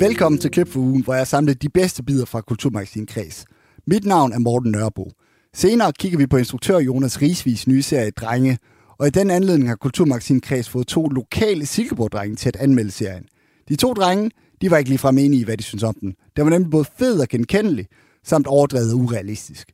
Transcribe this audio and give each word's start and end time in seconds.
Velkommen 0.00 0.40
til 0.40 0.50
Klip 0.50 0.68
for 0.68 0.80
ugen, 0.80 1.04
hvor 1.04 1.14
jeg 1.14 1.26
samlede 1.26 1.52
samlet 1.52 1.62
de 1.62 1.68
bedste 1.68 2.02
bidder 2.02 2.24
fra 2.24 2.40
Kulturmagasin 2.40 3.06
Kreds. 3.06 3.44
Mit 3.86 4.04
navn 4.04 4.32
er 4.32 4.38
Morten 4.38 4.70
Nørbo. 4.70 5.10
Senere 5.54 5.92
kigger 5.92 6.18
vi 6.18 6.26
på 6.26 6.36
instruktør 6.36 6.78
Jonas 6.78 7.22
Risvis 7.22 7.66
nye 7.66 7.82
serie 7.82 8.10
Drenge, 8.10 8.58
og 8.98 9.06
i 9.06 9.10
den 9.10 9.30
anledning 9.30 9.68
har 9.68 9.76
Kulturmagasin 9.76 10.40
Kreds 10.40 10.68
fået 10.68 10.86
to 10.86 11.08
lokale 11.08 11.66
Silkeborg-drenge 11.66 12.36
til 12.36 12.48
at 12.48 12.56
anmelde 12.56 12.90
serien. 12.90 13.24
De 13.68 13.76
to 13.76 13.92
drenge, 13.92 14.30
de 14.60 14.70
var 14.70 14.76
ikke 14.76 14.90
ligefrem 14.90 15.18
enige 15.18 15.40
i, 15.40 15.44
hvad 15.44 15.56
de 15.56 15.62
synes 15.62 15.82
om 15.82 15.94
den. 16.00 16.14
Den 16.36 16.44
var 16.44 16.50
nemlig 16.50 16.70
både 16.70 16.84
fed 16.98 17.20
og 17.20 17.28
genkendelig, 17.28 17.86
samt 18.24 18.46
overdrevet 18.46 18.92
og 18.92 18.98
urealistisk. 18.98 19.72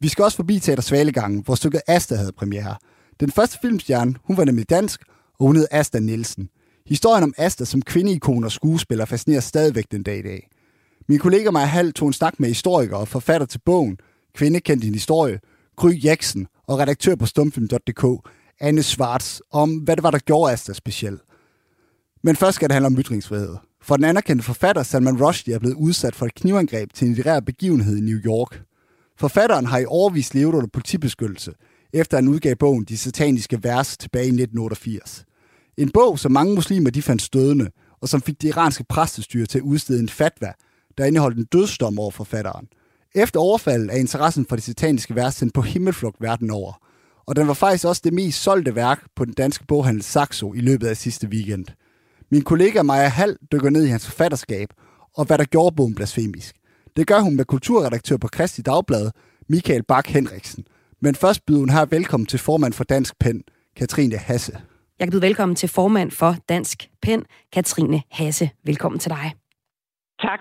Vi 0.00 0.08
skal 0.08 0.22
også 0.22 0.36
forbi 0.36 0.58
Teater 0.58 0.82
Svalegangen, 0.82 1.42
hvor 1.44 1.54
stykket 1.54 1.80
Asta 1.86 2.14
havde 2.14 2.32
premiere. 2.32 2.76
Den 3.20 3.30
første 3.30 3.58
filmstjerne, 3.62 4.14
hun 4.24 4.36
var 4.36 4.44
nemlig 4.44 4.70
dansk, 4.70 5.00
og 5.38 5.46
hun 5.46 5.56
hed 5.56 5.66
Asta 5.70 5.98
Nielsen. 5.98 6.48
Historien 6.88 7.24
om 7.24 7.34
Asta 7.38 7.64
som 7.64 7.82
kvindeikon 7.82 8.44
og 8.44 8.52
skuespiller 8.52 9.04
fascinerer 9.04 9.40
stadigvæk 9.40 9.84
den 9.90 10.02
dag 10.02 10.18
i 10.18 10.22
dag. 10.22 10.48
Min 11.08 11.18
kollega 11.18 11.50
Maja 11.50 11.66
Hall 11.66 11.92
tog 11.92 12.08
en 12.08 12.12
snak 12.12 12.40
med 12.40 12.48
historiker 12.48 12.96
og 12.96 13.08
forfatter 13.08 13.46
til 13.46 13.60
bogen 13.64 13.98
Kvinde 14.34 14.60
kendt 14.60 14.82
din 14.82 14.94
historie, 14.94 15.40
Gry 15.76 16.04
Jackson 16.04 16.46
og 16.66 16.78
redaktør 16.78 17.14
på 17.14 17.26
stumfilm.dk, 17.26 18.30
Anne 18.60 18.82
Schwartz, 18.82 19.40
om 19.52 19.74
hvad 19.76 19.96
det 19.96 20.02
var, 20.02 20.10
der 20.10 20.18
gjorde 20.18 20.52
Asta 20.52 20.72
speciel. 20.72 21.18
Men 22.22 22.36
først 22.36 22.54
skal 22.54 22.68
det 22.68 22.74
handle 22.74 22.86
om 22.86 22.98
ytringsfrihed. 22.98 23.56
For 23.82 23.96
den 23.96 24.04
anerkendte 24.04 24.44
forfatter 24.44 24.82
Salman 24.82 25.24
Rushdie 25.24 25.54
er 25.54 25.58
blevet 25.58 25.74
udsat 25.74 26.14
for 26.14 26.26
et 26.26 26.34
knivangreb 26.34 26.92
til 26.92 27.08
en 27.08 27.14
litterær 27.14 27.40
begivenhed 27.40 27.96
i 27.96 28.00
New 28.00 28.18
York. 28.18 28.62
Forfatteren 29.18 29.66
har 29.66 29.78
i 29.78 29.84
årvis 29.84 30.34
levet 30.34 30.54
under 30.54 30.68
politibeskyttelse, 30.72 31.52
efter 31.92 32.16
han 32.16 32.28
udgav 32.28 32.56
bogen 32.56 32.84
De 32.84 32.98
sataniske 32.98 33.64
vers 33.64 33.96
tilbage 33.96 34.24
i 34.24 34.28
1988. 34.28 35.24
En 35.76 35.90
bog, 35.90 36.18
som 36.18 36.32
mange 36.32 36.54
muslimer 36.54 36.90
de 36.90 37.02
fandt 37.02 37.22
stødende, 37.22 37.70
og 38.00 38.08
som 38.08 38.22
fik 38.22 38.42
det 38.42 38.48
iranske 38.48 38.84
præstestyre 38.84 39.46
til 39.46 39.58
at 39.58 39.62
udstede 39.62 40.00
en 40.00 40.08
fatwa, 40.08 40.52
der 40.98 41.04
indeholdt 41.04 41.38
en 41.38 41.44
dødsdom 41.44 41.98
over 41.98 42.10
forfatteren. 42.10 42.68
Efter 43.14 43.40
overfaldet 43.40 43.90
er 43.92 43.96
interessen 43.96 44.46
for 44.48 44.56
det 44.56 44.64
sataniske 44.64 45.14
vers 45.14 45.34
sendt 45.34 45.54
på 45.54 45.60
himmelflugt 45.60 46.20
verden 46.20 46.50
over. 46.50 46.72
Og 47.26 47.36
den 47.36 47.48
var 47.48 47.54
faktisk 47.54 47.84
også 47.84 48.02
det 48.04 48.12
mest 48.12 48.42
solgte 48.42 48.74
værk 48.74 49.04
på 49.16 49.24
den 49.24 49.32
danske 49.34 49.64
boghandel 49.66 50.02
Saxo 50.02 50.54
i 50.54 50.60
løbet 50.60 50.86
af 50.86 50.96
sidste 50.96 51.28
weekend. 51.28 51.66
Min 52.30 52.42
kollega 52.42 52.82
Maja 52.82 53.08
Hall 53.08 53.36
dykker 53.52 53.70
ned 53.70 53.84
i 53.84 53.88
hans 53.88 54.06
forfatterskab, 54.06 54.68
og 55.16 55.24
hvad 55.24 55.38
der 55.38 55.44
gjorde 55.44 55.76
bogen 55.76 55.94
blasfemisk. 55.94 56.56
Det 56.96 57.06
gør 57.06 57.20
hun 57.20 57.36
med 57.36 57.44
kulturredaktør 57.44 58.16
på 58.16 58.28
Kristi 58.28 58.62
Dagblad, 58.62 59.10
Michael 59.48 59.82
Bak 59.82 60.06
Henriksen. 60.06 60.64
Men 61.02 61.14
først 61.14 61.46
byder 61.46 61.58
hun 61.58 61.70
her 61.70 61.84
velkommen 61.84 62.26
til 62.26 62.38
formand 62.38 62.72
for 62.72 62.84
Dansk 62.84 63.18
Pen, 63.20 63.42
Katrine 63.76 64.16
Hasse. 64.16 64.58
Jeg 64.98 65.06
kan 65.06 65.12
byde 65.12 65.22
velkommen 65.22 65.56
til 65.56 65.68
formand 65.68 66.10
for 66.10 66.32
Dansk 66.48 66.78
Pen, 67.02 67.24
Katrine 67.52 68.02
Hasse. 68.12 68.50
Velkommen 68.64 68.98
til 68.98 69.10
dig. 69.10 69.32
Tak. 70.20 70.40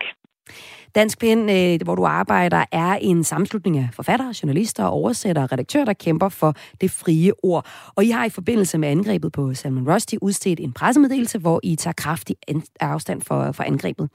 Dansk 0.95 1.19
Pen, 1.19 1.39
øh, 1.49 1.79
hvor 1.85 1.95
du 1.95 2.05
arbejder, 2.05 2.65
er 2.71 2.93
en 3.01 3.23
sammenslutning 3.23 3.77
af 3.77 3.87
forfattere, 3.93 4.33
journalister, 4.43 4.85
oversættere 4.85 5.45
og 5.45 5.51
redaktører, 5.51 5.85
der 5.85 5.93
kæmper 5.93 6.29
for 6.29 6.53
det 6.81 6.91
frie 6.91 7.31
ord. 7.43 7.65
Og 7.95 8.03
I 8.05 8.09
har 8.09 8.25
i 8.25 8.29
forbindelse 8.29 8.77
med 8.77 8.89
angrebet 8.89 9.31
på 9.31 9.53
Salman 9.53 9.93
Rushdie 9.93 10.23
udstedt 10.23 10.59
en 10.59 10.73
pressemeddelelse, 10.73 11.39
hvor 11.39 11.59
I 11.63 11.75
tager 11.75 11.93
kraftig 11.97 12.35
afstand 12.79 13.21
for, 13.21 13.51
for 13.51 13.63
angrebet. 13.63 14.09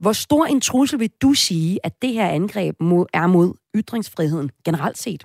Hvor 0.00 0.12
stor 0.12 0.44
en 0.44 0.60
trussel 0.60 1.00
vil 1.00 1.10
du 1.22 1.32
sige, 1.32 1.78
at 1.84 1.92
det 2.02 2.12
her 2.12 2.28
angreb 2.28 2.74
er 3.12 3.26
mod 3.26 3.54
ytringsfriheden 3.76 4.50
generelt 4.64 4.98
set? 4.98 5.24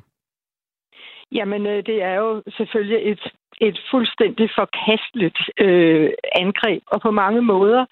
Jamen, 1.31 1.65
øh, 1.65 1.85
det 1.85 2.03
er 2.03 2.13
jo 2.13 2.43
selvfølgelig 2.57 3.11
et, 3.11 3.23
et 3.61 3.79
fuldstændig 3.91 4.49
forkasteligt 4.59 5.39
øh, 5.65 6.09
angreb, 6.35 6.83
og 6.87 7.01
på 7.01 7.11
mange 7.11 7.41
måder 7.41 7.85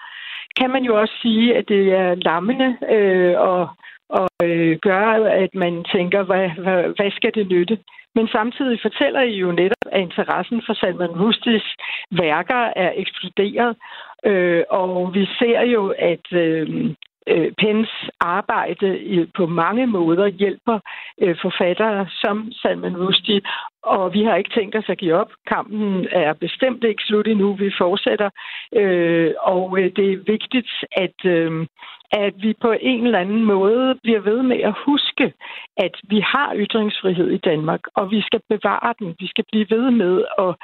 kan 0.58 0.70
man 0.70 0.82
jo 0.84 1.00
også 1.00 1.14
sige, 1.22 1.56
at 1.56 1.68
det 1.68 1.92
er 1.92 2.14
lammende 2.14 2.76
øh, 2.90 3.40
og, 3.40 3.68
og 4.08 4.28
øh, 4.44 4.78
gør, 4.82 5.06
at 5.44 5.54
man 5.54 5.84
tænker, 5.94 6.22
hvad, 6.22 6.48
hvad, 6.62 6.82
hvad 6.96 7.10
skal 7.10 7.34
det 7.34 7.48
nytte? 7.48 7.78
Men 8.14 8.28
samtidig 8.28 8.78
fortæller 8.82 9.20
I 9.20 9.34
jo 9.34 9.52
netop, 9.52 9.86
at 9.92 10.00
interessen 10.00 10.62
for 10.66 10.74
Salman 10.74 11.20
Rushdies 11.20 11.68
værker 12.10 12.72
er 12.76 12.92
eksploderet, 12.96 13.76
øh, 14.24 14.62
og 14.70 15.14
vi 15.14 15.26
ser 15.38 15.60
jo, 15.60 15.94
at 15.98 16.32
øh, 16.32 16.94
øh 17.26 17.52
Pens 17.58 17.90
arbejde 18.20 19.28
på 19.36 19.46
mange 19.46 19.86
måder 19.86 20.26
hjælper 20.26 20.78
øh, 21.22 21.36
forfattere 21.42 22.06
som 22.10 22.52
Salman 22.52 22.96
Rushdie, 22.96 23.40
og 23.82 24.14
vi 24.14 24.24
har 24.24 24.36
ikke 24.36 24.54
tænkt 24.54 24.76
os 24.76 24.88
at 24.88 24.98
give 24.98 25.14
op. 25.14 25.30
Kampen 25.46 26.06
er 26.10 26.32
bestemt 26.32 26.84
ikke 26.84 27.02
slut 27.02 27.28
endnu. 27.28 27.54
Vi 27.54 27.72
fortsætter, 27.78 28.30
øh, 28.76 29.34
og 29.40 29.78
øh, 29.78 29.90
det 29.96 30.12
er 30.12 30.16
vigtigt, 30.26 30.70
at, 30.92 31.24
øh, 31.24 31.66
at 32.12 32.34
vi 32.36 32.54
på 32.60 32.74
en 32.80 33.04
eller 33.06 33.18
anden 33.18 33.44
måde 33.44 33.98
bliver 34.02 34.20
ved 34.20 34.42
med 34.42 34.60
at 34.60 34.74
huske, 34.86 35.32
at 35.76 35.94
vi 36.08 36.20
har 36.20 36.54
ytringsfrihed 36.56 37.30
i 37.30 37.36
Danmark, 37.36 37.80
og 37.94 38.10
vi 38.10 38.20
skal 38.22 38.40
bevare 38.48 38.94
den. 38.98 39.16
Vi 39.18 39.26
skal 39.26 39.44
blive 39.52 39.66
ved 39.70 39.90
med 39.90 40.24
at, 40.38 40.54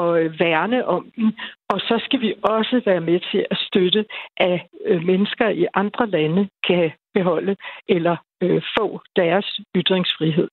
at 0.00 0.40
værne 0.40 0.86
om 0.86 1.10
den, 1.16 1.36
og 1.68 1.80
så 1.80 2.00
skal 2.04 2.20
vi 2.20 2.34
også 2.42 2.82
være 2.84 3.00
med 3.00 3.20
til 3.30 3.46
at 3.50 3.58
støtte, 3.58 4.04
at 4.36 4.60
øh, 4.86 5.02
mennesker 5.02 5.48
i 5.48 5.66
andre 5.74 6.06
lande 6.06 6.48
kan 6.66 6.92
beholde 7.14 7.56
eller 7.88 8.16
øh, 8.42 8.62
få 8.78 9.00
deres 9.16 9.60
ytringsfrihed. 9.76 10.48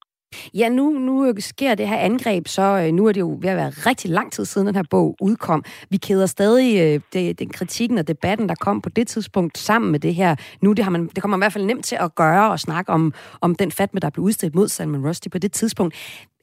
Ja, 0.54 0.70
nu, 0.70 0.90
nu 0.90 1.26
øh, 1.26 1.36
sker 1.40 1.76
det 1.76 1.88
her 1.88 1.98
angreb, 1.98 2.48
så 2.48 2.62
øh, 2.62 2.94
nu 2.94 3.06
er 3.08 3.12
det 3.12 3.20
jo 3.20 3.38
ved 3.42 3.50
at 3.50 3.58
være 3.58 3.70
rigtig 3.70 4.12
lang 4.12 4.32
tid 4.32 4.46
siden, 4.46 4.68
den 4.68 4.76
her 4.76 4.84
bog 4.90 5.16
udkom. 5.22 5.64
Vi 5.90 5.98
keder 5.98 6.26
stadig 6.26 6.80
øh, 6.82 7.02
det, 7.14 7.40
den 7.40 7.50
kritikken 7.50 7.98
og 7.98 8.08
debatten, 8.08 8.50
der 8.50 8.56
kom 8.56 8.82
på 8.82 8.90
det 8.90 9.08
tidspunkt 9.08 9.58
sammen 9.58 9.92
med 9.92 10.00
det 10.00 10.16
her. 10.16 10.36
Nu 10.62 10.74
det, 10.74 10.84
har 10.84 10.92
man, 10.92 11.08
det 11.08 11.22
kommer 11.22 11.38
man 11.38 11.44
i 11.44 11.46
hvert 11.46 11.54
fald 11.54 11.66
nemt 11.66 11.86
til 11.86 11.98
at 12.00 12.16
gøre 12.16 12.52
og 12.52 12.60
snakke 12.60 12.92
om, 12.92 13.14
om 13.42 13.56
den 13.56 13.72
fatme, 13.72 14.00
der 14.00 14.10
blev 14.10 14.24
udstedt 14.26 14.56
mod 14.56 14.68
Salman 14.68 15.08
Rushdie 15.08 15.30
på 15.30 15.38
det 15.38 15.52
tidspunkt. 15.52 15.96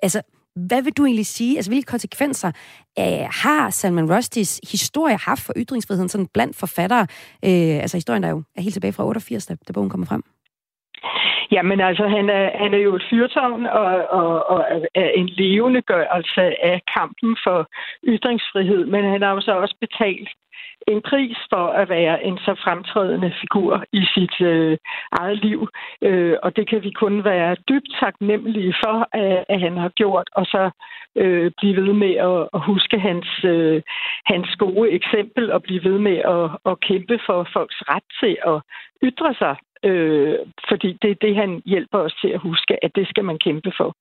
Altså, 0.03 0.23
hvad 0.67 0.83
vil 0.83 0.93
du 0.93 1.05
egentlig 1.05 1.27
sige? 1.27 1.57
Altså, 1.57 1.71
hvilke 1.71 1.87
konsekvenser 1.87 2.53
øh, 2.99 3.05
har 3.31 3.71
Salman 3.71 4.15
Rushdies 4.17 4.61
historie 4.71 5.17
haft 5.17 5.43
for 5.43 5.53
ytringsfriheden 5.57 6.09
sådan 6.09 6.27
blandt 6.27 6.57
forfattere? 6.57 7.07
Øh, 7.45 7.83
altså, 7.83 7.97
historien 7.97 8.23
der 8.23 8.29
jo 8.29 8.43
er 8.57 8.63
helt 8.63 8.73
tilbage 8.73 8.93
fra 8.93 9.07
88, 9.07 9.47
da, 9.47 9.57
da 9.69 9.73
bogen 9.73 9.91
kommer 9.91 10.07
frem. 10.07 10.23
Jamen 11.53 11.81
altså, 11.81 12.09
han 12.09 12.31
er, 12.31 12.59
han 12.59 12.75
er 12.75 12.79
jo 12.79 12.95
et 12.97 13.07
fyrtårn 13.11 13.67
og, 13.67 14.07
og, 14.21 14.51
og 14.51 14.61
er 14.95 15.11
en 15.11 15.27
levende 15.27 15.83
gørelse 15.83 16.65
af 16.65 16.81
kampen 16.97 17.37
for 17.45 17.69
ytringsfrihed, 18.05 18.87
men 18.87 19.05
han 19.05 19.23
har 19.23 19.33
jo 19.33 19.41
så 19.41 19.53
også 19.53 19.77
betalt 19.81 20.29
en 20.89 21.03
pris 21.03 21.37
for 21.53 21.67
at 21.81 21.89
være 21.89 22.25
en 22.25 22.39
så 22.39 22.55
fremtrædende 22.65 23.33
figur 23.41 23.85
i 23.93 24.03
sit 24.15 24.41
øh, 24.41 24.79
eget 25.13 25.39
liv. 25.45 25.69
Øh, 26.03 26.37
og 26.43 26.57
det 26.57 26.69
kan 26.69 26.83
vi 26.83 26.91
kun 26.91 27.25
være 27.25 27.57
dybt 27.69 27.91
taknemmelige 28.01 28.75
for, 28.85 29.09
at, 29.13 29.45
at 29.49 29.61
han 29.61 29.77
har 29.77 29.89
gjort, 29.89 30.29
og 30.33 30.47
så 30.47 30.71
øh, 31.17 31.51
blive 31.59 31.77
ved 31.77 31.93
med 31.93 32.15
at, 32.31 32.49
at 32.55 32.61
huske 32.71 32.99
hans, 32.99 33.29
øh, 33.45 33.83
hans 34.27 34.57
gode 34.57 34.91
eksempel 34.91 35.53
og 35.53 35.63
blive 35.63 35.85
ved 35.85 35.99
med 35.99 36.19
at, 36.37 36.71
at 36.71 36.81
kæmpe 36.81 37.19
for 37.27 37.49
folks 37.53 37.79
ret 37.93 38.09
til 38.21 38.37
at 38.53 38.59
ytre 39.09 39.35
sig 39.35 39.57
Øh, 39.85 40.35
fordi 40.69 40.99
det 41.03 41.11
er 41.11 41.19
det, 41.21 41.37
han 41.37 41.63
hjælper 41.67 41.99
os 41.99 42.15
til 42.23 42.29
at 42.29 42.41
huske, 42.41 42.85
at 42.85 42.91
det 42.95 43.09
skal 43.09 43.25
man 43.25 43.39
kæmpe 43.39 43.73
for. 43.77 43.93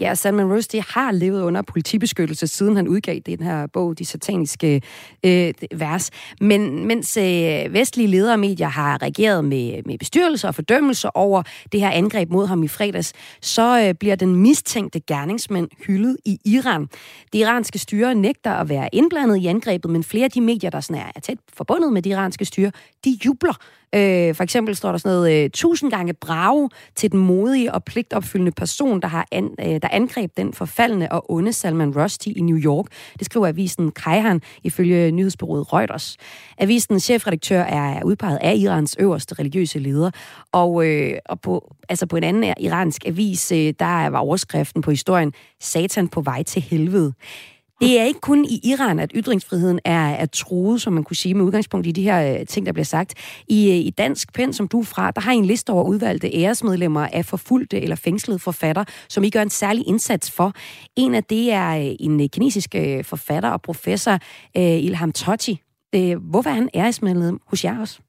Ja, 0.00 0.14
Salman 0.14 0.52
Rushdie 0.52 0.82
har 0.88 1.12
levet 1.12 1.42
under 1.42 1.62
politibeskyttelse, 1.62 2.46
siden 2.46 2.76
han 2.76 2.88
udgav 2.88 3.18
den 3.26 3.42
her 3.42 3.66
bog, 3.72 3.98
De 3.98 4.04
Sataniske 4.04 4.82
øh, 5.26 5.52
Vers. 5.74 6.10
Men 6.40 6.86
mens 6.86 7.16
øh, 7.16 7.72
vestlige 7.72 8.08
ledere 8.08 8.34
og 8.34 8.38
medier 8.38 8.68
har 8.68 9.02
reageret 9.02 9.44
med, 9.44 9.82
med 9.86 9.98
bestyrelser 9.98 10.48
og 10.48 10.54
fordømmelser 10.54 11.10
over 11.14 11.42
det 11.72 11.80
her 11.80 11.90
angreb 11.90 12.30
mod 12.30 12.46
ham 12.46 12.62
i 12.62 12.68
fredags, 12.68 13.12
så 13.42 13.86
øh, 13.88 13.94
bliver 13.94 14.16
den 14.16 14.36
mistænkte 14.36 15.00
gerningsmand 15.00 15.68
hyldet 15.86 16.16
i 16.24 16.38
Iran. 16.44 16.86
Det 17.32 17.38
iranske 17.38 17.78
styre 17.78 18.14
nægter 18.14 18.52
at 18.52 18.68
være 18.68 18.88
indblandet 18.92 19.36
i 19.36 19.46
angrebet, 19.46 19.90
men 19.90 20.04
flere 20.04 20.24
af 20.24 20.30
de 20.30 20.40
medier, 20.40 20.70
der 20.70 20.80
sådan 20.80 21.02
er, 21.02 21.10
er 21.16 21.20
tæt 21.20 21.38
forbundet 21.56 21.92
med 21.92 22.02
det 22.02 22.10
iranske 22.10 22.44
styre, 22.44 22.72
de 23.04 23.18
jubler 23.26 23.54
Øh, 23.94 24.34
for 24.34 24.42
eksempel 24.42 24.76
står 24.76 24.90
der 24.90 24.98
sådan 24.98 25.16
noget, 25.16 25.44
øh, 25.44 25.50
tusind 25.50 25.90
gange 25.90 26.12
brave 26.12 26.68
til 26.94 27.12
den 27.12 27.20
modige 27.20 27.74
og 27.74 27.84
pligtopfyldende 27.84 28.52
person, 28.52 29.02
der, 29.02 29.08
har 29.08 29.26
an, 29.32 29.50
øh, 29.60 29.66
der 29.66 29.88
angreb 29.92 30.30
den 30.36 30.52
forfaldende 30.52 31.08
og 31.10 31.30
onde 31.30 31.52
Salman 31.52 31.96
Rushdie 31.96 32.32
i 32.32 32.40
New 32.40 32.58
York. 32.58 32.86
Det 33.18 33.24
skriver 33.24 33.46
avisen 33.46 33.90
Kaihan 33.90 34.42
ifølge 34.64 35.10
nyhedsbyrået 35.10 35.72
Reuters. 35.72 36.16
Avisens 36.58 37.04
chefredaktør 37.04 37.60
er 37.60 38.04
udpeget 38.04 38.38
af 38.40 38.56
Irans 38.56 38.96
øverste 38.98 39.34
religiøse 39.34 39.78
leder, 39.78 40.10
og, 40.52 40.86
øh, 40.86 41.18
og 41.26 41.40
på, 41.40 41.74
altså 41.88 42.06
på 42.06 42.16
en 42.16 42.24
anden 42.24 42.54
iransk 42.60 43.06
avis, 43.06 43.52
øh, 43.52 43.74
der 43.78 44.08
var 44.08 44.18
overskriften 44.18 44.82
på 44.82 44.90
historien, 44.90 45.32
Satan 45.60 46.08
på 46.08 46.20
vej 46.20 46.42
til 46.42 46.62
helvede. 46.62 47.12
Det 47.80 48.00
er 48.00 48.04
ikke 48.04 48.20
kun 48.20 48.44
i 48.44 48.56
Iran, 48.72 48.98
at 48.98 49.12
ytringsfriheden 49.14 49.80
er, 49.84 50.08
er 50.22 50.26
truet, 50.26 50.80
som 50.80 50.92
man 50.92 51.04
kunne 51.04 51.16
sige, 51.16 51.34
med 51.34 51.44
udgangspunkt 51.44 51.86
i 51.86 51.92
de 51.92 52.02
her 52.02 52.18
øh, 52.40 52.46
ting, 52.46 52.66
der 52.66 52.72
bliver 52.72 52.84
sagt. 52.84 53.42
I, 53.48 53.70
øh, 53.70 53.86
i 53.88 53.90
Dansk 53.90 54.34
Pen, 54.34 54.52
som 54.52 54.68
du 54.68 54.80
er 54.80 54.84
fra, 54.94 55.10
der 55.10 55.20
har 55.20 55.32
I 55.32 55.36
en 55.36 55.44
liste 55.44 55.70
over 55.70 55.84
udvalgte 55.84 56.28
æresmedlemmer 56.34 57.06
af 57.12 57.24
forfulgte 57.24 57.80
eller 57.82 57.96
fængslede 58.04 58.38
forfatter, 58.38 58.84
som 59.08 59.24
I 59.24 59.30
gør 59.30 59.42
en 59.42 59.50
særlig 59.50 59.88
indsats 59.88 60.36
for. 60.36 60.52
En 60.96 61.14
af 61.14 61.24
det 61.24 61.52
er 61.52 61.70
øh, 61.78 61.94
en 62.00 62.20
øh, 62.20 62.28
kinesisk 62.34 62.74
øh, 62.74 63.04
forfatter 63.04 63.50
og 63.50 63.62
professor, 63.62 64.18
Ilham 64.54 65.12
Tohti. 65.12 65.60
Hvorfor 66.30 66.50
er 66.50 66.54
han 66.54 66.68
æresmedlem 66.74 67.38
hos 67.50 67.64
jer 67.64 67.80
også? 67.80 68.00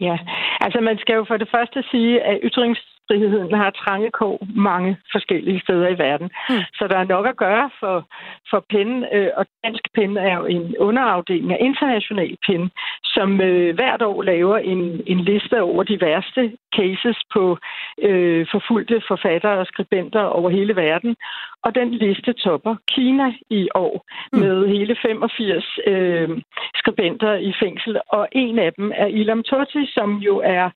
Ja, 0.00 0.16
altså 0.60 0.80
man 0.80 0.96
skal 0.98 1.14
jo 1.14 1.24
for 1.28 1.36
det 1.36 1.48
første 1.54 1.82
sige, 1.90 2.22
at 2.22 2.40
ytrings 2.42 2.91
ytringsfriheden 3.10 3.54
har 3.54 3.70
trange 3.70 4.10
kår 4.10 4.46
mange 4.56 4.96
forskellige 5.12 5.60
steder 5.60 5.88
i 5.88 5.98
verden. 5.98 6.30
Mm. 6.48 6.54
Så 6.74 6.88
der 6.90 6.96
er 6.98 7.04
nok 7.04 7.26
at 7.26 7.36
gøre 7.36 7.70
for, 7.80 8.06
for 8.50 8.64
PEN, 8.70 9.04
øh, 9.12 9.30
og 9.36 9.46
Dansk 9.64 9.88
PEN 9.94 10.16
er 10.16 10.36
jo 10.36 10.44
en 10.44 10.76
underafdeling 10.78 11.52
af 11.52 11.58
international 11.60 12.36
PEN, 12.46 12.70
som 13.04 13.40
øh, 13.40 13.74
hvert 13.74 14.02
år 14.02 14.22
laver 14.22 14.58
en, 14.58 15.02
en 15.06 15.20
liste 15.20 15.62
over 15.62 15.82
de 15.82 16.00
værste 16.00 16.52
cases 16.76 17.18
på 17.34 17.58
øh, 18.02 18.46
forfulgte 18.50 19.02
forfattere 19.08 19.58
og 19.58 19.66
skribenter 19.66 20.22
over 20.22 20.50
hele 20.50 20.76
verden. 20.76 21.16
Og 21.64 21.74
den 21.74 21.90
liste 21.90 22.32
topper 22.32 22.76
Kina 22.88 23.32
i 23.50 23.68
år 23.74 24.04
mm. 24.32 24.38
med 24.38 24.68
hele 24.68 24.96
85 25.02 25.78
øh, 25.86 26.28
skribenter 26.74 27.32
i 27.34 27.52
fængsel, 27.62 28.00
og 28.08 28.28
en 28.32 28.58
af 28.58 28.72
dem 28.72 28.92
er 28.94 29.06
Ilham 29.06 29.42
Tohti, 29.42 29.86
som 29.94 30.16
jo 30.16 30.34
er 30.44 30.70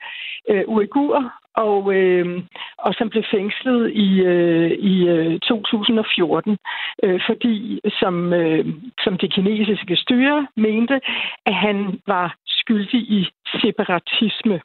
øh, 0.50 0.64
uigur 0.67 1.32
og, 1.56 1.94
øh, 1.94 2.43
og 2.79 2.94
som 2.99 3.11
blev 3.11 3.25
fængslet 3.31 3.93
i, 3.93 4.20
øh, 4.20 4.70
i 4.70 5.08
øh, 5.08 5.41
2014, 5.41 6.58
øh, 7.03 7.20
fordi 7.26 7.81
som, 8.00 8.32
øh, 8.32 8.67
som 9.05 9.19
det 9.19 9.32
kinesiske 9.32 9.97
styre 9.97 10.47
mente, 10.56 11.00
at 11.47 11.55
han 11.55 12.00
var 12.06 12.37
skyldig 12.47 13.00
i 13.00 13.29
separatisme. 13.61 14.61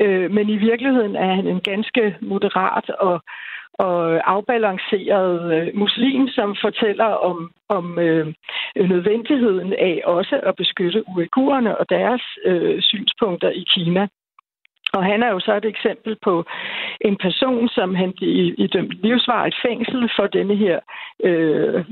Øh, 0.00 0.30
men 0.30 0.48
i 0.48 0.56
virkeligheden 0.56 1.16
er 1.16 1.34
han 1.34 1.46
en 1.46 1.60
ganske 1.60 2.16
moderat 2.20 2.90
og 2.90 3.20
og 3.78 4.30
afbalanceret 4.30 5.54
øh, 5.54 5.68
muslim, 5.74 6.28
som 6.28 6.56
fortæller 6.60 7.04
om, 7.04 7.50
om 7.68 7.98
øh, 7.98 8.26
nødvendigheden 8.76 9.72
af 9.72 10.02
også 10.04 10.40
at 10.42 10.56
beskytte 10.56 11.08
uigurerne 11.08 11.78
og 11.78 11.86
deres 11.90 12.22
øh, 12.44 12.82
synspunkter 12.82 13.50
i 13.50 13.64
Kina. 13.74 14.08
Og 14.92 15.04
han 15.04 15.22
er 15.22 15.30
jo 15.30 15.40
så 15.40 15.54
et 15.56 15.64
eksempel 15.64 16.16
på 16.22 16.44
en 17.00 17.16
person, 17.16 17.68
som 17.68 17.94
han 17.94 18.14
i, 18.20 18.54
i 18.58 18.66
dømt 18.66 18.94
livsvarigt 19.02 19.56
fængsel 19.66 20.10
for 20.16 20.26
denne 20.26 20.56
her 20.56 20.80
øh, 21.24 21.84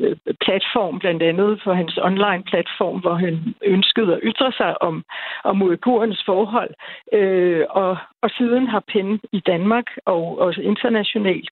platform, 0.44 0.98
blandt 0.98 1.22
andet 1.22 1.60
for 1.64 1.72
hans 1.72 1.98
online-platform, 2.02 3.00
hvor 3.00 3.14
han 3.14 3.54
ønskede 3.64 4.14
at 4.14 4.20
ytre 4.22 4.52
sig 4.52 4.82
om, 4.82 5.04
om 5.44 5.62
uigurernes 5.62 6.22
forhold. 6.26 6.74
Øh, 7.12 7.64
og, 7.70 7.96
og 8.22 8.30
siden 8.38 8.66
har 8.68 8.82
PEN 8.92 9.20
i 9.32 9.40
Danmark 9.40 9.86
og 10.04 10.38
også 10.38 10.60
internationalt 10.60 11.48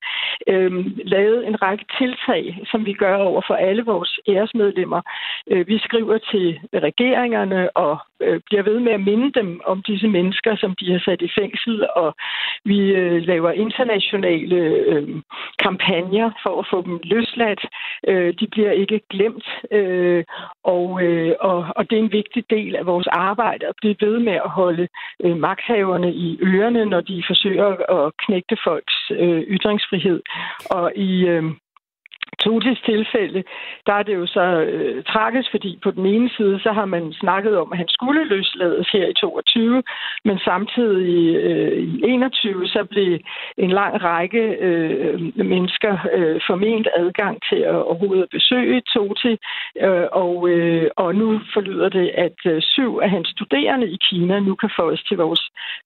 øh, 0.47 0.71
lavet 1.13 1.47
en 1.47 1.61
række 1.61 1.85
tiltag, 1.99 2.59
som 2.71 2.85
vi 2.85 2.93
gør 2.93 3.15
over 3.15 3.41
for 3.47 3.53
alle 3.53 3.83
vores 3.85 4.19
æresmedlemmer. 4.27 5.01
Øh, 5.51 5.67
vi 5.67 5.77
skriver 5.79 6.17
til 6.17 6.59
regeringerne 6.73 7.77
og 7.77 7.97
øh, 8.21 8.41
bliver 8.45 8.63
ved 8.63 8.79
med 8.79 8.91
at 8.91 9.05
minde 9.09 9.31
dem 9.39 9.61
om 9.65 9.81
disse 9.81 10.07
mennesker, 10.07 10.55
som 10.55 10.75
de 10.79 10.91
har 10.91 11.01
sat 11.05 11.21
i 11.21 11.34
fængsel, 11.39 11.87
og 11.95 12.15
vi 12.65 12.79
øh, 12.79 13.21
laver 13.21 13.51
internationale 13.51 14.55
øh, 14.91 15.07
kampagner 15.59 16.31
for 16.43 16.59
at 16.59 16.67
få 16.71 16.81
dem 16.81 16.99
løsladt. 17.03 17.61
Øh, 18.07 18.33
de 18.39 18.47
bliver 18.47 18.71
ikke 18.71 19.01
glemt, 19.09 19.47
øh, 19.71 20.23
og, 20.63 21.03
øh, 21.03 21.35
og, 21.39 21.65
og 21.75 21.89
det 21.89 21.95
er 21.95 22.03
en 22.03 22.11
vigtig 22.11 22.43
del 22.49 22.75
af 22.75 22.85
vores 22.85 23.07
arbejde 23.07 23.67
at 23.67 23.75
blive 23.81 23.95
ved 24.01 24.19
med 24.19 24.33
at 24.33 24.49
holde 24.49 24.87
øh, 25.23 25.37
magthaverne 25.37 26.13
i 26.13 26.39
ørerne, 26.41 26.85
når 26.85 27.01
de 27.01 27.23
forsøger 27.27 27.69
at 27.97 28.11
knægte 28.25 28.57
folks 28.63 28.95
øh, 29.11 29.41
ytringsfrihed. 29.41 30.21
Og 30.69 30.91
i... 30.95 31.25
Øh, 31.25 31.43
Totis 32.43 32.79
tilfælde, 32.85 33.43
der 33.87 33.93
er 33.93 34.03
det 34.03 34.15
jo 34.15 34.25
så 34.25 34.45
øh, 34.71 35.03
tragisk, 35.03 35.51
fordi 35.51 35.79
på 35.83 35.91
den 35.91 36.05
ene 36.05 36.29
side, 36.37 36.59
så 36.59 36.71
har 36.71 36.85
man 36.85 37.13
snakket 37.13 37.57
om, 37.57 37.71
at 37.71 37.77
han 37.77 37.87
skulle 37.87 38.23
løslades 38.23 38.87
her 38.91 39.07
i 39.07 39.13
22, 39.13 39.83
men 40.25 40.39
samtidig 40.39 41.35
øh, 41.35 41.77
i 41.77 42.01
21, 42.03 42.67
så 42.67 42.83
blev 42.89 43.19
en 43.57 43.71
lang 43.71 44.03
række 44.03 44.43
øh, 44.67 45.19
mennesker 45.35 45.93
øh, 46.13 46.41
forment 46.47 46.87
adgang 46.95 47.37
til 47.49 47.59
at 47.71 47.75
overhovedet 47.75 48.27
besøge 48.31 48.81
Toti, 48.81 49.37
øh, 49.81 50.07
og, 50.11 50.49
øh, 50.49 50.87
og 50.97 51.15
nu 51.15 51.41
forlyder 51.53 51.89
det, 51.89 52.07
at 52.25 52.39
øh, 52.45 52.61
syv 52.61 52.99
af 53.03 53.09
hans 53.09 53.27
studerende 53.27 53.87
i 53.87 53.97
Kina 54.09 54.39
nu 54.39 54.55
kan 54.55 54.69
få 54.79 54.91
os 54.91 55.03
til 55.03 55.17
vores 55.17 55.43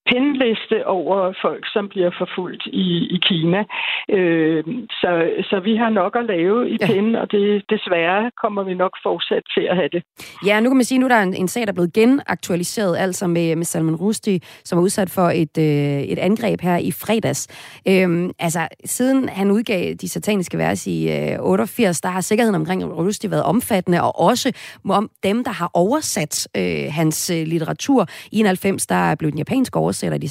pindliste 0.10 0.88
over 0.88 1.34
folk, 1.42 1.64
som 1.74 1.90
bliver 1.90 2.12
forfulgt 2.18 2.66
i, 2.66 2.88
i 3.16 3.18
Kina. 3.30 3.64
Øh, 4.10 4.64
så, 5.02 5.12
så 5.50 5.60
vi 5.60 5.76
har 5.76 5.90
nok 5.90 6.16
at 6.16 6.26
lave 6.26 6.39
lave 6.40 6.70
i 6.70 6.78
ja. 6.82 6.86
pinden, 6.88 7.16
og 7.16 7.32
det 7.32 7.64
desværre 7.70 8.32
kommer 8.42 8.64
vi 8.64 8.74
nok 8.74 8.94
fortsat 9.04 9.44
til 9.56 9.64
at 9.72 9.76
have 9.76 9.90
det. 9.96 10.02
Ja, 10.46 10.60
nu 10.60 10.70
kan 10.70 10.78
man 10.78 10.86
sige, 10.86 10.98
at 10.98 11.02
nu 11.02 11.08
der 11.08 11.16
er 11.16 11.24
en, 11.24 11.34
en 11.34 11.48
sag, 11.48 11.62
der 11.62 11.72
er 11.72 11.80
blevet 11.80 11.94
genaktualiseret, 11.94 12.98
altså 12.98 13.28
med, 13.28 13.56
med 13.56 13.66
Salman 13.66 13.96
Rushdie, 13.96 14.40
som 14.66 14.78
var 14.78 14.84
udsat 14.84 15.10
for 15.10 15.28
et, 15.30 15.58
øh, 15.58 16.02
et 16.14 16.20
angreb 16.20 16.62
her 16.62 16.78
i 16.78 16.92
fredags. 16.92 17.42
Øhm, 17.88 18.32
altså, 18.40 18.68
siden 18.86 19.30
han 19.30 19.52
udgav 19.52 19.94
de 19.94 20.10
sataniske 20.10 20.58
vers 20.58 20.88
i 20.88 20.98
øh, 21.12 21.40
88, 21.40 22.02
der 22.02 22.10
har 22.10 22.22
sikkerheden 22.22 22.56
omkring 22.56 22.80
Rushdie 22.86 23.32
været 23.32 23.44
omfattende, 23.44 24.02
og 24.02 24.20
også 24.20 24.52
om 24.90 25.10
dem, 25.24 25.44
der 25.44 25.52
har 25.52 25.72
oversat 25.74 26.48
øh, 26.58 26.86
hans 26.92 27.30
øh, 27.30 27.44
litteratur. 27.48 28.08
I 28.32 28.40
91, 28.40 28.88
der 28.88 29.16
blev 29.16 29.32
den 29.32 29.38
japanske 29.38 29.80
oversætter 29.80 30.16
af 30.16 30.22
de 30.22 30.30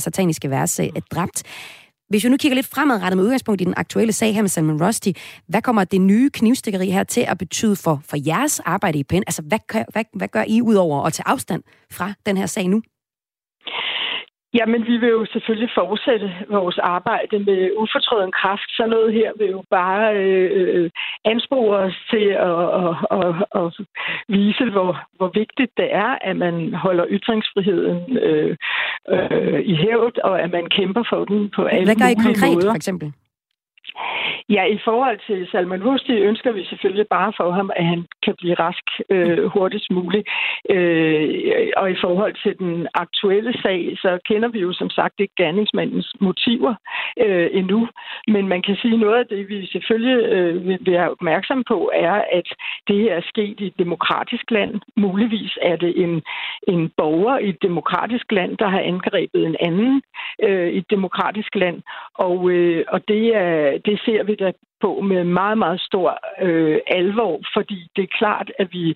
sataniske 0.00 0.50
vers 0.50 0.80
øh, 0.80 0.88
dræbt. 1.12 1.42
Hvis 2.08 2.24
vi 2.24 2.28
nu 2.28 2.36
kigger 2.36 2.54
lidt 2.54 2.66
fremadrettet 2.66 3.16
med 3.16 3.24
udgangspunkt 3.24 3.60
i 3.60 3.64
den 3.64 3.74
aktuelle 3.76 4.12
sag 4.12 4.34
her 4.34 4.42
med 4.42 4.48
Salman 4.48 4.82
Rusty, 4.86 5.08
hvad 5.46 5.62
kommer 5.62 5.84
det 5.84 6.00
nye 6.00 6.30
knivstikkeri 6.30 6.90
her 6.90 7.04
til 7.04 7.20
at 7.20 7.38
betyde 7.38 7.76
for, 7.76 8.00
for 8.04 8.16
jeres 8.26 8.60
arbejde 8.60 8.98
i 8.98 9.04
PEN? 9.04 9.22
Altså, 9.26 9.42
hvad, 9.42 9.58
hvad, 9.92 10.04
hvad 10.14 10.28
gør 10.28 10.44
I 10.48 10.62
ud 10.62 10.74
over 10.74 11.02
at 11.02 11.12
tage 11.12 11.28
afstand 11.28 11.62
fra 11.90 12.12
den 12.26 12.36
her 12.36 12.46
sag 12.46 12.68
nu? 12.68 12.82
Jamen, 14.54 14.86
vi 14.86 14.96
vil 14.96 15.08
jo 15.08 15.26
selvfølgelig 15.32 15.70
fortsætte 15.74 16.28
vores 16.50 16.78
arbejde 16.78 17.38
med 17.38 17.70
ufortrøden 17.76 18.32
kraft. 18.32 18.68
Så 18.76 18.86
noget 18.86 19.12
her 19.12 19.30
vil 19.38 19.50
jo 19.50 19.62
bare 19.70 20.16
øh, 20.16 20.50
øh 20.54 20.90
anspore 21.24 21.76
os 21.78 21.96
til 22.10 22.26
at, 22.50 22.60
at, 22.84 22.94
at, 23.20 23.32
at 23.60 23.86
vise, 24.28 24.64
hvor, 24.74 24.90
hvor 25.16 25.30
vigtigt 25.34 25.72
det 25.76 25.88
er, 25.94 26.18
at 26.28 26.36
man 26.36 26.74
holder 26.74 27.04
ytringsfriheden 27.10 28.16
øh, 28.16 28.56
øh, 29.08 29.60
i 29.72 29.74
hævd, 29.74 30.18
og 30.24 30.40
at 30.40 30.50
man 30.50 30.66
kæmper 30.76 31.02
for 31.10 31.24
den 31.24 31.50
på 31.56 31.62
alle 31.64 31.86
Hvad 31.86 31.96
gør 32.02 32.10
I 32.14 32.24
konkret, 32.28 32.54
måder. 32.54 32.70
for 32.70 32.76
eksempel? 32.76 33.12
Ja, 34.50 34.64
i 34.64 34.78
forhold 34.84 35.18
til 35.26 35.48
Salman 35.50 35.84
Rushdie 35.84 36.20
ønsker 36.20 36.52
vi 36.52 36.64
selvfølgelig 36.64 37.06
bare 37.10 37.32
for 37.36 37.50
ham, 37.50 37.70
at 37.76 37.84
han 37.84 38.06
kan 38.24 38.34
blive 38.38 38.54
rask 38.54 38.86
øh, 39.10 39.44
hurtigst 39.44 39.90
muligt. 39.90 40.28
Øh, 40.70 41.68
og 41.76 41.90
i 41.90 41.96
forhold 42.00 42.34
til 42.42 42.58
den 42.58 42.88
aktuelle 42.94 43.52
sag, 43.62 43.96
så 44.02 44.18
kender 44.28 44.48
vi 44.48 44.60
jo 44.60 44.72
som 44.72 44.90
sagt 44.90 45.14
ikke 45.18 45.34
gerningsmandens 45.36 46.12
motiver 46.20 46.74
øh, 47.24 47.48
endnu. 47.52 47.88
Men 48.28 48.48
man 48.48 48.62
kan 48.62 48.76
sige, 48.76 48.96
noget 48.96 49.18
af 49.18 49.26
det, 49.26 49.48
vi 49.48 49.66
selvfølgelig 49.66 50.18
øh, 50.26 50.68
vil 50.68 50.78
være 50.86 51.10
opmærksom 51.10 51.64
på, 51.68 51.90
er, 51.94 52.22
at 52.32 52.48
det 52.88 53.12
er 53.12 53.20
sket 53.20 53.60
i 53.60 53.66
et 53.66 53.78
demokratisk 53.78 54.50
land. 54.50 54.80
Muligvis 54.96 55.58
er 55.62 55.76
det 55.76 56.02
en, 56.04 56.22
en 56.68 56.90
borger 56.96 57.38
i 57.38 57.48
et 57.48 57.62
demokratisk 57.62 58.32
land, 58.32 58.56
der 58.58 58.68
har 58.68 58.80
angrebet 58.80 59.46
en 59.46 59.56
anden 59.60 60.02
øh, 60.42 60.68
i 60.68 60.78
et 60.78 60.90
demokratisk 60.90 61.54
land. 61.54 61.82
Og, 62.14 62.50
øh, 62.50 62.84
og 62.88 63.08
det, 63.08 63.36
er, 63.36 63.78
det 63.78 64.00
ser 64.04 64.22
vi 64.24 64.37
da 64.40 64.52
på 64.80 65.00
med 65.00 65.24
meget, 65.24 65.58
meget 65.58 65.80
stor 65.80 66.08
øh, 66.46 66.78
alvor, 66.86 67.40
fordi 67.56 67.78
det 67.96 68.02
er 68.04 68.16
klart, 68.20 68.48
at 68.58 68.68
vi, 68.72 68.94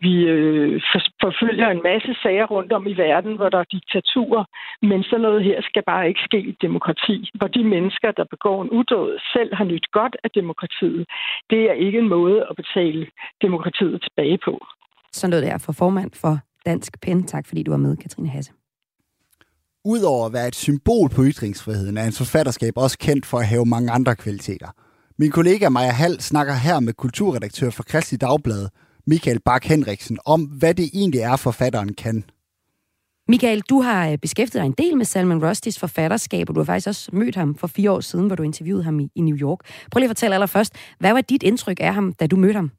vi 0.00 0.14
øh, 0.34 0.82
forfølger 1.24 1.68
en 1.70 1.82
masse 1.90 2.12
sager 2.22 2.46
rundt 2.46 2.72
om 2.72 2.86
i 2.86 2.94
verden, 2.96 3.36
hvor 3.36 3.48
der 3.48 3.58
er 3.58 3.72
diktaturer, 3.76 4.44
men 4.82 5.02
sådan 5.02 5.20
noget 5.20 5.44
her 5.44 5.58
skal 5.62 5.82
bare 5.86 6.08
ikke 6.08 6.20
ske 6.28 6.40
i 6.40 6.56
demokrati, 6.66 7.30
hvor 7.34 7.48
de 7.48 7.64
mennesker, 7.64 8.10
der 8.10 8.24
begår 8.34 8.62
en 8.62 8.70
udåd, 8.70 9.20
selv 9.34 9.54
har 9.54 9.64
nyt 9.64 9.86
godt 9.92 10.16
af 10.24 10.30
demokratiet. 10.30 11.06
Det 11.50 11.60
er 11.70 11.72
ikke 11.72 11.98
en 11.98 12.08
måde 12.08 12.46
at 12.50 12.56
betale 12.56 13.06
demokratiet 13.42 14.02
tilbage 14.02 14.38
på. 14.44 14.66
Sådan 15.12 15.30
noget 15.30 15.46
der 15.46 15.58
for 15.66 15.72
formand 15.72 16.10
for 16.22 16.34
Dansk 16.66 17.00
Pen. 17.02 17.24
Tak 17.24 17.46
fordi 17.48 17.62
du 17.62 17.70
var 17.70 17.78
med, 17.86 17.96
Katrine 17.96 18.28
Hasse. 18.28 18.52
Udover 19.94 20.26
at 20.26 20.32
være 20.32 20.48
et 20.52 20.58
symbol 20.66 21.08
på 21.16 21.20
ytringsfriheden, 21.30 21.96
er 21.96 22.04
hans 22.08 22.18
forfatterskab 22.24 22.74
også 22.84 22.98
kendt 23.06 23.24
for 23.30 23.38
at 23.42 23.46
have 23.52 23.66
mange 23.74 23.88
andre 23.98 24.14
kvaliteter. 24.24 24.70
Min 25.18 25.30
kollega 25.38 25.68
Maja 25.68 25.94
Hall 26.00 26.16
snakker 26.30 26.54
her 26.66 26.80
med 26.86 26.92
kulturredaktør 27.02 27.70
for 27.76 27.84
Kristelig 27.90 28.20
Dagblad, 28.20 28.64
Michael 29.12 29.40
Bak 29.48 29.64
Henriksen, 29.72 30.18
om 30.34 30.40
hvad 30.60 30.74
det 30.80 30.86
egentlig 31.00 31.20
er, 31.30 31.36
forfatteren 31.48 31.92
kan. 32.04 32.16
Michael, 33.28 33.60
du 33.72 33.76
har 33.88 34.00
øh, 34.10 34.18
beskæftiget 34.24 34.62
dig 34.62 34.68
en 34.72 34.78
del 34.82 34.96
med 34.96 35.04
Salman 35.04 35.44
Rushdies 35.46 35.80
forfatterskab, 35.80 36.44
og 36.48 36.54
du 36.54 36.60
har 36.60 36.64
faktisk 36.64 36.88
også 36.92 37.10
mødt 37.12 37.36
ham 37.36 37.54
for 37.60 37.66
fire 37.76 37.90
år 37.90 38.00
siden, 38.00 38.26
hvor 38.26 38.36
du 38.36 38.42
interviewede 38.42 38.84
ham 38.84 39.00
i, 39.00 39.08
i 39.18 39.20
New 39.28 39.36
York. 39.46 39.60
Prøv 39.90 39.98
lige 39.98 40.10
at 40.10 40.14
fortælle 40.14 40.34
allerførst, 40.34 40.72
hvad 41.00 41.12
var 41.12 41.20
dit 41.20 41.42
indtryk 41.42 41.78
af 41.80 41.94
ham, 41.94 42.12
da 42.20 42.26
du 42.26 42.36
mødte 42.36 42.56
ham 42.62 42.70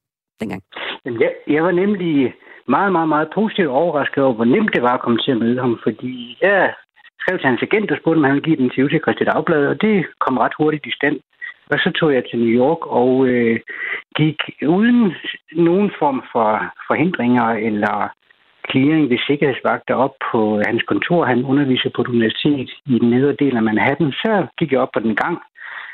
dengang? 0.41 0.61
Jamen, 1.05 1.21
jeg, 1.21 1.31
jeg 1.55 1.63
var 1.63 1.71
nemlig 1.71 2.33
meget, 2.75 2.91
meget, 2.91 3.09
meget 3.09 3.29
positivt 3.35 3.67
overrasket 3.81 4.23
over, 4.23 4.35
hvor 4.35 4.45
nemt 4.45 4.71
det 4.75 4.81
var 4.81 4.93
at 4.93 5.03
komme 5.03 5.19
til 5.25 5.31
at 5.31 5.37
møde 5.37 5.59
ham, 5.59 5.73
fordi 5.85 6.37
jeg 6.41 6.73
skrev 7.27 7.39
til 7.39 7.49
hans 7.49 7.67
agent 7.67 7.91
og 7.91 7.97
spurgte, 7.97 8.17
om 8.17 8.23
han 8.23 8.33
ville 8.33 8.47
give 8.47 8.55
den 8.55 8.65
interview 8.65 8.89
til 8.89 9.03
Christian 9.03 9.29
Dagblad, 9.29 9.67
og 9.67 9.81
det 9.81 10.05
kom 10.23 10.37
ret 10.37 10.59
hurtigt 10.59 10.85
i 10.85 10.97
stand. 10.99 11.17
Og 11.71 11.77
så 11.83 11.89
tog 11.99 12.13
jeg 12.13 12.23
til 12.25 12.39
New 12.39 12.53
York 12.63 12.81
og 13.01 13.27
øh, 13.27 13.59
gik 14.19 14.39
uden 14.75 15.13
nogen 15.51 15.91
form 15.99 16.19
for 16.31 16.49
forhindringer 16.87 17.47
eller 17.67 17.95
clearing 18.69 19.09
ved 19.09 19.19
sikkerhedsvagter 19.27 19.95
op 19.95 20.15
på 20.31 20.61
hans 20.67 20.83
kontor. 20.91 21.25
Han 21.25 21.45
underviser 21.51 21.89
på 21.95 22.01
et 22.01 22.13
universitet 22.15 22.69
i 22.85 22.99
den 22.99 23.09
nedre 23.09 23.35
del 23.41 23.55
af 23.57 23.63
Manhattan. 23.63 24.11
Så 24.11 24.47
gik 24.59 24.71
jeg 24.71 24.79
op 24.79 24.93
på 24.93 24.99
den 24.99 25.15
gang, 25.15 25.37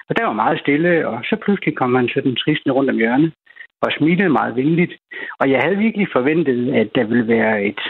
og 0.10 0.18
der 0.18 0.26
var 0.26 0.42
meget 0.44 0.60
stille, 0.60 1.08
og 1.08 1.18
så 1.30 1.36
pludselig 1.44 1.76
kom 1.76 1.96
han 1.96 2.10
sådan 2.14 2.36
tristende 2.36 2.76
rundt 2.76 2.90
om 2.90 2.98
hjørnet 2.98 3.32
og 3.84 3.90
smilede 3.98 4.30
meget 4.30 4.56
venligt. 4.56 4.94
Og 5.40 5.46
jeg 5.52 5.60
havde 5.64 5.84
virkelig 5.86 6.08
forventet, 6.12 6.74
at 6.82 6.90
der 6.96 7.04
ville 7.04 7.28
være 7.28 7.64
et 7.64 7.82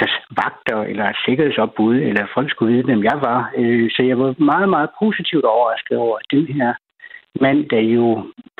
altså 0.00 0.20
vagter 0.42 0.78
eller 0.90 1.12
sikkerhedsopbud, 1.24 1.96
eller 1.96 2.32
folk 2.34 2.50
skulle 2.50 2.72
vide, 2.72 2.84
hvem 2.84 3.02
jeg 3.04 3.18
var. 3.28 3.52
Øh, 3.56 3.90
så 3.90 4.02
jeg 4.02 4.18
var 4.18 4.34
meget, 4.38 4.68
meget 4.68 4.90
positivt 5.02 5.44
overrasket 5.44 5.98
over, 5.98 6.16
at 6.18 6.26
den 6.30 6.46
her 6.46 6.74
mand, 7.40 7.68
der 7.68 7.80
jo 7.80 8.06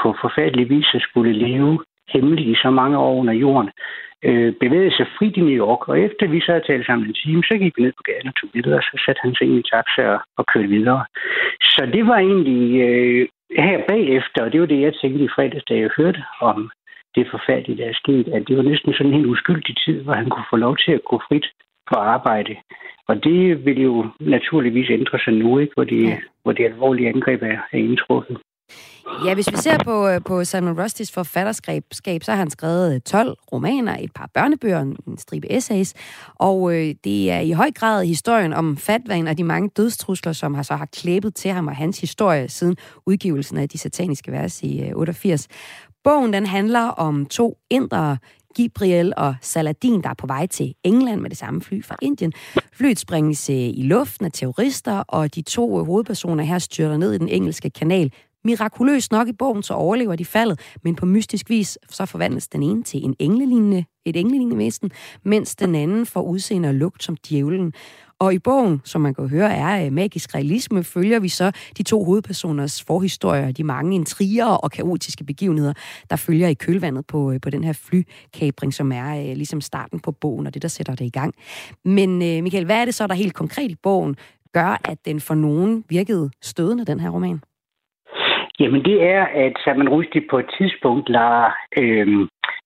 på 0.02 0.08
forfærdelig 0.20 0.68
vis 0.68 0.86
skulle 1.00 1.32
leve 1.32 1.84
hemmeligt 2.12 2.48
i 2.48 2.62
så 2.62 2.70
mange 2.70 2.98
år 2.98 3.14
under 3.20 3.32
jorden, 3.32 3.70
øh, 4.28 4.52
bevægede 4.60 4.96
sig 4.96 5.06
frit 5.18 5.36
i 5.36 5.40
New 5.40 5.58
York, 5.64 5.88
og 5.88 6.00
efter 6.00 6.28
vi 6.28 6.40
så 6.40 6.52
havde 6.52 6.66
talt 6.66 6.86
sammen 6.86 7.06
en 7.06 7.14
time, 7.14 7.42
så 7.42 7.54
gik 7.58 7.76
vi 7.76 7.82
ned 7.82 7.92
på 7.96 8.02
gaden 8.08 8.28
og 8.28 8.34
tog 8.36 8.48
billeder, 8.52 8.76
og 8.76 8.82
så 8.82 9.02
satte 9.04 9.20
han 9.24 9.34
sig 9.34 9.46
ind 9.46 9.58
i 9.58 9.68
taxa 9.72 10.02
og, 10.14 10.20
og 10.38 10.46
kørte 10.46 10.68
videre. 10.68 11.04
Så 11.74 11.82
det 11.94 12.06
var 12.06 12.18
egentlig 12.18 12.64
øh, 12.88 13.28
her 13.66 13.78
bagefter, 13.88 14.44
og 14.44 14.52
det 14.52 14.60
var 14.60 14.66
det, 14.66 14.80
jeg 14.80 14.94
tænkte 14.94 15.24
i 15.24 15.34
fredags, 15.34 15.64
da 15.64 15.74
jeg 15.74 15.90
hørte 15.96 16.22
om 16.40 16.70
det 17.14 17.26
forfærdelige, 17.30 17.78
der 17.82 17.88
er 17.88 18.00
sket, 18.02 18.28
at 18.28 18.42
det 18.48 18.56
var 18.56 18.62
næsten 18.62 18.92
sådan 18.92 19.06
en 19.06 19.18
helt 19.18 19.32
uskyldig 19.34 19.76
tid, 19.84 20.02
hvor 20.02 20.12
han 20.12 20.28
kunne 20.30 20.50
få 20.50 20.56
lov 20.56 20.76
til 20.84 20.92
at 20.92 21.04
gå 21.10 21.16
frit 21.28 21.46
på 21.90 21.94
arbejde. 21.94 22.54
Og 23.08 23.24
det 23.24 23.64
vil 23.64 23.82
jo 23.82 24.06
naturligvis 24.20 24.90
ændre 24.90 25.18
sig 25.18 25.32
nu, 25.32 25.58
ikke? 25.58 25.72
Hvor, 25.76 25.84
det, 25.84 26.02
ja. 26.08 26.18
hvor 26.42 26.52
det 26.52 26.64
alvorlige 26.64 27.08
angreb 27.08 27.42
er, 27.42 27.58
er 27.72 27.78
indtruffet. 27.78 28.38
Ja, 29.24 29.34
hvis 29.34 29.52
vi 29.52 29.56
ser 29.56 29.78
på, 29.84 30.08
øh, 30.08 30.20
på 30.26 30.44
Salman 30.44 30.80
Rushdies 30.82 31.12
forfatterskab, 31.12 31.82
så 32.22 32.30
har 32.30 32.36
han 32.36 32.50
skrevet 32.50 33.04
12 33.04 33.36
romaner, 33.52 33.96
et 34.00 34.12
par 34.14 34.30
børnebøger, 34.34 34.80
en 34.80 35.18
stribe 35.18 35.52
essays, 35.52 35.94
og 36.34 36.74
øh, 36.74 36.94
det 37.04 37.30
er 37.30 37.40
i 37.40 37.50
høj 37.50 37.70
grad 37.74 38.04
historien 38.04 38.52
om 38.52 38.76
fatvaen 38.76 39.28
og 39.28 39.38
de 39.38 39.44
mange 39.44 39.68
dødstrusler, 39.76 40.32
som 40.32 40.54
har 40.54 40.62
så 40.62 40.74
har 40.74 40.86
klæbet 40.86 41.34
til 41.34 41.50
ham 41.50 41.68
og 41.68 41.76
hans 41.76 42.00
historie 42.00 42.48
siden 42.48 42.76
udgivelsen 43.06 43.58
af 43.58 43.68
de 43.68 43.78
sataniske 43.78 44.32
vers 44.32 44.62
i 44.62 44.82
øh, 44.82 44.96
88. 44.96 45.48
Bogen 46.04 46.32
den 46.32 46.46
handler 46.46 46.80
om 46.80 47.26
to 47.26 47.58
indre, 47.70 48.18
Gibriel 48.54 49.12
og 49.16 49.34
Saladin, 49.40 50.02
der 50.02 50.08
er 50.08 50.14
på 50.14 50.26
vej 50.26 50.46
til 50.46 50.74
England 50.84 51.20
med 51.20 51.30
det 51.30 51.38
samme 51.38 51.60
fly 51.60 51.84
fra 51.84 51.96
Indien. 52.02 52.32
Flyet 52.72 52.98
springes 52.98 53.50
øh, 53.50 53.56
i 53.56 53.82
luften 53.82 54.26
af 54.26 54.32
terrorister, 54.32 54.98
og 55.08 55.34
de 55.34 55.42
to 55.42 55.80
øh, 55.80 55.86
hovedpersoner 55.86 56.44
her 56.44 56.58
styrter 56.58 56.96
ned 56.96 57.12
i 57.12 57.18
den 57.18 57.28
engelske 57.28 57.70
kanal. 57.70 58.12
Mirakuløst 58.44 59.12
nok 59.12 59.28
i 59.28 59.32
bogen, 59.32 59.62
så 59.62 59.74
overlever 59.74 60.16
de 60.16 60.24
faldet, 60.24 60.60
men 60.84 60.94
på 60.94 61.06
mystisk 61.06 61.50
vis 61.50 61.78
så 61.90 62.06
forvandles 62.06 62.48
den 62.48 62.62
ene 62.62 62.82
til 62.82 63.04
en 63.04 63.14
englelignende, 63.18 63.84
et 64.04 64.16
englelignende 64.16 64.58
væsen, 64.58 64.90
mens 65.22 65.56
den 65.56 65.74
anden 65.74 66.06
får 66.06 66.22
udseende 66.22 66.68
og 66.68 66.74
lugt 66.74 67.02
som 67.02 67.16
djævlen. 67.28 67.72
Og 68.22 68.34
i 68.34 68.38
bogen, 68.38 68.80
som 68.84 69.00
man 69.00 69.14
kan 69.14 69.28
høre 69.28 69.50
er 69.64 69.86
øh, 69.86 69.92
magisk 69.92 70.34
realisme, 70.34 70.84
følger 70.94 71.20
vi 71.20 71.28
så 71.28 71.48
de 71.78 71.82
to 71.82 72.04
hovedpersoners 72.04 72.84
forhistorier, 72.86 73.52
de 73.52 73.64
mange 73.64 73.94
intriger 73.94 74.50
og 74.64 74.70
kaotiske 74.70 75.24
begivenheder, 75.24 75.74
der 76.10 76.16
følger 76.26 76.48
i 76.48 76.54
kølvandet 76.54 77.04
på, 77.12 77.32
øh, 77.32 77.40
på 77.44 77.50
den 77.50 77.64
her 77.64 77.74
flykabring, 77.86 78.74
som 78.74 78.92
er 78.92 79.10
øh, 79.20 79.36
ligesom 79.40 79.60
starten 79.60 80.00
på 80.00 80.12
bogen 80.12 80.46
og 80.46 80.54
det, 80.54 80.62
der 80.62 80.68
sætter 80.68 80.94
det 80.94 81.04
i 81.04 81.16
gang. 81.20 81.34
Men 81.84 82.10
Michael, 82.18 82.64
hvad 82.64 82.80
er 82.80 82.84
det 82.84 82.94
så, 82.94 83.06
der 83.06 83.14
helt 83.14 83.34
konkret 83.34 83.70
i 83.70 83.82
bogen 83.82 84.16
gør, 84.52 84.70
at 84.92 84.98
den 85.04 85.20
for 85.20 85.34
nogen 85.34 85.84
virkede 85.88 86.30
stødende, 86.42 86.84
den 86.84 87.00
her 87.00 87.10
roman? 87.10 87.40
Jamen 88.60 88.82
det 88.84 88.98
er, 89.14 89.22
at 89.44 89.54
Salman 89.64 89.88
Rushdie 89.88 90.28
på 90.30 90.38
et 90.38 90.50
tidspunkt 90.58 91.08
lader, 91.08 91.48
øh, 91.80 92.06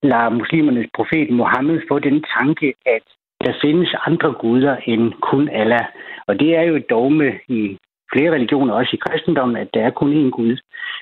lader 0.02 0.30
muslimernes 0.30 0.88
profet 0.96 1.30
Mohammed 1.30 1.80
få 1.88 1.98
den 1.98 2.24
tanke, 2.36 2.74
at 2.86 3.06
der 3.46 3.60
findes 3.64 3.94
andre 4.06 4.32
guder 4.32 4.76
end 4.84 5.12
kun 5.28 5.48
Allah. 5.48 5.86
Og 6.28 6.40
det 6.40 6.56
er 6.56 6.62
jo 6.62 6.74
et 6.76 6.90
dogme 6.90 7.28
i 7.48 7.78
flere 8.12 8.30
religioner, 8.36 8.74
også 8.74 8.90
i 8.94 9.04
kristendommen, 9.06 9.56
at 9.56 9.68
der 9.74 9.82
er 9.84 9.90
kun 9.90 10.12
én 10.20 10.30
Gud. 10.30 10.56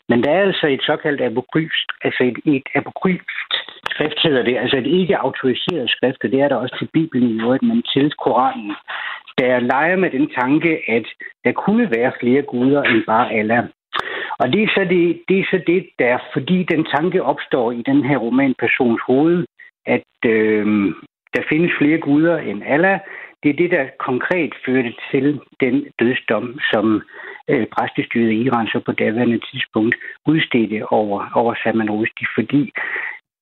Men 0.08 0.22
der 0.24 0.30
er 0.30 0.42
altså 0.42 0.66
et 0.66 0.82
såkaldt 0.82 1.20
apokryft, 1.20 1.88
altså 2.04 2.24
et, 2.24 2.54
et 2.54 2.66
apokryft 2.74 3.30
skrift 3.94 4.18
hedder 4.22 4.42
det, 4.42 4.56
altså 4.58 4.76
et 4.76 4.86
ikke 4.86 5.18
autoriseret 5.18 5.90
skrift, 5.90 6.24
og 6.24 6.30
det 6.30 6.40
er 6.40 6.48
der 6.48 6.56
også 6.56 6.76
til 6.78 6.88
Bibelen 6.92 7.28
i 7.30 7.40
øvrigt, 7.42 7.62
men 7.62 7.82
til 7.82 8.12
Koranen, 8.22 8.72
der 9.38 9.60
leger 9.60 9.96
med 9.96 10.10
den 10.10 10.30
tanke, 10.40 10.70
at 10.96 11.06
der 11.44 11.52
kunne 11.52 11.90
være 11.96 12.12
flere 12.20 12.42
guder 12.42 12.82
end 12.82 13.02
bare 13.06 13.32
Allah. 13.32 13.64
Og 14.38 14.52
det 14.52 14.62
er 14.62 14.68
så 14.74 14.84
det, 14.90 15.20
det, 15.28 15.38
er 15.38 15.46
så 15.50 15.58
det 15.66 15.86
der, 15.98 16.18
fordi 16.32 16.62
den 16.62 16.84
tanke 16.84 17.22
opstår 17.22 17.72
i 17.72 17.82
den 17.86 18.04
her 18.04 18.18
romanpersons 18.18 19.00
hoved, 19.06 19.44
at 19.86 20.12
øh, 20.26 20.66
der 21.34 21.42
findes 21.48 21.72
flere 21.78 21.98
guder 21.98 22.36
end 22.38 22.62
Allah. 22.66 22.98
Det 23.42 23.50
er 23.50 23.56
det, 23.62 23.70
der 23.70 23.84
konkret 23.98 24.52
førte 24.66 24.92
til 25.10 25.40
den 25.60 25.86
dødsdom, 26.00 26.58
som 26.72 27.02
øh, 27.50 27.66
præstestyret 27.66 28.30
i 28.32 28.42
Iran 28.42 28.66
så 28.66 28.80
på 28.86 28.92
daværende 28.92 29.40
tidspunkt 29.50 29.94
udstedte 30.26 30.92
over, 30.92 31.30
over 31.34 31.54
Salman 31.54 31.90
Rushdie, 31.90 32.26
fordi 32.34 32.72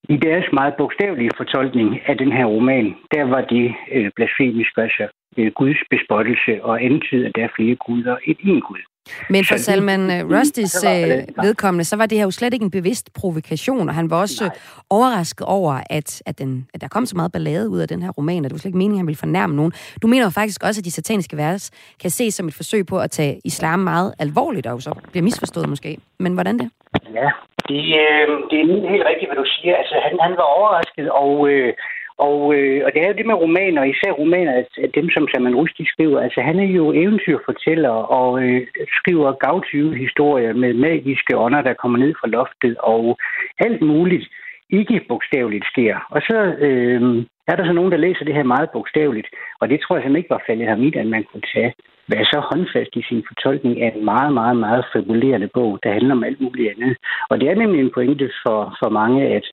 i 0.09 0.17
deres 0.17 0.47
meget 0.53 0.75
bogstavelige 0.79 1.31
fortolkning 1.37 2.01
af 2.07 2.19
den 2.19 2.33
her 2.33 2.45
roman, 2.45 2.95
der 3.15 3.25
var 3.25 3.41
det 3.41 3.75
øh, 3.93 4.11
blasfemisk, 4.17 4.73
altså 4.77 5.09
øh, 5.39 5.53
Guds 5.53 5.81
bespottelse 5.91 6.65
og 6.65 6.83
antyder, 6.83 7.29
at 7.29 7.37
der 7.37 7.45
er 7.45 7.55
flere 7.57 7.75
guder 7.75 8.17
end 8.25 8.37
en 8.41 8.61
Gud. 8.61 8.83
Men 9.31 9.45
for 9.45 9.57
Salman 9.57 10.01
uh, 10.01 10.31
Rushdis 10.33 10.85
uh, 10.85 11.45
vedkommende, 11.45 11.85
så 11.85 11.97
var 11.97 12.07
det 12.07 12.19
her 12.19 12.25
jo 12.25 12.31
slet 12.31 12.55
ikke 12.55 12.65
en 12.65 12.71
bevidst 12.71 13.13
provokation, 13.21 13.89
og 13.89 13.95
han 13.95 14.11
var 14.11 14.21
også 14.21 14.45
Nej. 14.45 14.57
overrasket 14.91 15.47
over, 15.47 15.81
at, 15.91 16.23
at, 16.27 16.39
den, 16.39 16.67
at 16.75 16.81
der 16.81 16.89
kom 16.89 17.07
så 17.07 17.17
meget 17.17 17.33
ballade 17.33 17.69
ud 17.69 17.81
af 17.81 17.89
den 17.89 18.03
her 18.03 18.11
roman, 18.11 18.45
og 18.45 18.45
det 18.45 18.53
var 18.53 18.59
slet 18.59 18.69
ikke 18.69 18.79
meningen, 18.79 18.97
at 18.97 18.99
han 18.99 19.07
ville 19.07 19.19
fornærme 19.19 19.57
nogen. 19.57 19.73
Du 20.03 20.07
mener 20.07 20.25
jo 20.25 20.31
faktisk 20.31 20.65
også, 20.65 20.81
at 20.81 20.85
de 20.85 20.91
sataniske 20.91 21.37
vers 21.37 21.71
kan 22.03 22.11
ses 22.11 22.35
som 22.35 22.49
et 22.49 22.55
forsøg 22.55 22.87
på 22.87 22.99
at 22.99 23.11
tage 23.11 23.41
islam 23.45 23.79
meget 23.79 24.15
alvorligt, 24.19 24.67
og 24.67 24.83
så 24.83 24.95
bliver 25.11 25.25
misforstået 25.25 25.69
måske. 25.69 25.99
Men 26.19 26.35
hvordan 26.35 26.59
det? 26.59 26.71
Ja, 27.15 27.31
det, 27.69 27.83
øh, 28.03 28.27
det 28.51 28.57
er 28.61 28.91
helt 28.95 29.07
rigtigt, 29.11 29.29
hvad 29.29 29.39
du 29.45 29.49
siger. 29.57 29.77
Altså, 29.77 29.95
han, 30.05 30.19
han 30.23 30.33
var 30.41 30.47
overrasket, 30.59 31.11
og... 31.11 31.49
Øh, 31.49 31.73
og, 32.19 32.55
øh, 32.57 32.81
og 32.87 32.91
det 32.93 33.03
er 33.03 33.09
jo 33.09 33.19
det 33.19 33.27
med 33.27 33.35
romaner, 33.35 33.85
især 33.85 34.13
romaner, 34.13 34.53
at, 34.53 34.71
at 34.85 34.91
dem, 34.95 35.11
som 35.11 35.29
Salman 35.29 35.55
Rushdie 35.55 35.87
skriver, 35.87 36.21
altså 36.21 36.41
han 36.41 36.59
er 36.59 36.71
jo 36.79 36.93
eventyrfortæller 36.93 37.95
og 38.19 38.43
øh, 38.43 38.67
skriver 38.99 39.33
gavtyve 39.33 39.97
historier 39.97 40.53
med 40.55 40.75
magiske 40.75 41.37
ånder, 41.37 41.63
der 41.63 41.75
kommer 41.75 41.99
ned 41.99 42.15
fra 42.21 42.29
loftet, 42.29 42.77
og 42.79 43.19
alt 43.59 43.83
muligt 43.83 44.29
ikke 44.71 45.05
bogstaveligt 45.09 45.67
sker. 45.73 45.97
Og 46.11 46.21
så 46.29 46.39
øh, 46.67 47.25
er 47.49 47.57
der 47.57 47.65
så 47.67 47.73
nogen, 47.73 47.93
der 47.93 48.05
læser 48.07 48.25
det 48.25 48.35
her 48.35 48.53
meget 48.55 48.71
bogstaveligt, 48.71 49.29
og 49.61 49.69
det 49.69 49.81
tror 49.81 49.97
jeg 49.97 50.03
simpelthen 50.03 50.23
ikke 50.23 50.35
var 50.37 50.45
faldet 50.47 50.69
ham 50.69 50.83
i, 50.83 50.93
at 50.97 51.07
man 51.07 51.25
kunne 51.25 51.47
tage, 51.55 51.73
være 52.09 52.25
så 52.25 52.39
håndfast 52.51 52.93
i 52.97 53.03
sin 53.09 53.23
fortolkning 53.29 53.83
af 53.83 53.93
en 53.97 54.05
meget, 54.05 54.33
meget, 54.41 54.57
meget 54.57 54.85
fabulerende 54.93 55.51
bog, 55.55 55.79
der 55.83 55.93
handler 55.93 56.15
om 56.15 56.25
alt 56.25 56.41
muligt 56.41 56.71
andet. 56.73 56.97
Og 57.31 57.41
det 57.41 57.49
er 57.49 57.55
nemlig 57.55 57.81
en 57.81 57.95
pointe 57.95 58.31
for, 58.43 58.77
for 58.81 58.89
mange, 59.01 59.21
at 59.37 59.45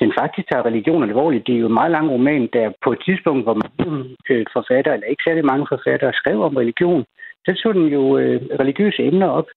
den 0.00 0.12
faktisk 0.20 0.48
tager 0.48 0.66
religion 0.66 1.02
alvorligt. 1.02 1.46
Det 1.46 1.54
er 1.54 1.58
jo 1.58 1.66
en 1.66 1.80
meget 1.80 1.90
lang 1.90 2.10
roman, 2.10 2.48
der 2.52 2.72
på 2.84 2.92
et 2.92 3.00
tidspunkt, 3.04 3.42
hvor 3.44 3.58
mange 3.62 4.16
øh, 4.30 4.46
forfattere, 4.52 4.94
eller 4.94 5.06
ikke 5.06 5.26
særlig 5.26 5.44
mange 5.44 5.66
forfattere, 5.68 6.12
skrev 6.12 6.42
om 6.42 6.56
religion, 6.56 7.04
så 7.46 7.60
tog 7.62 7.74
den 7.74 7.86
jo 7.86 8.18
øh, 8.18 8.40
religiøse 8.60 9.02
emner 9.02 9.28
op. 9.28 9.48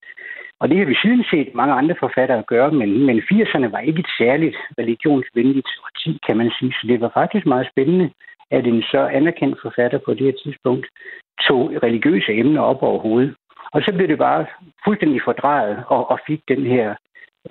Og 0.60 0.70
det 0.70 0.78
har 0.78 0.86
vi 0.86 0.96
siden 1.04 1.24
set 1.32 1.56
mange 1.56 1.74
andre 1.74 1.96
forfattere 2.00 2.44
gøre, 2.54 2.72
men, 2.72 3.06
men 3.06 3.18
80'erne 3.32 3.68
var 3.76 3.80
ikke 3.80 4.00
et 4.00 4.12
særligt 4.20 4.58
religionsvenligt 4.80 5.70
årti, 5.84 6.20
kan 6.28 6.38
man 6.38 6.52
sige. 6.60 6.72
Så 6.72 6.88
det 6.88 7.02
var 7.02 7.12
faktisk 7.14 7.46
meget 7.46 7.68
spændende, 7.72 8.10
at 8.52 8.68
en 8.68 8.82
så 8.82 9.02
anerkendt 9.20 9.58
forfatter 9.62 10.00
på 10.06 10.14
det 10.14 10.26
her 10.26 10.38
tidspunkt 10.44 10.86
tog 11.48 11.72
religiøse 11.84 12.32
emner 12.34 12.62
op 12.62 12.84
overhovedet. 12.84 13.36
Og 13.74 13.82
så 13.82 13.92
blev 13.94 14.08
det 14.08 14.18
bare 14.18 14.46
fuldstændig 14.86 15.22
fordrejet 15.26 15.84
og, 15.88 16.12
og 16.12 16.20
fik 16.28 16.42
den 16.48 16.66
her 16.66 16.96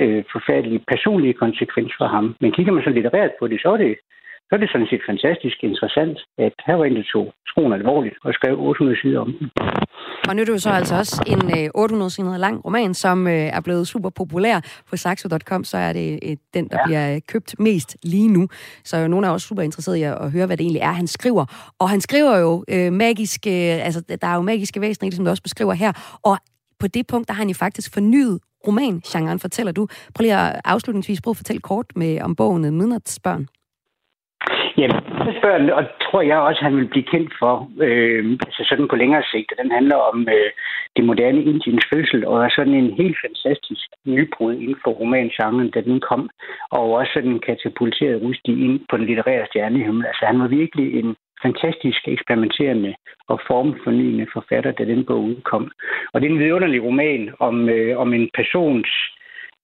øh, 0.00 0.24
forfærdelige 0.34 0.84
personlige 0.92 1.40
konsekvens 1.44 1.92
for 1.98 2.06
ham. 2.14 2.36
Men 2.40 2.52
kigger 2.52 2.72
man 2.72 2.84
så 2.84 2.90
litterært 2.90 3.32
på 3.38 3.48
det, 3.48 3.60
så 3.60 3.68
er 3.72 3.76
det, 3.76 3.92
så 4.48 4.52
er 4.56 4.60
det 4.60 4.70
sådan 4.72 4.90
set 4.90 5.02
fantastisk 5.10 5.58
interessant, 5.68 6.18
at 6.38 6.54
her 6.66 6.74
var 6.74 6.84
en, 6.84 6.96
der 6.96 7.02
tog 7.12 7.26
skoen 7.46 7.72
alvorligt 7.72 8.16
og 8.24 8.34
skrev 8.34 8.60
800 8.60 9.00
sider 9.00 9.20
om 9.20 9.32
den. 9.38 9.50
Og 10.28 10.36
nu 10.36 10.40
er 10.40 10.44
det 10.44 10.52
jo 10.52 10.58
så 10.58 10.70
altså 10.70 10.94
også 10.94 11.16
en 11.26 11.70
800 11.74 12.06
øh, 12.06 12.10
sider 12.10 12.38
lang 12.38 12.64
roman, 12.64 12.94
som 12.94 13.26
øh, 13.26 13.32
er 13.32 13.60
blevet 13.60 13.88
super 13.88 14.10
populær 14.10 14.60
på 14.90 14.96
saxo.com, 14.96 15.64
så 15.64 15.76
er 15.76 15.92
det 15.92 16.18
øh, 16.22 16.36
den, 16.54 16.68
der 16.68 16.78
ja. 16.80 16.86
bliver 16.86 17.20
købt 17.28 17.54
mest 17.58 17.96
lige 18.02 18.28
nu. 18.28 18.48
Så 18.84 19.08
nogen 19.08 19.24
er 19.24 19.30
også 19.30 19.48
super 19.48 19.62
interesseret 19.62 19.96
i 19.96 20.02
at 20.02 20.32
høre, 20.32 20.46
hvad 20.46 20.56
det 20.56 20.64
egentlig 20.64 20.80
er, 20.80 20.92
han 20.92 21.06
skriver. 21.06 21.72
Og 21.78 21.90
han 21.90 22.00
skriver 22.00 22.38
jo 22.38 22.64
øh, 22.68 22.92
magiske, 22.92 23.50
altså 23.86 24.00
der 24.22 24.28
er 24.28 24.34
jo 24.34 24.42
magiske 24.42 24.80
væsener, 24.80 25.10
som 25.10 25.24
du 25.24 25.30
også 25.30 25.42
beskriver 25.42 25.72
her, 25.72 26.18
og 26.24 26.36
på 26.80 26.86
det 26.86 27.06
punkt, 27.06 27.28
der 27.28 27.34
har 27.34 27.42
han 27.42 27.48
jo 27.48 27.54
faktisk 27.54 27.94
fornyet 27.94 28.40
romangenren, 28.66 29.38
fortæller 29.38 29.72
du. 29.72 29.86
Prøv 30.14 30.22
lige 30.22 30.36
at 30.36 30.60
afslutningsvis 30.64 31.20
prøve 31.20 31.32
at 31.32 31.42
fortælle 31.42 31.60
kort 31.60 31.86
med, 31.96 32.20
om 32.20 32.36
bogen 32.36 32.64
øh, 32.64 32.72
Midnatsbørn. 32.72 33.46
Ja, 34.76 34.88
så 35.24 35.30
spørger 35.38 35.74
og 35.74 35.84
tror 36.04 36.22
jeg 36.22 36.38
også, 36.38 36.60
han 36.62 36.76
vil 36.76 36.88
blive 36.92 37.10
kendt 37.14 37.32
for, 37.38 37.54
øh, 37.86 38.24
altså 38.46 38.62
sådan 38.68 38.88
på 38.88 38.96
længere 38.96 39.24
sigt. 39.32 39.52
Den 39.62 39.70
handler 39.70 39.96
om 39.96 40.18
øh, 40.36 40.50
det 40.96 41.04
moderne 41.04 41.42
Indiens 41.50 41.86
fødsel, 41.92 42.26
og 42.26 42.44
er 42.44 42.50
sådan 42.56 42.74
en 42.74 42.90
helt 43.00 43.18
fantastisk 43.24 43.86
nybrud 44.04 44.54
inden 44.54 44.76
for 44.84 44.90
romangenren, 44.90 45.70
da 45.70 45.80
den 45.80 46.00
kom, 46.00 46.30
og 46.70 46.84
også 46.98 47.10
sådan 47.14 47.40
katapulteret 47.46 48.22
Rustig 48.22 48.54
ind 48.66 48.80
på 48.90 48.96
den 48.96 49.06
litterære 49.06 49.46
stjernehimmel. 49.46 50.06
Altså 50.06 50.24
han 50.30 50.40
var 50.40 50.48
virkelig 50.48 50.88
en 51.00 51.16
fantastisk 51.44 52.08
eksperimenterende 52.08 52.94
og 53.28 53.40
formfornyende 53.46 54.26
forfatter, 54.32 54.72
da 54.72 54.84
den 54.84 55.04
bog 55.04 55.22
udkom. 55.24 55.70
Og 56.12 56.20
det 56.20 56.26
er 56.26 56.32
en 56.32 56.38
vidunderlig 56.44 56.82
roman 56.82 57.34
om, 57.38 57.68
øh, 57.68 57.98
om 57.98 58.12
en 58.12 58.30
persons 58.34 58.90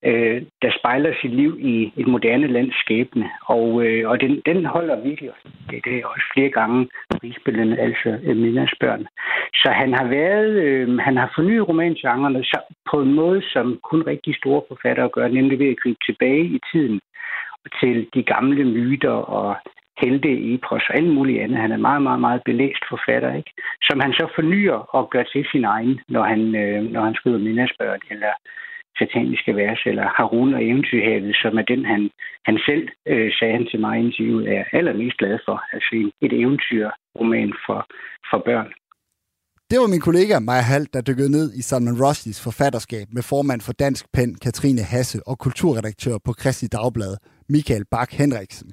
øh, 0.04 0.42
der 0.62 0.70
spejler 0.78 1.12
sit 1.22 1.34
liv 1.34 1.56
i 1.60 1.92
et 1.96 2.06
moderne 2.06 2.46
lands 2.46 2.76
skæbne. 2.80 3.30
Og, 3.46 3.86
øh, 3.86 4.10
og 4.10 4.20
den, 4.20 4.42
den 4.46 4.64
holder 4.64 5.00
virkelig, 5.00 5.30
det, 5.70 5.84
det 5.84 5.96
er 5.96 6.06
også 6.06 6.26
flere 6.34 6.50
gange 6.50 6.88
prisbillende, 7.20 7.78
altså 7.78 8.18
øh, 8.24 8.36
Minas 8.36 8.74
børn. 8.80 9.06
Så 9.54 9.70
han 9.70 9.94
har 9.94 10.06
været, 10.06 10.50
øh, 10.64 10.98
han 10.98 11.16
har 11.16 11.32
fornyet 11.34 11.68
romangenrerne 11.68 12.44
på 12.90 13.00
en 13.00 13.14
måde, 13.14 13.42
som 13.52 13.80
kun 13.90 14.02
rigtig 14.06 14.36
store 14.36 14.62
forfattere 14.68 15.08
gør, 15.08 15.28
nemlig 15.28 15.58
ved 15.58 15.70
at 15.70 15.80
gribe 15.82 15.98
tilbage 16.06 16.44
i 16.44 16.60
tiden 16.72 17.00
til 17.80 18.08
de 18.14 18.22
gamle 18.22 18.64
myter 18.64 19.10
og 19.10 19.56
helte, 20.00 20.30
i 20.50 20.58
og 20.62 20.80
alt 20.98 21.12
muligt 21.16 21.42
andet. 21.42 21.58
Han 21.58 21.72
er 21.72 21.86
meget, 21.88 22.02
meget, 22.02 22.20
meget 22.20 22.42
belæst 22.44 22.84
forfatter, 22.88 23.32
ikke? 23.40 23.52
som 23.82 24.00
han 24.00 24.12
så 24.12 24.26
fornyer 24.34 24.78
og 24.96 25.10
gør 25.10 25.22
til 25.22 25.44
sin 25.52 25.64
egen, 25.64 26.00
når 26.08 26.24
han, 26.32 26.40
øh, 26.62 26.82
når 26.94 27.02
han 27.04 27.14
skriver 27.14 27.38
Minnasbørn 27.38 28.00
eller 28.10 28.32
sataniske 28.98 29.56
vers, 29.56 29.80
eller 29.90 30.06
Harun 30.16 30.54
og 30.54 30.64
Eventyrhavet, 30.64 31.36
som 31.42 31.58
er 31.58 31.62
den, 31.72 31.84
han, 31.92 32.10
han 32.48 32.56
selv, 32.68 32.84
øh, 33.12 33.30
sagde 33.38 33.54
han 33.58 33.66
til 33.70 33.80
mig 33.80 33.94
i 33.96 34.04
interviewet, 34.06 34.44
er 34.56 34.64
allermest 34.78 35.16
glad 35.18 35.38
for. 35.46 35.56
Altså 35.72 36.10
et 36.24 36.32
eventyrroman 36.42 37.52
for, 37.66 37.80
for 38.30 38.38
børn. 38.48 38.70
Det 39.70 39.78
var 39.80 39.86
min 39.86 40.00
kollega 40.00 40.38
Maja 40.38 40.64
Hall, 40.70 40.86
der 40.92 41.00
dykkede 41.00 41.30
ned 41.30 41.52
i 41.54 41.62
Salman 41.62 42.00
Rushdies 42.02 42.44
forfatterskab 42.44 43.06
med 43.12 43.22
formand 43.22 43.60
for 43.60 43.72
Dansk 43.72 44.04
Pen, 44.12 44.34
Katrine 44.34 44.82
Hasse 44.82 45.20
og 45.26 45.38
kulturredaktør 45.38 46.16
på 46.24 46.32
Kristi 46.32 46.66
Dagblad, 46.66 47.16
Michael 47.48 47.84
Bak 47.90 48.10
Henriksen. 48.12 48.68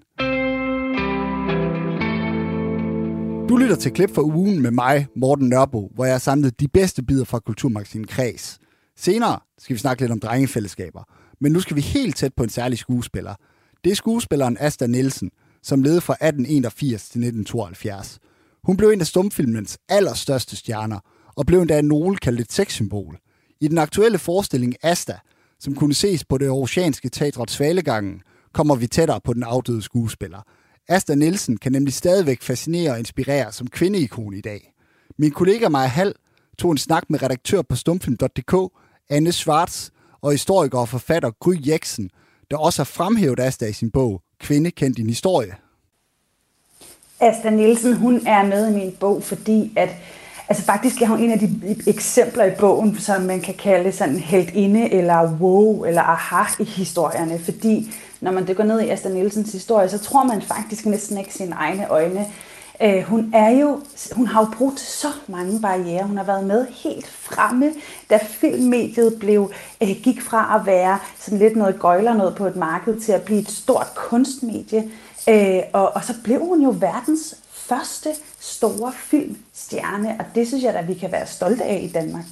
Du 3.49 3.57
lytter 3.57 3.75
til 3.75 3.91
klip 3.91 4.15
fra 4.15 4.21
ugen 4.21 4.61
med 4.61 4.71
mig, 4.71 5.07
Morten 5.15 5.49
Nørbo, 5.49 5.91
hvor 5.95 6.05
jeg 6.05 6.13
har 6.13 6.19
samlet 6.19 6.59
de 6.59 6.67
bedste 6.67 7.03
bidder 7.03 7.25
fra 7.25 7.39
Kulturmagasinet 7.39 8.09
Kreds. 8.09 8.59
Senere 8.97 9.39
skal 9.57 9.73
vi 9.73 9.79
snakke 9.79 10.03
lidt 10.03 10.11
om 10.11 10.19
drengefællesskaber, 10.19 11.03
men 11.41 11.51
nu 11.51 11.59
skal 11.59 11.75
vi 11.75 11.81
helt 11.81 12.15
tæt 12.15 12.33
på 12.33 12.43
en 12.43 12.49
særlig 12.49 12.77
skuespiller. 12.77 13.35
Det 13.83 13.91
er 13.91 13.95
skuespilleren 13.95 14.57
Asta 14.59 14.87
Nielsen, 14.87 15.31
som 15.63 15.83
levede 15.83 16.01
fra 16.01 16.13
1881 16.13 17.01
til 17.01 17.19
1972. 17.19 18.19
Hun 18.63 18.77
blev 18.77 18.89
en 18.89 19.01
af 19.01 19.07
stumfilmens 19.07 19.77
allerstørste 19.89 20.55
stjerner, 20.55 20.99
og 21.35 21.45
blev 21.45 21.59
endda 21.59 21.81
nogle 21.81 22.17
kaldt 22.17 22.39
et 22.39 22.51
sexsymbol. 22.51 23.17
I 23.61 23.67
den 23.67 23.77
aktuelle 23.77 24.17
forestilling 24.17 24.75
Asta, 24.83 25.19
som 25.59 25.75
kunne 25.75 25.93
ses 25.93 26.25
på 26.25 26.37
det 26.37 26.49
oceanske 26.49 27.09
teatret 27.09 27.51
Svalegangen, 27.51 28.21
kommer 28.53 28.75
vi 28.75 28.87
tættere 28.87 29.21
på 29.23 29.33
den 29.33 29.43
afdøde 29.43 29.81
skuespiller. 29.81 30.41
Asta 30.89 31.15
Nielsen 31.15 31.57
kan 31.57 31.71
nemlig 31.71 31.93
stadigvæk 31.93 32.41
fascinere 32.41 32.91
og 32.91 32.99
inspirere 32.99 33.51
som 33.51 33.67
kvindeikon 33.67 34.33
i 34.33 34.41
dag. 34.41 34.73
Min 35.17 35.31
kollega 35.31 35.69
Maja 35.69 35.87
Hall 35.87 36.13
tog 36.57 36.71
en 36.71 36.77
snak 36.77 37.03
med 37.09 37.23
redaktør 37.23 37.61
på 37.61 37.75
stumfilm.dk 37.75 38.73
Anne 39.09 39.31
Schwartz 39.31 39.89
og 40.21 40.31
historiker 40.31 40.79
og 40.79 40.89
forfatter 40.89 41.31
Gry 41.39 41.55
Jeksen, 41.67 42.09
der 42.51 42.57
også 42.57 42.79
har 42.79 42.85
fremhævet 42.85 43.39
Asta 43.39 43.65
i 43.65 43.73
sin 43.73 43.91
bog 43.91 44.21
Kvinde 44.39 44.71
kendt 44.71 44.97
din 44.97 45.07
historie. 45.07 45.55
Asta 47.19 47.49
Nielsen, 47.49 47.95
hun 47.95 48.27
er 48.27 48.45
med 48.45 48.71
i 48.71 48.73
min 48.73 48.95
bog, 48.99 49.23
fordi 49.23 49.73
at 49.75 49.89
Altså 50.49 50.63
faktisk 50.63 51.01
er 51.01 51.07
hun 51.07 51.19
en 51.19 51.31
af 51.31 51.39
de 51.39 51.75
eksempler 51.87 52.45
i 52.45 52.51
bogen, 52.59 52.99
som 52.99 53.21
man 53.21 53.41
kan 53.41 53.53
kalde 53.53 53.91
sådan 53.91 54.17
helt 54.17 54.49
inde 54.53 54.93
eller 54.93 55.37
wow 55.39 55.83
eller 55.83 56.01
aha 56.01 56.43
i 56.59 56.63
historierne, 56.63 57.39
fordi 57.39 57.91
når 58.21 58.31
man 58.31 58.47
dykker 58.47 58.63
ned 58.63 58.81
i 58.81 58.89
Asta 58.89 59.09
Nielsens 59.09 59.51
historie, 59.51 59.89
så 59.89 59.99
tror 59.99 60.23
man 60.23 60.41
faktisk 60.41 60.85
næsten 60.85 61.17
ikke 61.17 61.33
sine 61.33 61.55
egne 61.55 61.87
øjne. 61.87 62.25
Øh, 62.81 63.03
hun 63.03 63.31
er 63.33 63.49
jo, 63.49 63.81
hun 64.11 64.27
har 64.27 64.41
jo 64.41 64.47
brugt 64.57 64.79
så 64.79 65.07
mange 65.27 65.61
barriere. 65.61 66.03
Hun 66.03 66.17
har 66.17 66.23
været 66.23 66.43
med 66.43 66.67
helt 66.83 67.07
fremme, 67.07 67.73
da 68.09 68.17
filmmediet 68.17 69.17
blev, 69.19 69.51
øh, 69.81 69.95
gik 70.03 70.21
fra 70.21 70.59
at 70.59 70.65
være 70.65 70.99
sådan 71.19 71.39
lidt 71.39 71.55
noget 71.55 71.79
gøjler 71.79 72.13
noget 72.13 72.35
på 72.35 72.45
et 72.45 72.55
marked 72.55 72.99
til 72.99 73.11
at 73.11 73.21
blive 73.21 73.39
et 73.39 73.51
stort 73.51 73.87
kunstmedie. 73.95 74.91
Øh, 75.29 75.61
og, 75.73 75.95
og 75.95 76.03
så 76.03 76.13
blev 76.23 76.39
hun 76.39 76.61
jo 76.61 76.75
verdens 76.79 77.35
første 77.51 78.09
store 78.39 78.91
filmstjerne, 78.91 80.15
og 80.19 80.25
det 80.35 80.47
synes 80.47 80.63
jeg 80.63 80.73
da, 80.73 80.81
vi 80.81 80.93
kan 80.93 81.11
være 81.11 81.27
stolte 81.27 81.63
af 81.63 81.79
i 81.83 81.87
Danmark. 81.87 82.25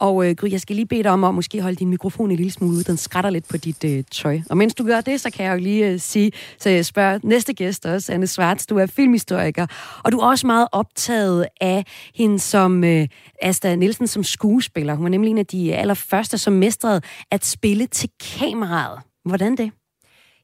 Og 0.00 0.28
øh, 0.28 0.36
Gry, 0.36 0.50
jeg 0.50 0.60
skal 0.60 0.76
lige 0.76 0.86
bede 0.86 1.02
dig 1.02 1.10
om 1.10 1.24
at 1.24 1.34
måske 1.34 1.62
holde 1.62 1.76
din 1.76 1.90
mikrofon 1.90 2.30
en 2.30 2.36
lille 2.36 2.52
smule 2.52 2.76
ud. 2.76 2.82
Den 2.82 2.96
skrætter 2.96 3.30
lidt 3.30 3.48
på 3.48 3.56
dit 3.56 3.84
øh, 3.84 4.04
tøj. 4.10 4.40
Og 4.50 4.56
mens 4.56 4.74
du 4.74 4.84
gør 4.84 5.00
det, 5.00 5.20
så 5.20 5.30
kan 5.30 5.46
jeg 5.46 5.52
jo 5.52 5.58
lige 5.58 5.88
øh, 5.88 6.00
sige, 6.00 6.32
så 6.58 6.70
jeg 6.70 6.86
spørger 6.86 7.18
næste 7.22 7.52
gæst 7.52 7.86
også, 7.86 8.12
Anne 8.12 8.26
Svarts. 8.26 8.66
Du 8.66 8.76
er 8.78 8.86
filmhistoriker, 8.86 9.66
og 10.04 10.12
du 10.12 10.18
er 10.18 10.26
også 10.26 10.46
meget 10.46 10.68
optaget 10.72 11.46
af 11.60 11.84
hende 12.14 12.38
som 12.38 12.84
øh, 12.84 13.08
Asta 13.42 13.74
Nielsen 13.74 14.06
som 14.06 14.24
skuespiller. 14.24 14.94
Hun 14.94 15.04
var 15.04 15.10
nemlig 15.10 15.30
en 15.30 15.38
af 15.38 15.46
de 15.46 15.74
allerførste, 15.74 16.38
som 16.38 16.52
mestrede 16.52 17.00
at 17.30 17.44
spille 17.44 17.86
til 17.86 18.10
kameraet. 18.38 19.00
Hvordan 19.24 19.56
det? 19.56 19.70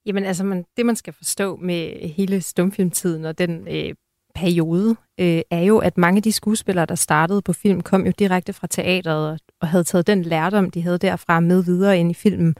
Jamen 0.07 0.25
altså, 0.25 0.45
man, 0.45 0.65
det 0.77 0.87
man 0.87 0.97
skal 0.97 1.13
forstå 1.13 1.57
med 1.57 2.09
hele 2.09 2.41
stumfilmtiden 2.41 3.25
og 3.25 3.39
den 3.39 3.69
øh, 3.69 3.95
periode, 4.35 4.97
øh, 5.21 5.40
er 5.51 5.61
jo, 5.61 5.79
at 5.79 5.99
mange 5.99 6.16
af 6.16 6.23
de 6.23 6.33
skuespillere, 6.33 6.87
der 6.87 6.95
startede 6.95 7.43
på 7.43 7.53
film, 7.53 7.81
kom 7.81 8.07
jo 8.07 8.12
direkte 8.19 8.53
fra 8.53 8.66
teateret 8.66 9.40
og 9.61 9.69
havde 9.69 9.85
taget 9.85 10.07
den 10.07 10.23
lærdom, 10.23 10.71
de 10.71 10.83
havde 10.83 10.99
derfra 10.99 11.40
med 11.40 11.64
videre 11.64 11.99
ind 11.99 12.11
i 12.11 12.14
filmen. 12.14 12.55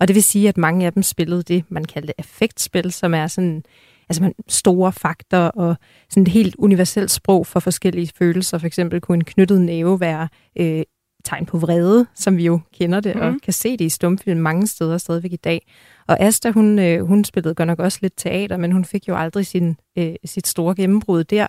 Og 0.00 0.08
det 0.08 0.14
vil 0.14 0.22
sige, 0.22 0.48
at 0.48 0.56
mange 0.56 0.86
af 0.86 0.92
dem 0.92 1.02
spillede 1.02 1.42
det, 1.42 1.64
man 1.68 1.84
kaldte 1.84 2.12
effektspil, 2.18 2.92
som 2.92 3.14
er 3.14 3.26
sådan 3.26 3.62
altså 4.08 4.22
man, 4.22 4.34
store 4.48 4.92
fakter 4.92 5.38
og 5.38 5.76
sådan 6.10 6.22
et 6.22 6.28
helt 6.28 6.56
universelt 6.58 7.10
sprog 7.10 7.46
for 7.46 7.60
forskellige 7.60 8.12
følelser. 8.18 8.58
For 8.58 8.66
eksempel 8.66 9.00
kunne 9.00 9.16
en 9.16 9.24
knyttet 9.24 9.60
næve 9.60 10.00
være 10.00 10.28
øh, 10.58 10.82
tegn 11.24 11.46
på 11.46 11.58
vrede, 11.58 12.06
som 12.14 12.36
vi 12.36 12.46
jo 12.46 12.60
kender 12.72 13.00
det, 13.00 13.14
mm. 13.14 13.20
og 13.20 13.30
mhm. 13.30 13.40
kan 13.40 13.52
se 13.52 13.76
det 13.76 13.84
i 13.84 13.88
stumfilm 13.88 14.40
mange 14.40 14.66
steder 14.66 14.98
stadigvæk 14.98 15.32
i 15.32 15.36
dag. 15.36 15.66
Og 16.06 16.20
Asta, 16.20 16.50
hun, 16.50 16.78
øh, 16.78 17.06
hun 17.06 17.24
spillede 17.24 17.54
godt 17.54 17.66
nok 17.66 17.78
også 17.78 17.98
lidt 18.02 18.12
teater, 18.16 18.56
men 18.56 18.72
hun 18.72 18.84
fik 18.84 19.08
jo 19.08 19.16
aldrig 19.16 19.46
sin, 19.46 19.76
øh, 19.98 20.14
sit 20.24 20.46
store 20.46 20.74
gennembrud 20.74 21.24
der. 21.24 21.46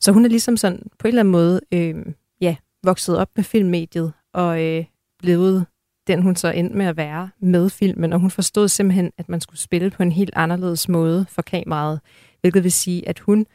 Så 0.00 0.12
hun 0.12 0.24
er 0.24 0.28
ligesom 0.28 0.56
sådan 0.56 0.82
på 0.98 1.06
en 1.06 1.08
eller 1.08 1.20
anden 1.20 1.32
måde 1.32 1.60
øh, 1.74 1.94
ja, 2.40 2.56
vokset 2.84 3.18
op 3.18 3.28
med 3.36 3.44
filmmediet 3.44 4.12
og 4.34 4.62
øh, 4.62 4.84
blevet 5.18 5.66
den, 6.06 6.22
hun 6.22 6.36
så 6.36 6.48
endte 6.48 6.76
med 6.76 6.86
at 6.86 6.96
være 6.96 7.30
med 7.40 7.70
filmen. 7.70 8.12
Og 8.12 8.20
hun 8.20 8.30
forstod 8.30 8.68
simpelthen, 8.68 9.12
at 9.18 9.28
man 9.28 9.40
skulle 9.40 9.60
spille 9.60 9.90
på 9.90 10.02
en 10.02 10.12
helt 10.12 10.32
anderledes 10.36 10.88
måde 10.88 11.26
for 11.28 11.42
kameraet, 11.42 12.00
hvilket 12.40 12.64
vil 12.64 12.72
sige, 12.72 13.08
at 13.08 13.18
hun, 13.18 13.46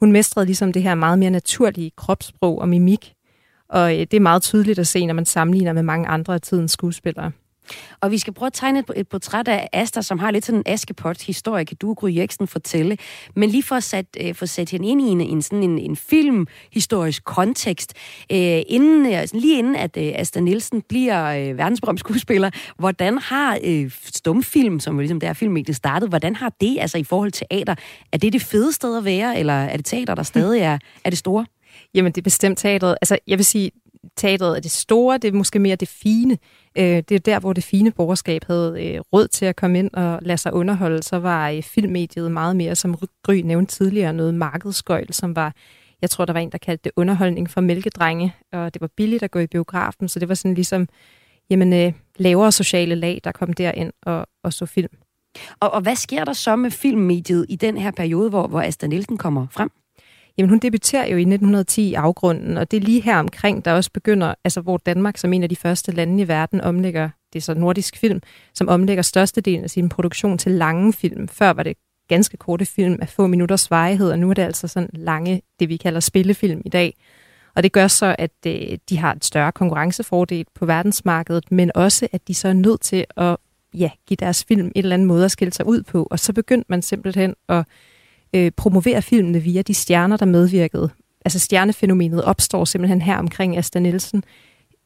hun 0.00 0.12
mestrede 0.12 0.46
ligesom 0.46 0.72
det 0.72 0.82
her 0.82 0.94
meget 0.94 1.18
mere 1.18 1.30
naturlige 1.30 1.90
kropssprog 1.96 2.58
og 2.58 2.68
mimik, 2.68 3.14
og 3.70 3.92
øh, 3.92 3.98
det 3.98 4.14
er 4.14 4.20
meget 4.20 4.42
tydeligt 4.42 4.78
at 4.78 4.86
se, 4.86 5.06
når 5.06 5.14
man 5.14 5.26
sammenligner 5.26 5.72
med 5.72 5.82
mange 5.82 6.08
andre 6.08 6.34
af 6.34 6.40
tidens 6.40 6.72
skuespillere. 6.72 7.32
Og 8.00 8.10
vi 8.10 8.18
skal 8.18 8.32
prøve 8.32 8.46
at 8.46 8.52
tegne 8.52 8.78
et, 8.78 8.84
et 8.96 9.08
portræt 9.08 9.48
af 9.48 9.68
Asta, 9.72 10.02
som 10.02 10.18
har 10.18 10.30
lidt 10.30 10.44
sådan 10.44 10.58
en 10.58 10.62
Askepot-historie, 10.66 11.64
kan 11.64 11.76
du, 11.76 11.94
Gry 11.94 12.16
Jeksen, 12.16 12.46
fortælle. 12.46 12.96
Men 13.36 13.50
lige 13.50 13.62
for 13.62 13.76
at 13.76 13.82
sætte, 13.82 14.28
øh, 14.28 14.34
for 14.34 14.46
sætte 14.46 14.70
hende 14.70 14.88
ind 14.88 15.02
i 15.02 15.04
en, 15.04 15.20
en, 15.20 15.42
sådan 15.42 15.62
en, 15.62 15.78
en 15.78 15.96
filmhistorisk 15.96 17.24
kontekst, 17.24 17.94
øh, 18.32 18.62
inden, 18.66 19.06
øh, 19.06 19.20
altså 19.20 19.36
lige 19.36 19.58
inden 19.58 19.76
at 19.76 19.96
øh, 19.96 20.12
Asta 20.14 20.40
Nielsen 20.40 20.82
bliver 20.82 21.26
øh, 21.26 21.58
verdensberømt 21.58 22.00
skuespiller, 22.00 22.50
hvordan 22.78 23.18
har 23.18 23.58
øh, 23.64 23.90
stumfilm, 24.04 24.80
som 24.80 24.94
jo 24.94 25.00
ligesom 25.00 25.20
der 25.20 25.32
filmmediet 25.32 25.76
startede, 25.76 26.08
hvordan 26.08 26.36
har 26.36 26.52
det 26.60 26.76
altså 26.80 26.98
i 26.98 27.04
forhold 27.04 27.32
til 27.32 27.46
teater? 27.50 27.74
Er 28.12 28.18
det 28.18 28.32
det 28.32 28.42
fede 28.42 28.72
sted 28.72 28.98
at 28.98 29.04
være, 29.04 29.38
eller 29.38 29.54
er 29.54 29.76
det 29.76 29.86
teater, 29.86 30.14
der 30.14 30.22
stadig 30.22 30.60
er, 30.60 30.78
er 31.04 31.10
det 31.10 31.18
store? 31.18 31.46
Jamen, 31.94 32.12
det 32.12 32.20
er 32.20 32.22
bestemt 32.22 32.58
teateret. 32.58 32.96
Altså, 33.00 33.18
jeg 33.26 33.38
vil 33.38 33.44
sige, 33.44 33.70
teatret 34.16 34.56
er 34.56 34.60
det 34.60 34.70
store, 34.70 35.18
det 35.18 35.28
er 35.28 35.32
måske 35.32 35.58
mere 35.58 35.76
det 35.76 35.88
fine. 35.88 36.38
Øh, 36.78 36.84
det 36.84 37.12
er 37.12 37.18
der, 37.18 37.40
hvor 37.40 37.52
det 37.52 37.64
fine 37.64 37.90
borgerskab 37.90 38.44
havde 38.46 38.86
øh, 38.86 39.00
råd 39.12 39.28
til 39.28 39.46
at 39.46 39.56
komme 39.56 39.78
ind 39.78 39.90
og 39.92 40.18
lade 40.22 40.38
sig 40.38 40.52
underholde. 40.52 41.02
Så 41.02 41.18
var 41.18 41.50
øh, 41.50 41.62
filmmediet 41.62 42.32
meget 42.32 42.56
mere, 42.56 42.74
som 42.74 42.96
Gry 43.22 43.34
nævnte 43.34 43.74
tidligere, 43.74 44.12
noget 44.12 44.34
markedsgøjl, 44.34 45.12
som 45.12 45.36
var, 45.36 45.54
jeg 46.02 46.10
tror, 46.10 46.24
der 46.24 46.32
var 46.32 46.40
en, 46.40 46.52
der 46.52 46.58
kaldte 46.58 46.84
det 46.84 46.92
underholdning 46.96 47.50
for 47.50 47.60
mælkedrenge, 47.60 48.34
og 48.52 48.74
det 48.74 48.80
var 48.80 48.88
billigt 48.96 49.22
at 49.22 49.30
gå 49.30 49.38
i 49.38 49.46
biografen, 49.46 50.08
så 50.08 50.18
det 50.18 50.28
var 50.28 50.34
sådan 50.34 50.54
ligesom, 50.54 50.88
jamen, 51.50 51.72
øh, 51.72 51.92
lavere 52.16 52.52
sociale 52.52 52.94
lag, 52.94 53.20
der 53.24 53.32
kom 53.32 53.52
derind 53.52 53.92
og, 54.02 54.26
og 54.44 54.52
så 54.52 54.66
film. 54.66 54.96
Og, 55.60 55.70
og 55.70 55.80
hvad 55.80 55.96
sker 55.96 56.24
der 56.24 56.32
så 56.32 56.56
med 56.56 56.70
filmmediet 56.70 57.46
i 57.48 57.56
den 57.56 57.76
her 57.76 57.90
periode, 57.90 58.30
hvor, 58.30 58.46
hvor 58.46 58.60
Asta 58.60 58.86
Nielsen 58.86 59.18
kommer 59.18 59.46
frem? 59.50 59.70
Jamen 60.38 60.48
hun 60.48 60.58
debuterer 60.58 61.06
jo 61.06 61.16
i 61.16 61.20
1910 61.20 61.82
i 61.82 61.94
afgrunden, 61.94 62.56
og 62.56 62.70
det 62.70 62.76
er 62.76 62.80
lige 62.80 63.00
her 63.00 63.18
omkring, 63.18 63.64
der 63.64 63.72
også 63.72 63.90
begynder, 63.92 64.34
altså 64.44 64.60
hvor 64.60 64.76
Danmark 64.76 65.18
som 65.18 65.32
en 65.32 65.42
af 65.42 65.48
de 65.48 65.56
første 65.56 65.92
lande 65.92 66.22
i 66.22 66.28
verden 66.28 66.60
omlægger, 66.60 67.10
det 67.32 67.38
er 67.38 67.42
så 67.42 67.54
nordisk 67.54 67.96
film, 67.96 68.20
som 68.54 68.68
omlægger 68.68 69.02
størstedelen 69.02 69.64
af 69.64 69.70
sin 69.70 69.88
produktion 69.88 70.38
til 70.38 70.52
lange 70.52 70.92
film. 70.92 71.28
Før 71.28 71.52
var 71.52 71.62
det 71.62 71.76
ganske 72.08 72.36
korte 72.36 72.66
film 72.66 72.98
af 73.02 73.08
få 73.08 73.26
minutters 73.26 73.70
varighed, 73.70 74.10
og 74.10 74.18
nu 74.18 74.30
er 74.30 74.34
det 74.34 74.42
altså 74.42 74.68
sådan 74.68 74.90
lange, 74.92 75.42
det 75.60 75.68
vi 75.68 75.76
kalder 75.76 76.00
spillefilm 76.00 76.62
i 76.64 76.68
dag. 76.68 76.94
Og 77.54 77.62
det 77.62 77.72
gør 77.72 77.86
så, 77.86 78.16
at 78.18 78.30
øh, 78.46 78.78
de 78.88 78.98
har 78.98 79.14
et 79.14 79.24
større 79.24 79.52
konkurrencefordel 79.52 80.46
på 80.54 80.66
verdensmarkedet, 80.66 81.52
men 81.52 81.70
også, 81.74 82.08
at 82.12 82.28
de 82.28 82.34
så 82.34 82.48
er 82.48 82.52
nødt 82.52 82.80
til 82.80 83.04
at 83.16 83.36
ja, 83.74 83.90
give 84.06 84.16
deres 84.16 84.44
film 84.44 84.66
et 84.66 84.72
eller 84.76 84.94
andet 84.94 85.08
måde 85.08 85.24
at 85.24 85.30
skille 85.30 85.52
sig 85.52 85.66
ud 85.66 85.82
på. 85.82 86.08
Og 86.10 86.18
så 86.18 86.32
begyndte 86.32 86.66
man 86.68 86.82
simpelthen 86.82 87.34
at 87.48 87.64
øh, 88.34 88.50
promovere 88.56 89.02
filmene 89.02 89.40
via 89.40 89.62
de 89.62 89.74
stjerner, 89.74 90.16
der 90.16 90.26
medvirkede. 90.26 90.90
Altså 91.24 91.38
stjernefænomenet 91.38 92.24
opstår 92.24 92.64
simpelthen 92.64 93.02
her 93.02 93.16
omkring 93.16 93.58
Asta 93.58 93.78
Nielsen. 93.78 94.24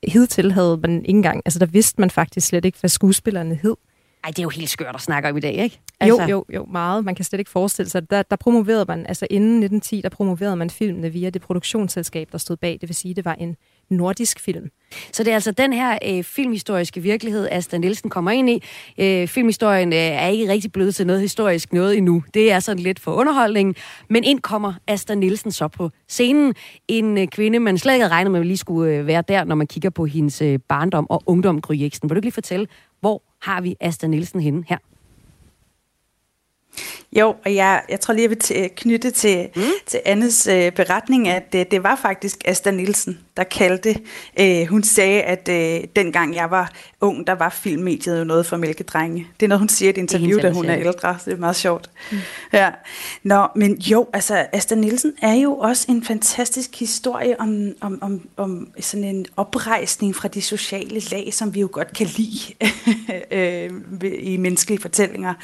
Hidtil 0.09 0.53
havde 0.53 0.79
man 0.83 0.97
ikke 0.97 1.09
engang, 1.09 1.43
altså 1.45 1.59
der 1.59 1.67
vidste 1.67 2.01
man 2.01 2.11
faktisk 2.11 2.47
slet 2.47 2.65
ikke, 2.65 2.79
hvad 2.81 2.91
skuespillerne 2.91 3.55
hed. 3.55 3.77
Ej, 4.25 4.31
det 4.31 4.39
er 4.39 4.43
jo 4.43 4.49
helt 4.49 4.71
skørt 4.71 4.95
at 4.95 5.01
snakke 5.01 5.29
om 5.29 5.37
i 5.37 5.41
dag, 5.41 5.55
ikke? 5.55 5.81
Altså... 6.01 6.23
Jo, 6.23 6.29
jo, 6.29 6.45
jo, 6.55 6.65
meget. 6.65 7.05
Man 7.05 7.15
kan 7.15 7.25
slet 7.25 7.39
ikke 7.39 7.51
forestille 7.51 7.91
sig. 7.91 8.11
Der, 8.11 8.23
der 8.23 8.37
promoverede 8.37 8.85
man, 8.89 9.07
altså 9.07 9.27
inden 9.31 9.51
1910, 9.51 10.01
der 10.01 10.09
promoverede 10.09 10.57
man 10.57 10.71
filmene 10.71 11.11
via 11.11 11.31
det 11.31 11.43
produktionsselskab, 11.43 12.29
der 12.33 12.39
stod 12.39 12.57
bag. 12.57 12.79
Det 12.81 12.89
vil 12.89 12.97
sige, 12.97 13.15
det 13.15 13.25
var 13.25 13.35
en 13.35 13.57
nordisk 13.91 14.41
film. 14.41 14.71
Så 15.13 15.25
det 15.25 15.31
er 15.31 15.35
altså 15.35 15.51
den 15.51 15.73
her 15.73 15.99
øh, 16.09 16.25
filmhistoriske 16.25 17.01
virkelighed, 17.01 17.49
Asta 17.51 17.79
Nielsen 17.79 18.11
kommer 18.11 18.31
ind 18.31 18.51
i. 18.51 18.63
Øh, 18.99 19.29
filmhistorien 19.29 19.93
øh, 19.93 19.99
er 19.99 20.27
ikke 20.27 20.49
rigtig 20.49 20.73
blevet 20.73 20.95
til 20.95 21.07
noget 21.07 21.21
historisk 21.21 21.73
noget 21.73 21.97
endnu. 21.97 22.23
Det 22.35 22.53
er 22.53 22.61
sådan 22.61 22.83
lidt 22.83 23.01
for 23.01 23.13
underholdning. 23.13 23.77
Men 24.09 24.25
ind 24.25 24.41
kommer 24.41 24.73
Asta 24.87 25.15
Nielsen 25.15 25.53
så 25.53 25.69
på 25.69 25.91
scenen. 26.09 26.55
En 26.89 27.19
øh, 27.19 27.27
kvinde, 27.27 27.59
man 27.59 27.79
slet 27.79 27.93
ikke 27.93 28.05
havde 28.05 28.15
regnet 28.15 28.31
med, 28.31 28.41
at 28.41 28.47
lige 28.47 28.57
skulle 28.57 28.93
øh, 28.93 29.07
være 29.07 29.23
der, 29.29 29.45
når 29.45 29.55
man 29.55 29.67
kigger 29.67 29.91
på 29.91 30.07
hendes 30.07 30.43
øh, 30.43 30.59
barndom 30.69 31.07
og 31.11 31.23
ungdom, 31.27 31.61
Gry 31.61 31.75
Vil 31.75 31.91
du 32.03 32.15
ikke 32.15 32.27
lige 32.27 32.33
fortælle, 32.33 32.67
hvor 33.01 33.23
har 33.43 33.61
vi 33.61 33.77
Asta 33.81 34.07
Nielsen 34.07 34.41
henne 34.41 34.65
her? 34.69 34.94
Jo, 37.13 37.35
og 37.45 37.55
jeg, 37.55 37.83
jeg 37.89 38.01
tror 38.01 38.15
lige, 38.15 38.23
jeg 38.23 38.31
vil 38.31 38.71
knytte 38.77 39.11
til, 39.11 39.49
mm. 39.57 39.63
til 39.87 40.01
Annes 40.05 40.47
øh, 40.47 40.73
beretning, 40.73 41.29
at 41.29 41.53
det, 41.53 41.71
det 41.71 41.83
var 41.83 41.97
faktisk 41.97 42.43
Asta 42.45 42.71
Nielsen, 42.71 43.19
der 43.37 43.45
kaldte. 43.45 43.97
Øh, 44.41 44.67
hun 44.67 44.83
sagde, 44.83 45.23
at 45.23 45.49
øh, 45.49 45.85
dengang 45.97 46.35
jeg 46.35 46.51
var 46.51 46.73
ung, 47.01 47.27
der 47.27 47.33
var 47.33 47.49
filmmediet 47.49 48.19
jo 48.19 48.25
noget 48.25 48.47
for 48.47 48.57
mælkedrenge. 48.57 49.27
Det 49.41 49.47
er 49.47 49.49
noget, 49.49 49.59
hun 49.59 49.69
siger 49.69 49.89
i 49.89 49.91
et 49.91 49.99
interview, 49.99 50.41
da 50.41 50.51
hun 50.51 50.65
er 50.65 50.79
ældre, 50.79 51.17
så 51.19 51.31
det 51.31 51.37
er 51.37 51.41
meget 51.41 51.57
sjovt. 51.57 51.91
Mm. 52.13 52.19
Ja. 52.53 52.71
Nå, 53.23 53.47
men 53.57 53.79
jo, 53.79 54.07
altså 54.13 54.47
Asta 54.53 54.75
Nielsen 54.75 55.13
er 55.23 55.35
jo 55.35 55.57
også 55.57 55.87
en 55.89 56.05
fantastisk 56.05 56.79
historie 56.81 57.41
om, 57.41 57.73
om, 57.81 57.99
om, 58.03 58.29
om 58.37 58.69
sådan 58.81 59.05
en 59.05 59.27
oprejsning 59.37 60.17
fra 60.17 60.29
de 60.29 60.43
sociale 60.43 61.01
lag, 61.11 61.35
som 61.35 61.55
vi 61.55 61.61
jo 61.61 61.69
godt 61.73 61.97
kan 61.97 62.07
lide 62.07 62.55
øh, 63.31 63.71
i 64.19 64.37
menneskelige 64.37 64.81
fortællinger. 64.81 65.35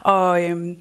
Og 0.00 0.44
øh, 0.44 0.75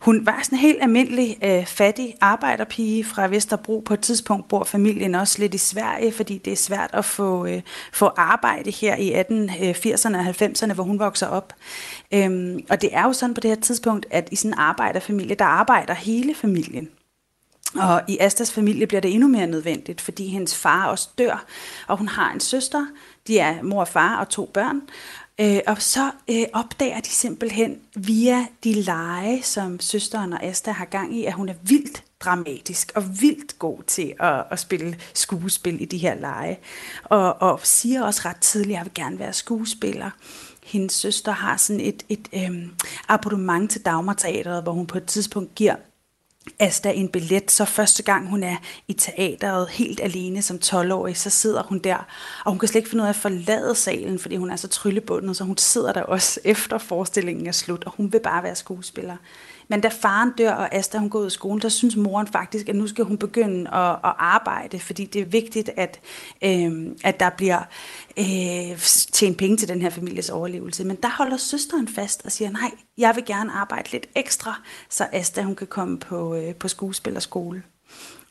hun 0.00 0.26
var 0.26 0.40
sådan 0.42 0.58
en 0.58 0.60
helt 0.60 0.82
almindelig 0.82 1.38
øh, 1.44 1.66
fattig 1.66 2.14
arbejderpige 2.20 3.04
fra 3.04 3.26
Vesterbro. 3.26 3.82
På 3.84 3.94
et 3.94 4.00
tidspunkt 4.00 4.48
bor 4.48 4.64
familien 4.64 5.14
også 5.14 5.38
lidt 5.38 5.54
i 5.54 5.58
Sverige, 5.58 6.12
fordi 6.12 6.38
det 6.38 6.52
er 6.52 6.56
svært 6.56 6.90
at 6.92 7.04
få, 7.04 7.46
øh, 7.46 7.62
få 7.92 8.10
arbejde 8.16 8.70
her 8.70 8.96
i 8.96 9.12
1880'erne 9.12 10.16
øh, 10.16 10.26
og 10.26 10.34
90'erne, 10.42 10.72
hvor 10.72 10.84
hun 10.84 10.98
vokser 10.98 11.26
op. 11.26 11.52
Øhm, 12.12 12.60
og 12.70 12.82
det 12.82 12.90
er 12.92 13.02
jo 13.02 13.12
sådan 13.12 13.34
på 13.34 13.40
det 13.40 13.50
her 13.50 13.60
tidspunkt, 13.60 14.06
at 14.10 14.28
i 14.32 14.36
sådan 14.36 14.50
en 14.50 14.58
arbejderfamilie, 14.58 15.34
der 15.34 15.44
arbejder 15.44 15.94
hele 15.94 16.34
familien. 16.34 16.88
Og 17.76 18.02
i 18.08 18.18
Astas 18.20 18.52
familie 18.52 18.86
bliver 18.86 19.00
det 19.00 19.14
endnu 19.14 19.28
mere 19.28 19.46
nødvendigt, 19.46 20.00
fordi 20.00 20.28
hendes 20.28 20.56
far 20.56 20.86
også 20.86 21.08
dør, 21.18 21.44
og 21.86 21.96
hun 21.96 22.08
har 22.08 22.32
en 22.32 22.40
søster. 22.40 22.86
De 23.26 23.38
er 23.38 23.62
mor 23.62 23.80
og 23.80 23.88
far 23.88 24.20
og 24.20 24.28
to 24.28 24.50
børn. 24.54 24.82
Øh, 25.40 25.60
og 25.66 25.82
så 25.82 26.10
øh, 26.30 26.44
opdager 26.52 27.00
de 27.00 27.08
simpelthen 27.08 27.78
via 27.96 28.46
de 28.64 28.72
lege, 28.72 29.42
som 29.42 29.80
søsteren 29.80 30.32
og 30.32 30.42
Asta 30.42 30.70
har 30.70 30.84
gang 30.84 31.16
i, 31.16 31.24
at 31.24 31.32
hun 31.32 31.48
er 31.48 31.54
vildt 31.62 32.02
dramatisk 32.20 32.92
og 32.94 33.20
vildt 33.20 33.58
god 33.58 33.82
til 33.82 34.14
at, 34.20 34.44
at 34.50 34.58
spille 34.58 34.98
skuespil 35.14 35.82
i 35.82 35.84
de 35.84 35.98
her 35.98 36.14
lege. 36.14 36.58
Og, 37.04 37.42
og 37.42 37.60
siger 37.62 38.02
også 38.02 38.22
ret 38.24 38.40
tidligt, 38.40 38.70
at 38.70 38.78
jeg 38.78 38.84
vil 38.84 38.94
gerne 38.94 39.18
være 39.18 39.32
skuespiller. 39.32 40.10
Hendes 40.64 40.92
søster 40.92 41.32
har 41.32 41.56
sådan 41.56 41.80
et, 41.80 42.02
et 42.08 42.28
øh, 42.32 42.68
abonnement 43.08 43.70
til 43.70 43.84
Dagmar 43.84 44.14
Teateret, 44.14 44.62
hvor 44.62 44.72
hun 44.72 44.86
på 44.86 44.98
et 44.98 45.06
tidspunkt 45.06 45.54
giver 45.54 45.76
Asta 46.58 46.92
en 46.92 47.08
billet, 47.08 47.50
så 47.50 47.64
første 47.64 48.02
gang 48.02 48.28
hun 48.28 48.42
er 48.42 48.56
i 48.88 48.92
teateret 48.92 49.68
helt 49.68 50.00
alene 50.00 50.42
som 50.42 50.58
12-årig, 50.64 51.16
så 51.16 51.30
sidder 51.30 51.62
hun 51.62 51.78
der, 51.78 52.06
og 52.44 52.52
hun 52.52 52.58
kan 52.58 52.68
slet 52.68 52.78
ikke 52.78 52.90
finde 52.90 53.02
ud 53.02 53.06
af 53.06 53.10
at 53.10 53.16
forlade 53.16 53.74
salen, 53.74 54.18
fordi 54.18 54.36
hun 54.36 54.50
er 54.50 54.56
så 54.56 54.68
tryllebundet, 54.68 55.36
så 55.36 55.44
hun 55.44 55.58
sidder 55.58 55.92
der 55.92 56.02
også 56.02 56.40
efter 56.44 56.78
forestillingen 56.78 57.46
er 57.46 57.52
slut, 57.52 57.84
og 57.84 57.92
hun 57.96 58.12
vil 58.12 58.20
bare 58.20 58.42
være 58.42 58.56
skuespiller. 58.56 59.16
Men 59.70 59.80
da 59.80 59.88
faren 59.88 60.32
dør, 60.38 60.52
og 60.52 60.74
Asta 60.74 60.98
hun 60.98 61.10
går 61.10 61.18
ud 61.18 61.24
af 61.24 61.32
skolen, 61.32 61.62
der 61.62 61.68
synes 61.68 61.96
moren 61.96 62.26
faktisk, 62.26 62.68
at 62.68 62.76
nu 62.76 62.86
skal 62.86 63.04
hun 63.04 63.18
begynde 63.18 63.70
at, 63.74 63.90
at 63.92 64.14
arbejde, 64.18 64.78
fordi 64.78 65.04
det 65.04 65.20
er 65.20 65.26
vigtigt, 65.26 65.70
at, 65.76 66.00
øh, 66.44 66.96
at 67.04 67.20
der 67.20 67.30
bliver 67.30 67.62
øh, 68.18 68.78
tjent 69.12 69.38
penge 69.38 69.56
til 69.56 69.68
den 69.68 69.82
her 69.82 69.90
families 69.90 70.30
overlevelse. 70.30 70.84
Men 70.84 70.96
der 70.96 71.08
holder 71.08 71.36
søsteren 71.36 71.88
fast 71.88 72.22
og 72.24 72.32
siger, 72.32 72.50
nej, 72.50 72.70
jeg 72.98 73.16
vil 73.16 73.24
gerne 73.24 73.52
arbejde 73.52 73.92
lidt 73.92 74.06
ekstra, 74.14 74.60
så 74.88 75.06
Asta 75.12 75.42
hun 75.42 75.56
kan 75.56 75.66
komme 75.66 75.98
på, 75.98 76.34
øh, 76.34 76.54
på 76.54 76.68
skuespillerskole. 76.68 77.62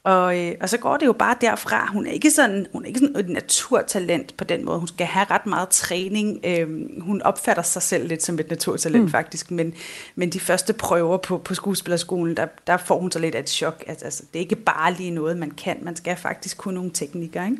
Og, 0.03 0.39
øh, 0.39 0.55
og 0.61 0.69
så 0.69 0.77
går 0.77 0.97
det 0.97 1.05
jo 1.05 1.13
bare 1.13 1.35
derfra. 1.41 1.89
Hun 1.91 2.07
er 2.07 2.11
ikke 2.11 2.31
sådan, 2.31 2.67
hun 2.71 2.83
er 2.83 2.87
ikke 2.87 2.99
sådan 2.99 3.15
et 3.15 3.29
naturtalent 3.29 4.37
på 4.37 4.43
den 4.43 4.65
måde. 4.65 4.79
Hun 4.79 4.87
skal 4.87 5.07
have 5.07 5.25
ret 5.29 5.45
meget 5.45 5.69
træning. 5.69 6.39
Øh, 6.43 6.67
hun 7.01 7.21
opfatter 7.21 7.63
sig 7.63 7.81
selv 7.81 8.07
lidt 8.07 8.23
som 8.23 8.39
et 8.39 8.49
naturtalent 8.49 9.03
mm. 9.03 9.09
faktisk, 9.09 9.51
men, 9.51 9.73
men 10.15 10.29
de 10.29 10.39
første 10.39 10.73
prøver 10.73 11.17
på, 11.17 11.37
på 11.37 11.53
skuespillerskolen, 11.53 12.37
der, 12.37 12.47
der 12.67 12.77
får 12.77 12.99
hun 12.99 13.11
så 13.11 13.19
lidt 13.19 13.35
af 13.35 13.39
et 13.39 13.49
chok. 13.49 13.83
Altså, 13.87 14.05
altså, 14.05 14.23
det 14.33 14.39
er 14.39 14.43
ikke 14.43 14.55
bare 14.55 14.93
lige 14.93 15.11
noget, 15.11 15.37
man 15.37 15.51
kan. 15.51 15.77
Man 15.81 15.95
skal 15.95 16.15
faktisk 16.15 16.57
kunne 16.57 16.75
nogle 16.75 16.91
teknikker, 16.93 17.45
ikke? 17.45 17.57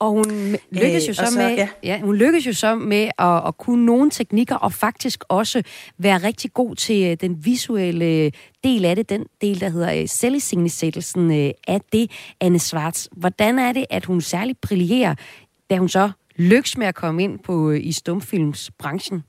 Og 0.00 0.10
hun 0.10 0.56
lykkes 0.72 1.08
jo 1.08 1.14
så, 1.14 1.26
så 1.32 1.38
med, 1.38 1.56
ja. 1.56 1.68
Ja, 1.82 2.00
hun 2.00 2.16
lykkes 2.16 2.46
jo 2.46 2.52
så 2.52 2.74
med 2.74 3.10
at, 3.18 3.46
at 3.46 3.56
kunne 3.58 3.86
nogle 3.86 4.10
teknikker, 4.10 4.54
og 4.54 4.72
faktisk 4.72 5.24
også 5.28 5.62
være 5.98 6.18
rigtig 6.18 6.52
god 6.52 6.74
til 6.74 7.04
øh, 7.04 7.16
den 7.20 7.44
visuelle 7.44 8.32
del 8.64 8.84
af 8.84 8.96
det, 8.96 9.08
den 9.08 9.24
del, 9.40 9.60
der 9.60 9.68
hedder 9.68 10.00
øh, 10.00 10.08
selviscenesættelsen 10.08 11.30
øh, 11.30 11.50
af 11.68 11.80
det, 11.92 12.10
Anne 12.40 12.58
Svarts. 12.58 13.08
Hvordan 13.12 13.58
er 13.58 13.72
det, 13.72 13.84
at 13.90 14.04
hun 14.04 14.20
særligt 14.20 14.60
brillerer, 14.60 15.14
da 15.70 15.76
hun 15.76 15.88
så 15.88 16.10
lykkes 16.36 16.78
med 16.78 16.86
at 16.86 16.94
komme 16.94 17.22
ind 17.22 17.38
på 17.38 17.70
i 17.70 17.92
stumfilmsbranchen? 17.92 19.22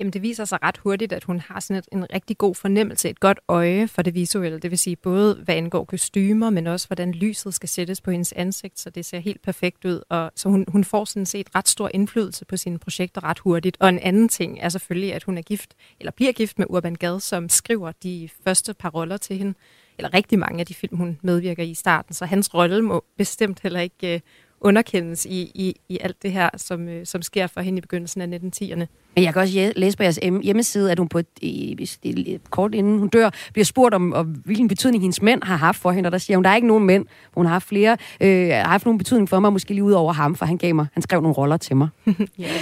Jamen 0.00 0.12
det 0.12 0.22
viser 0.22 0.44
sig 0.44 0.62
ret 0.62 0.78
hurtigt, 0.78 1.12
at 1.12 1.24
hun 1.24 1.40
har 1.40 1.60
sådan 1.60 1.78
et, 1.78 1.88
en 1.92 2.12
rigtig 2.14 2.38
god 2.38 2.54
fornemmelse, 2.54 3.10
et 3.10 3.20
godt 3.20 3.40
øje 3.48 3.88
for 3.88 4.02
det 4.02 4.14
visuelle. 4.14 4.58
Det 4.58 4.70
vil 4.70 4.78
sige 4.78 4.96
både 4.96 5.34
hvad 5.44 5.54
angår 5.54 5.84
kostymer, 5.84 6.50
men 6.50 6.66
også 6.66 6.86
hvordan 6.86 7.12
lyset 7.12 7.54
skal 7.54 7.68
sættes 7.68 8.00
på 8.00 8.10
hendes 8.10 8.32
ansigt, 8.32 8.80
så 8.80 8.90
det 8.90 9.06
ser 9.06 9.18
helt 9.18 9.42
perfekt 9.42 9.84
ud. 9.84 10.00
Og 10.08 10.30
så 10.34 10.48
hun, 10.48 10.64
hun 10.68 10.84
får 10.84 11.04
sådan 11.04 11.26
set 11.26 11.54
ret 11.54 11.68
stor 11.68 11.90
indflydelse 11.94 12.44
på 12.44 12.56
sine 12.56 12.78
projekter 12.78 13.24
ret 13.24 13.38
hurtigt. 13.38 13.76
Og 13.80 13.88
en 13.88 13.98
anden 13.98 14.28
ting 14.28 14.58
er 14.60 14.68
selvfølgelig, 14.68 15.14
at 15.14 15.22
hun 15.22 15.38
er 15.38 15.42
gift, 15.42 15.74
eller 16.00 16.10
bliver 16.10 16.32
gift 16.32 16.58
med 16.58 16.66
Urban 16.70 16.94
Gad, 16.94 17.20
som 17.20 17.48
skriver 17.48 17.92
de 17.92 18.28
første 18.44 18.74
par 18.74 18.90
roller 18.90 19.16
til 19.16 19.38
hende 19.38 19.54
eller 19.98 20.14
rigtig 20.14 20.38
mange 20.38 20.60
af 20.60 20.66
de 20.66 20.74
film, 20.74 20.96
hun 20.96 21.18
medvirker 21.22 21.62
i 21.62 21.70
i 21.70 21.74
starten, 21.74 22.14
så 22.14 22.26
hans 22.26 22.54
rolle 22.54 22.82
må 22.82 23.04
bestemt 23.16 23.60
heller 23.60 23.80
ikke 23.80 24.14
øh, 24.14 24.20
underkendes 24.60 25.26
i, 25.26 25.40
i, 25.54 25.74
i 25.88 25.98
alt 26.00 26.22
det 26.22 26.32
her, 26.32 26.50
som, 26.56 26.86
uh, 26.86 26.92
som 27.04 27.22
sker 27.22 27.46
for 27.46 27.60
hende 27.60 27.78
i 27.78 27.80
begyndelsen 27.80 28.20
af 28.20 28.38
1910'erne. 28.38 28.86
Men 29.14 29.24
jeg 29.24 29.32
kan 29.32 29.42
også 29.42 29.72
læse 29.76 29.96
på 29.96 30.02
jeres 30.02 30.18
hjemmeside, 30.42 30.92
at 30.92 30.98
hun 30.98 31.08
på 31.08 31.18
et, 31.18 31.26
et, 31.42 31.98
et, 32.02 32.34
et 32.34 32.50
kort 32.50 32.74
inden 32.74 32.98
hun 32.98 33.08
dør, 33.08 33.30
bliver 33.52 33.64
spurgt 33.64 33.94
om, 33.94 34.12
om, 34.12 34.26
hvilken 34.26 34.68
betydning 34.68 35.02
hendes 35.02 35.22
mænd 35.22 35.42
har 35.42 35.56
haft 35.56 35.78
for 35.78 35.90
hende, 35.90 36.08
og 36.08 36.12
der 36.12 36.18
siger 36.18 36.36
hun, 36.36 36.44
der 36.44 36.50
er 36.50 36.54
ikke 36.54 36.68
nogen 36.68 36.84
mænd. 36.84 37.06
Hun 37.34 37.46
har 37.46 37.52
haft 37.52 37.68
flere, 37.68 37.96
øh, 38.20 38.48
har 38.48 38.68
haft 38.68 38.84
nogen 38.84 38.98
betydning 38.98 39.28
for 39.28 39.40
mig, 39.40 39.52
måske 39.52 39.74
lige 39.74 39.84
ud 39.84 39.92
over 39.92 40.12
ham, 40.12 40.34
for 40.34 40.46
han 40.46 40.56
gav 40.56 40.74
mig, 40.74 40.86
han 40.92 41.02
skrev 41.02 41.20
nogle 41.20 41.34
roller 41.34 41.56
til 41.56 41.76
mig. 41.76 41.88
ja, 42.06 42.12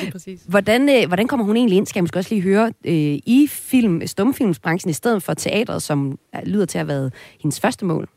det 0.00 0.06
er 0.06 0.10
præcis. 0.12 0.40
Hvordan, 0.48 0.88
øh, 0.88 1.06
hvordan 1.06 1.26
kommer 1.26 1.46
hun 1.46 1.56
egentlig 1.56 1.76
ind, 1.76 1.86
skal 1.86 1.98
jeg 1.98 2.02
måske 2.02 2.18
også 2.18 2.34
lige 2.34 2.42
høre, 2.42 2.72
øh, 2.84 2.94
i 3.26 3.48
film, 3.50 4.06
stumfilmsbranchen, 4.06 4.90
i 4.90 4.92
stedet 4.92 5.22
for 5.22 5.34
teatret, 5.34 5.82
som 5.82 6.18
lyder 6.44 6.66
til 6.66 6.78
at 6.78 6.80
have 6.80 6.88
været 6.88 7.12
hendes 7.40 7.60
første 7.60 7.84
mål? 7.84 8.08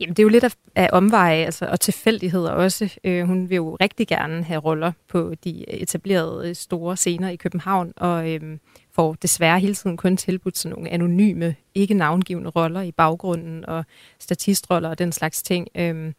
Jamen, 0.00 0.14
det 0.14 0.18
er 0.18 0.24
jo 0.24 0.28
lidt 0.28 0.44
af, 0.44 0.54
af 0.74 0.88
omveje 0.92 1.44
altså, 1.44 1.66
og 1.66 1.80
tilfældigheder 1.80 2.50
også. 2.50 2.98
Øh, 3.04 3.26
hun 3.26 3.50
vil 3.50 3.56
jo 3.56 3.76
rigtig 3.80 4.08
gerne 4.08 4.42
have 4.42 4.60
roller 4.60 4.92
på 5.08 5.34
de 5.44 5.70
etablerede 5.70 6.48
øh, 6.48 6.54
store 6.54 6.96
scener 6.96 7.28
i 7.28 7.36
København, 7.36 7.92
og 7.96 8.30
øh, 8.30 8.58
får 8.94 9.14
desværre 9.22 9.60
hele 9.60 9.74
tiden 9.74 9.96
kun 9.96 10.16
tilbudt 10.16 10.58
sådan 10.58 10.74
nogle 10.74 10.90
anonyme, 10.90 11.54
ikke 11.74 11.94
navngivende 11.94 12.50
roller 12.50 12.82
i 12.82 12.92
baggrunden, 12.92 13.64
og 13.64 13.84
statistroller 14.18 14.88
og 14.88 14.98
den 14.98 15.12
slags 15.12 15.42
ting. 15.42 15.68
Øh, 15.74 16.12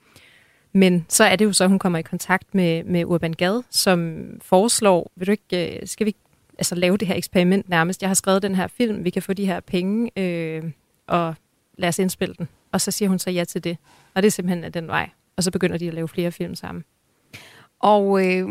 men 0.74 1.06
så 1.10 1.24
er 1.24 1.36
det 1.36 1.46
jo 1.46 1.54
så, 1.54 1.63
at 1.63 1.70
hun 1.70 1.80
kommer 1.80 2.00
i 2.00 2.02
kontakt 2.02 2.56
med, 2.56 2.84
med 2.84 3.06
Urban 3.06 3.34
Gad, 3.34 3.63
som 3.70 4.24
foreslår, 4.42 5.12
vil 5.15 5.28
du 5.28 5.32
ikke, 5.32 5.80
øh, 5.80 5.88
skal 5.88 6.06
vi 6.06 6.15
altså, 6.58 6.76
lave 6.76 6.98
det 6.98 7.08
her 7.08 7.15
eksperiment 7.15 7.70
nærmest? 7.70 8.02
Jeg 8.02 8.10
har 8.10 8.15
skrevet 8.15 8.42
den 8.42 8.56
her 8.56 8.68
film, 8.68 9.04
vi 9.04 9.10
kan 9.10 9.22
få 9.22 9.34
de 9.34 9.46
her 9.46 9.60
penge, 9.60 10.12
øh, 10.18 10.63
og 11.08 11.36
lad 11.78 11.89
os 11.89 12.00
indspille 12.00 12.36
den. 12.38 12.48
Og 12.72 12.82
så 12.82 12.92
siger 12.92 13.10
hun 13.10 13.20
så 13.20 13.32
ja 13.32 13.44
til 13.44 13.64
det. 13.64 13.78
Og 14.14 14.22
det 14.22 14.28
er 14.28 14.32
simpelthen 14.32 14.74
den 14.74 14.88
vej. 14.88 15.10
Og 15.38 15.44
så 15.44 15.52
begynder 15.52 15.78
de 15.78 15.88
at 15.88 15.94
lave 15.94 16.08
flere 16.08 16.32
film 16.32 16.56
sammen. 16.56 16.84
Og 17.80 18.26
øh, 18.28 18.50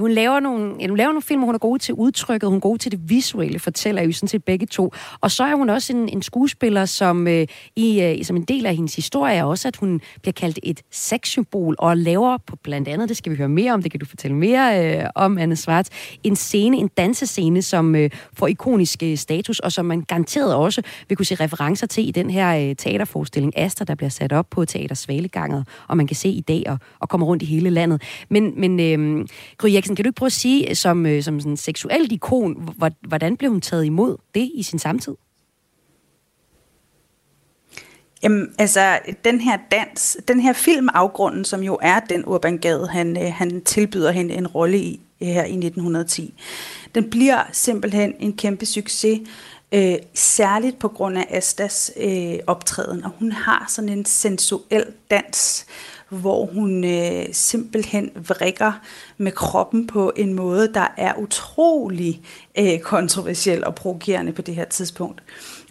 hun 0.00 0.10
laver 0.10 0.40
nogle, 0.40 0.74
ja, 0.80 0.88
hun 0.88 0.96
laver 0.96 1.08
nogle 1.08 1.22
film, 1.22 1.40
hvor 1.40 1.46
hun 1.46 1.54
er 1.54 1.58
god 1.58 1.78
til 1.78 1.94
udtrykket, 1.94 2.48
hun 2.48 2.56
er 2.56 2.60
god 2.60 2.78
til 2.78 2.92
det 2.92 3.00
visuelle, 3.10 3.58
fortæller 3.58 4.02
jo 4.02 4.12
sådan 4.12 4.28
set 4.28 4.44
begge 4.44 4.66
to. 4.66 4.92
Og 5.20 5.30
så 5.30 5.44
er 5.44 5.54
hun 5.54 5.70
også 5.70 5.92
en, 5.92 6.08
en 6.08 6.22
skuespiller, 6.22 6.84
som 6.84 7.28
øh, 7.28 7.46
i, 7.76 8.02
øh, 8.02 8.24
som 8.24 8.36
en 8.36 8.42
del 8.42 8.66
af 8.66 8.76
hendes 8.76 8.96
historie 8.96 9.34
er 9.34 9.44
også, 9.44 9.68
at 9.68 9.76
hun 9.76 10.00
bliver 10.22 10.32
kaldt 10.32 10.58
et 10.62 10.82
sexsymbol, 10.90 11.76
og 11.78 11.96
laver 11.96 12.38
på 12.46 12.56
blandt 12.56 12.88
andet, 12.88 13.08
det 13.08 13.16
skal 13.16 13.32
vi 13.32 13.36
høre 13.36 13.48
mere 13.48 13.72
om, 13.72 13.82
det 13.82 13.90
kan 13.90 14.00
du 14.00 14.06
fortælle 14.06 14.36
mere 14.36 14.96
øh, 14.96 15.10
om, 15.14 15.38
Anne 15.38 15.56
Svart, 15.56 15.88
en 16.24 16.36
scene, 16.36 16.76
en 16.76 16.88
dansescene, 16.88 17.62
som 17.62 17.94
øh, 17.94 18.10
får 18.36 18.46
ikonisk 18.46 19.02
øh, 19.02 19.16
status, 19.16 19.58
og 19.58 19.72
som 19.72 19.84
man 19.84 20.00
garanteret 20.00 20.54
også 20.54 20.82
vil 21.08 21.16
kunne 21.16 21.26
se 21.26 21.34
referencer 21.34 21.86
til 21.86 22.08
i 22.08 22.10
den 22.10 22.30
her 22.30 22.68
øh, 22.68 22.76
teaterforestilling 22.76 23.58
Aster, 23.58 23.84
der 23.84 23.94
bliver 23.94 24.10
sat 24.10 24.32
op 24.32 24.50
på 24.50 24.64
Teater 24.64 24.94
Svaleganget, 24.94 25.68
og 25.88 25.96
man 25.96 26.06
kan 26.06 26.16
se 26.16 26.28
i 26.28 26.40
dag 26.40 26.62
og, 26.66 26.78
og 27.00 27.08
kommer 27.08 27.26
rundt 27.26 27.42
i 27.42 27.46
hele 27.46 27.70
landet. 27.70 28.02
Men, 28.28 28.60
men 28.60 28.80
øh, 28.80 29.26
Gry 29.58 29.68
Jackson, 29.86 29.96
kan 29.96 30.04
du 30.04 30.08
ikke 30.08 30.18
prøve 30.18 30.26
at 30.26 30.32
sige, 30.32 30.70
øh, 30.70 30.76
som, 30.76 31.06
øh, 31.06 31.22
som 31.22 31.40
sådan 31.40 31.52
en 31.52 31.56
seksuelt 31.56 32.12
ikon, 32.12 32.74
hvordan 33.02 33.36
blev 33.36 33.50
hun 33.50 33.60
taget 33.60 33.84
imod 33.84 34.16
det 34.34 34.50
i 34.54 34.62
sin 34.62 34.78
samtid? 34.78 35.14
Jamen, 38.22 38.54
altså, 38.58 38.98
den 39.24 39.40
her 39.40 39.58
dans, 39.70 40.16
den 40.28 40.40
her 40.40 40.52
film 40.52 40.88
Afgrunden, 40.94 41.44
som 41.44 41.62
jo 41.62 41.78
er 41.82 42.00
den 42.00 42.24
Urban 42.26 42.58
Gade, 42.58 42.88
han, 42.88 43.16
øh, 43.16 43.32
han 43.32 43.60
tilbyder 43.64 44.10
hende 44.10 44.34
en 44.34 44.46
rolle 44.46 44.78
i 44.78 45.00
øh, 45.22 45.28
her 45.28 45.44
i 45.44 45.56
1910, 45.56 46.34
den 46.94 47.10
bliver 47.10 47.42
simpelthen 47.52 48.14
en 48.18 48.36
kæmpe 48.36 48.66
succes, 48.66 49.20
øh, 49.72 49.94
særligt 50.14 50.78
på 50.78 50.88
grund 50.88 51.18
af 51.18 51.26
Astas 51.30 51.92
øh, 51.96 52.34
optræden, 52.46 53.04
og 53.04 53.10
hun 53.18 53.32
har 53.32 53.66
sådan 53.68 53.90
en 53.90 54.04
sensuel 54.04 54.84
dans, 55.10 55.66
hvor 56.08 56.46
hun 56.46 56.84
øh, 56.84 57.26
simpelthen 57.32 58.10
vrikker 58.14 58.72
med 59.18 59.32
kroppen 59.32 59.86
på 59.86 60.12
en 60.16 60.34
måde, 60.34 60.72
der 60.74 60.86
er 60.96 61.14
utrolig 61.18 62.22
øh, 62.58 62.78
kontroversiel 62.78 63.64
og 63.64 63.74
provokerende 63.74 64.32
på 64.32 64.42
det 64.42 64.54
her 64.54 64.64
tidspunkt. 64.64 65.22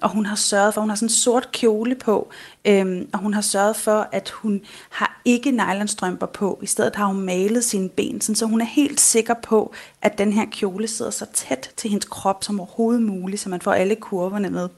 Og 0.02 0.10
hun 0.10 0.26
har 0.26 0.36
sørget 0.36 0.74
for, 0.74 0.82
hun 0.82 0.90
har 0.90 0.96
sådan 0.96 1.06
en 1.06 1.10
sort 1.10 1.52
kjole 1.52 1.96
på, 1.96 2.30
øhm, 2.66 3.10
og 3.14 3.20
hun 3.20 3.34
har 3.34 3.42
sørget 3.42 3.76
for, 3.76 4.08
at 4.12 4.30
hun 4.30 4.62
har 4.90 5.22
ikke 5.26 5.52
nylonstrømper 5.52 6.26
på. 6.26 6.60
I 6.62 6.66
stedet 6.66 6.96
har 6.96 7.06
hun 7.06 7.22
malet 7.22 7.64
sine 7.64 7.90
ben, 7.90 8.22
sådan, 8.22 8.36
så 8.36 8.46
hun 8.46 8.62
er 8.62 8.66
helt 8.66 9.00
sikker 9.00 9.34
på, 9.34 9.74
at 10.02 10.18
den 10.18 10.34
her 10.34 10.46
kjole 10.52 10.88
sidder 10.88 11.12
så 11.12 11.26
tæt 11.34 11.72
til 11.78 11.90
hendes 11.90 12.06
krop 12.06 12.44
som 12.44 12.60
overhovedet 12.60 13.02
muligt, 13.02 13.42
så 13.42 13.50
man 13.50 13.62
får 13.62 13.74
alle 13.74 13.96
kurverne 13.96 14.50
med. 14.50 14.70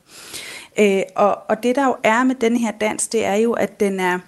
Øh, 0.80 1.02
og, 1.16 1.38
og 1.50 1.64
det 1.64 1.76
der 1.76 1.86
jo 1.86 1.96
er 2.04 2.24
med 2.24 2.36
den 2.36 2.58
her 2.58 2.72
dans, 2.72 3.08
det 3.08 3.26
er 3.26 3.36
jo, 3.36 3.54
at 3.54 3.80
den 3.80 4.00
er 4.00 4.20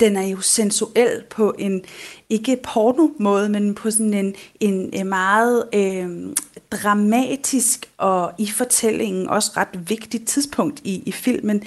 den 0.00 0.16
er 0.16 0.26
jo 0.26 0.40
sensuel 0.40 1.22
på 1.30 1.54
en, 1.58 1.82
ikke 2.30 2.58
porno 2.62 3.08
måde, 3.18 3.48
men 3.48 3.74
på 3.74 3.90
sådan 3.90 4.14
en, 4.14 4.34
en, 4.60 4.90
en 4.92 5.08
meget 5.08 5.64
øh, 5.74 6.08
dramatisk 6.70 7.90
og 7.98 8.32
i 8.38 8.50
fortællingen 8.50 9.28
også 9.28 9.50
ret 9.56 9.88
vigtigt 9.88 10.28
tidspunkt 10.28 10.80
i, 10.84 11.02
i 11.06 11.12
filmen. 11.12 11.62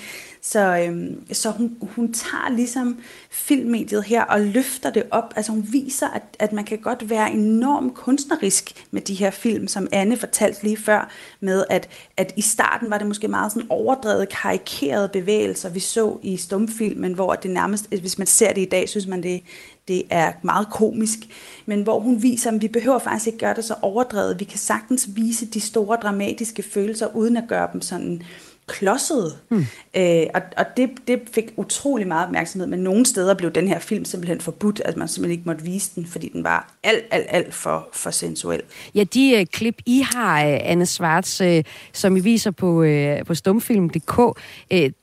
Så, 0.47 0.77
øhm, 0.77 1.33
så 1.33 1.51
hun, 1.51 1.77
hun 1.81 2.13
tager 2.13 2.49
ligesom 2.49 2.97
filmmediet 3.29 4.03
her 4.03 4.23
og 4.23 4.41
løfter 4.41 4.89
det 4.89 5.03
op. 5.11 5.33
Altså 5.35 5.51
hun 5.51 5.67
viser, 5.71 6.07
at, 6.07 6.23
at 6.39 6.53
man 6.53 6.65
kan 6.65 6.77
godt 6.77 7.09
være 7.09 7.31
enormt 7.31 7.93
kunstnerisk 7.93 8.85
med 8.91 9.01
de 9.01 9.13
her 9.13 9.31
film, 9.31 9.67
som 9.67 9.87
Anne 9.91 10.17
fortalte 10.17 10.63
lige 10.63 10.77
før, 10.77 11.09
med 11.39 11.65
at, 11.69 11.89
at 12.17 12.33
i 12.35 12.41
starten 12.41 12.89
var 12.89 12.97
det 12.97 13.07
måske 13.07 13.27
meget 13.27 13.51
sådan 13.51 13.67
overdrevet, 13.69 14.29
karikerede 14.29 15.09
bevægelser, 15.09 15.69
vi 15.69 15.79
så 15.79 16.17
i 16.23 16.37
stumfilmen, 16.37 17.13
hvor 17.13 17.35
det 17.35 17.51
nærmest, 17.51 17.89
hvis 17.89 18.17
man 18.17 18.27
ser 18.27 18.53
det 18.53 18.61
i 18.61 18.69
dag, 18.69 18.89
synes 18.89 19.07
man, 19.07 19.23
det, 19.23 19.41
det 19.87 20.03
er 20.09 20.31
meget 20.41 20.67
komisk, 20.71 21.19
men 21.65 21.83
hvor 21.83 21.99
hun 21.99 22.23
viser, 22.23 22.51
at 22.51 22.61
vi 22.61 22.67
behøver 22.67 22.99
faktisk 22.99 23.27
ikke 23.27 23.39
gøre 23.39 23.55
det 23.55 23.65
så 23.65 23.75
overdrevet. 23.81 24.39
Vi 24.39 24.45
kan 24.45 24.59
sagtens 24.59 25.09
vise 25.15 25.45
de 25.45 25.61
store 25.61 25.97
dramatiske 26.01 26.63
følelser, 26.63 27.15
uden 27.15 27.37
at 27.37 27.43
gøre 27.47 27.69
dem 27.73 27.81
sådan 27.81 28.21
klodsede. 28.67 29.33
Hmm. 29.49 29.65
Øh, 29.97 30.25
og 30.33 30.41
og 30.57 30.65
det, 30.77 30.89
det 31.07 31.21
fik 31.33 31.45
utrolig 31.57 32.07
meget 32.07 32.25
opmærksomhed, 32.25 32.67
men 32.67 32.79
nogle 32.79 33.05
steder 33.05 33.33
blev 33.33 33.51
den 33.51 33.67
her 33.67 33.79
film 33.79 34.05
simpelthen 34.05 34.41
forbudt, 34.41 34.81
at 34.85 34.97
man 34.97 35.07
simpelthen 35.07 35.39
ikke 35.39 35.49
måtte 35.49 35.63
vise 35.63 35.91
den, 35.95 36.05
fordi 36.05 36.29
den 36.29 36.43
var 36.43 36.73
alt, 36.83 37.03
alt, 37.11 37.25
alt 37.29 37.53
for, 37.53 37.89
for 37.93 38.11
sensuel. 38.11 38.61
Ja, 38.95 39.03
de 39.03 39.37
uh, 39.39 39.45
klip, 39.51 39.81
I 39.85 40.05
har, 40.11 40.45
uh, 40.45 40.57
Anne 40.61 40.85
Svarts, 40.85 41.41
uh, 41.41 41.61
som 41.93 42.17
I 42.17 42.19
viser 42.19 42.51
på, 42.51 42.83
uh, 42.83 43.25
på 43.27 43.35
stumfilm.dk, 43.35 44.19
uh, 44.19 44.33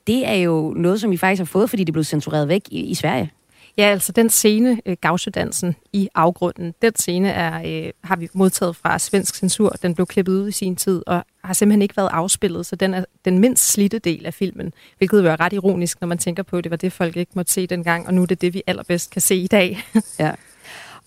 det 0.07 0.27
er 0.27 0.33
jo 0.33 0.73
noget, 0.77 1.01
som 1.01 1.11
I 1.11 1.17
faktisk 1.17 1.39
har 1.39 1.45
fået, 1.45 1.69
fordi 1.69 1.83
det 1.83 1.93
blev 1.93 2.03
censureret 2.03 2.47
væk 2.47 2.61
i, 2.71 2.79
i 2.79 2.95
Sverige. 2.95 3.31
Ja, 3.77 3.83
altså 3.83 4.11
den 4.11 4.29
scene, 4.29 4.81
øh, 4.85 4.97
Gauchedansen 5.01 5.75
i 5.93 6.09
afgrunden, 6.15 6.73
den 6.81 6.95
scene 6.95 7.29
er, 7.29 7.85
øh, 7.85 7.91
har 8.03 8.15
vi 8.15 8.29
modtaget 8.33 8.75
fra 8.75 8.99
svensk 8.99 9.35
censur. 9.35 9.69
Den 9.69 9.95
blev 9.95 10.07
klippet 10.07 10.33
ud 10.33 10.47
i 10.47 10.51
sin 10.51 10.75
tid, 10.75 11.03
og 11.07 11.25
har 11.43 11.53
simpelthen 11.53 11.81
ikke 11.81 11.97
været 11.97 12.09
afspillet, 12.11 12.65
så 12.65 12.75
den 12.75 12.93
er 12.93 13.05
den 13.25 13.39
mindst 13.39 13.71
slitte 13.71 13.99
del 13.99 14.25
af 14.25 14.33
filmen, 14.33 14.73
hvilket 14.97 15.23
jo 15.23 15.27
er 15.27 15.39
ret 15.39 15.53
ironisk, 15.53 16.01
når 16.01 16.07
man 16.07 16.17
tænker 16.17 16.43
på, 16.43 16.57
at 16.57 16.63
det 16.63 16.69
var 16.71 16.77
det, 16.77 16.93
folk 16.93 17.17
ikke 17.17 17.31
måtte 17.35 17.51
se 17.51 17.67
dengang, 17.67 18.07
og 18.07 18.13
nu 18.13 18.21
er 18.21 18.25
det 18.25 18.41
det, 18.41 18.53
vi 18.53 18.61
allerbedst 18.67 19.11
kan 19.11 19.21
se 19.21 19.35
i 19.35 19.47
dag. 19.47 19.83
ja. 20.19 20.31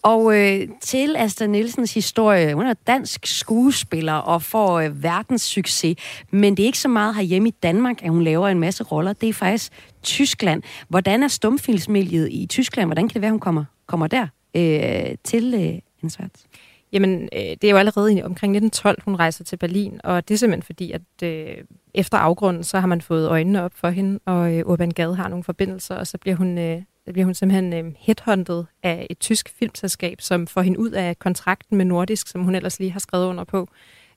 Og 0.03 0.39
øh, 0.39 0.69
til 0.81 1.17
Asta 1.17 1.47
Nielsens 1.47 1.95
historie, 1.95 2.55
hun 2.55 2.67
er 2.67 2.75
dansk 2.87 3.27
skuespiller 3.27 4.13
og 4.13 4.43
får 4.43 4.81
øh, 4.81 5.03
verdens 5.03 5.43
succes, 5.43 5.97
men 6.31 6.57
det 6.57 6.63
er 6.63 6.67
ikke 6.67 6.79
så 6.79 6.89
meget 6.89 7.15
herhjemme 7.15 7.49
i 7.49 7.55
Danmark, 7.63 8.03
at 8.03 8.11
hun 8.11 8.23
laver 8.23 8.49
en 8.49 8.61
masse 8.61 8.85
roller. 8.85 9.13
Det 9.13 9.29
er 9.29 9.33
faktisk 9.33 9.73
Tyskland. 10.03 10.63
Hvordan 10.89 11.23
er 11.23 11.29
stumfilmsmiljøet 11.29 12.29
i 12.33 12.47
Tyskland? 12.47 12.89
Hvordan 12.89 13.09
kan 13.09 13.15
det 13.15 13.23
være, 13.23 13.31
hun 13.31 13.41
kommer, 13.41 13.65
kommer 13.87 14.07
der 14.07 14.27
øh, 14.57 15.17
til 15.25 15.55
øh, 15.55 16.11
svært. 16.11 16.31
Jamen, 16.93 17.29
øh, 17.33 17.41
det 17.41 17.65
er 17.65 17.71
jo 17.71 17.77
allerede 17.77 18.11
omkring 18.11 18.57
1912, 18.57 19.03
hun 19.05 19.17
rejser 19.17 19.45
til 19.45 19.57
Berlin, 19.57 20.01
og 20.05 20.29
det 20.29 20.35
er 20.35 20.39
simpelthen 20.39 20.63
fordi, 20.63 20.93
at 20.93 21.23
øh, 21.23 21.57
efter 21.95 22.19
afgrunden, 22.19 22.65
så 22.65 22.81
har 22.81 22.87
man 22.87 23.01
fået 23.01 23.29
øjnene 23.29 23.63
op 23.63 23.73
for 23.75 23.89
hende, 23.89 24.19
og 24.25 24.55
øh, 24.55 24.67
Urban 24.67 24.91
Gade 24.91 25.17
har 25.17 25.29
nogle 25.29 25.45
forbindelser, 25.45 25.95
og 25.95 26.07
så 26.07 26.19
bliver 26.19 26.37
hun 26.37 26.59
øh, 26.59 26.83
så 27.07 27.13
bliver 27.13 27.25
hun 27.25 27.35
simpelthen 27.35 27.73
øh, 27.73 27.93
headhunted 27.99 28.65
af 28.83 29.07
et 29.11 29.19
tysk 29.19 29.49
filmselskab, 29.59 30.21
som 30.21 30.47
får 30.47 30.63
hende 30.63 30.79
ud 30.79 30.91
af 30.91 31.19
kontrakten 31.19 31.77
med 31.77 31.85
Nordisk, 31.85 32.29
som 32.29 32.43
hun 32.43 32.55
ellers 32.55 32.79
lige 32.79 32.91
har 32.91 33.01
skrevet 33.01 33.27
under 33.27 33.45
på. 33.45 33.69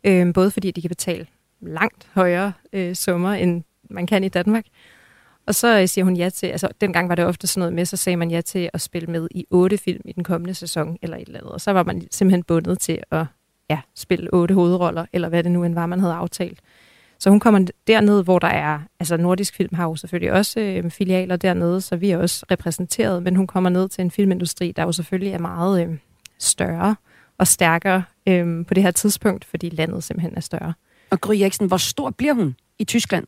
Øh, 0.03 0.33
både 0.33 0.51
fordi 0.51 0.71
de 0.71 0.81
kan 0.81 0.89
betale 0.89 1.27
langt 1.61 2.07
højere 2.13 2.53
øh, 2.73 2.95
summer, 2.95 3.33
end 3.33 3.63
man 3.89 4.07
kan 4.07 4.23
i 4.23 4.29
Danmark. 4.29 4.65
Og 5.49 5.55
så 5.55 5.79
øh, 5.79 5.87
siger 5.87 6.05
hun 6.05 6.15
ja 6.15 6.29
til, 6.29 6.47
altså 6.47 6.67
dengang 6.81 7.09
var 7.09 7.15
det 7.15 7.25
ofte 7.25 7.47
sådan 7.47 7.59
noget 7.59 7.73
med, 7.73 7.85
så 7.85 7.97
sagde 7.97 8.17
man 8.17 8.31
ja 8.31 8.41
til 8.41 8.69
at 8.73 8.81
spille 8.81 9.07
med 9.07 9.27
i 9.31 9.45
otte 9.49 9.77
film 9.77 10.01
i 10.05 10.11
den 10.11 10.23
kommende 10.23 10.53
sæson, 10.53 10.97
eller 11.01 11.17
et 11.17 11.27
eller 11.27 11.39
andet. 11.39 11.51
Og 11.51 11.61
så 11.61 11.71
var 11.71 11.83
man 11.83 12.07
simpelthen 12.11 12.43
bundet 12.43 12.79
til 12.79 12.99
at 13.11 13.25
ja, 13.69 13.79
spille 13.95 14.33
otte 14.33 14.53
hovedroller, 14.53 15.05
eller 15.13 15.29
hvad 15.29 15.43
det 15.43 15.51
nu 15.51 15.63
end 15.63 15.73
var, 15.73 15.85
man 15.85 15.99
havde 15.99 16.13
aftalt. 16.13 16.59
Så 17.19 17.29
hun 17.29 17.39
kommer 17.39 17.67
derned, 17.87 18.23
hvor 18.23 18.39
der 18.39 18.47
er, 18.47 18.79
altså 18.99 19.17
Nordisk 19.17 19.55
Film 19.55 19.75
har 19.75 19.83
jo 19.83 19.95
selvfølgelig 19.95 20.31
også 20.31 20.59
øh, 20.59 20.91
filialer 20.91 21.35
dernede, 21.35 21.81
så 21.81 21.95
vi 21.95 22.11
er 22.11 22.17
også 22.17 22.45
repræsenteret, 22.51 23.23
men 23.23 23.35
hun 23.35 23.47
kommer 23.47 23.69
ned 23.69 23.89
til 23.89 24.01
en 24.01 24.11
filmindustri, 24.11 24.71
der 24.71 24.83
jo 24.83 24.91
selvfølgelig 24.91 25.33
er 25.33 25.39
meget 25.39 25.87
øh, 25.87 25.97
større 26.39 26.95
og 27.37 27.47
stærkere 27.47 28.03
øh, 28.27 28.65
på 28.65 28.73
det 28.73 28.83
her 28.83 28.91
tidspunkt, 28.91 29.45
fordi 29.45 29.69
landet 29.69 30.03
simpelthen 30.03 30.33
er 30.35 30.41
større. 30.41 30.73
Og 31.09 31.21
Gry 31.21 31.35
Eriksen, 31.35 31.67
hvor 31.67 31.77
stor 31.77 32.09
bliver 32.09 32.33
hun 32.33 32.55
i 32.79 32.83
Tyskland? 32.83 33.25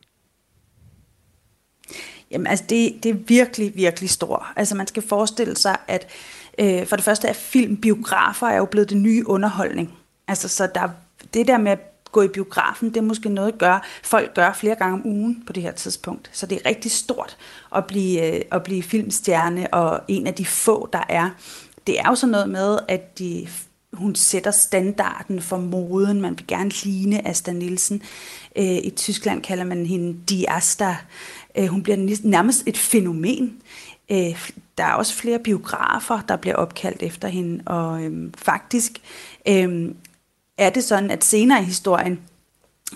Jamen 2.31 2.47
altså, 2.47 2.65
det, 2.69 3.03
det 3.03 3.09
er 3.09 3.15
virkelig, 3.27 3.75
virkelig 3.75 4.09
stor. 4.09 4.47
Altså 4.55 4.75
man 4.75 4.87
skal 4.87 5.03
forestille 5.07 5.57
sig, 5.57 5.77
at 5.87 6.07
øh, 6.59 6.87
for 6.87 6.95
det 6.95 7.05
første 7.05 7.27
er 7.27 7.33
filmbiografer 7.33 8.47
er 8.47 8.57
jo 8.57 8.65
blevet 8.65 8.89
det 8.89 8.97
nye 8.97 9.27
underholdning. 9.27 9.93
Altså 10.27 10.47
så 10.47 10.69
der, 10.75 10.89
det 11.33 11.47
der 11.47 11.57
med 11.57 11.71
at 11.71 11.79
gå 12.11 12.21
i 12.21 12.27
biografen, 12.27 12.89
det 12.89 12.97
er 12.97 13.01
måske 13.01 13.29
noget, 13.29 13.57
gør, 13.57 13.87
folk 14.03 14.33
gør 14.33 14.53
flere 14.53 14.75
gange 14.75 14.93
om 14.93 15.07
ugen 15.07 15.43
på 15.47 15.53
det 15.53 15.63
her 15.63 15.71
tidspunkt. 15.71 16.29
Så 16.33 16.45
det 16.45 16.57
er 16.57 16.69
rigtig 16.69 16.91
stort 16.91 17.37
at 17.75 17.85
blive, 17.85 18.35
øh, 18.35 18.41
at 18.51 18.63
blive 18.63 18.83
filmstjerne, 18.83 19.73
og 19.73 20.01
en 20.07 20.27
af 20.27 20.33
de 20.33 20.45
få, 20.45 20.89
der 20.93 21.03
er. 21.09 21.29
Det 21.87 21.99
er 21.99 22.09
jo 22.09 22.15
sådan 22.15 22.31
noget 22.31 22.49
med, 22.49 22.79
at 22.87 23.19
de, 23.19 23.47
hun 23.93 24.15
sætter 24.15 24.51
standarden 24.51 25.41
for 25.41 25.57
moden. 25.57 26.21
Man 26.21 26.37
vil 26.37 26.47
gerne 26.47 26.71
ligne 26.83 27.27
Asta 27.27 27.51
Nielsen. 27.51 28.01
Øh, 28.55 28.77
I 28.83 28.89
Tyskland 28.89 29.41
kalder 29.41 29.63
man 29.63 29.85
hende 29.85 30.17
Die 30.29 30.49
Asta. 30.49 30.95
Øh, 31.57 31.65
hun 31.65 31.83
bliver 31.83 32.17
nærmest 32.23 32.63
et 32.65 32.77
fænomen. 32.77 33.61
Øh, 34.11 34.49
der 34.77 34.83
er 34.83 34.93
også 34.93 35.13
flere 35.13 35.39
biografer, 35.39 36.21
der 36.27 36.35
bliver 36.35 36.55
opkaldt 36.55 37.03
efter 37.03 37.27
hende, 37.27 37.63
og 37.65 38.03
øhm, 38.03 38.33
faktisk 38.37 38.91
øhm, 39.47 39.95
er 40.57 40.69
det 40.69 40.83
sådan, 40.83 41.11
at 41.11 41.23
senere 41.23 41.61
i 41.61 41.65
historien, 41.65 42.19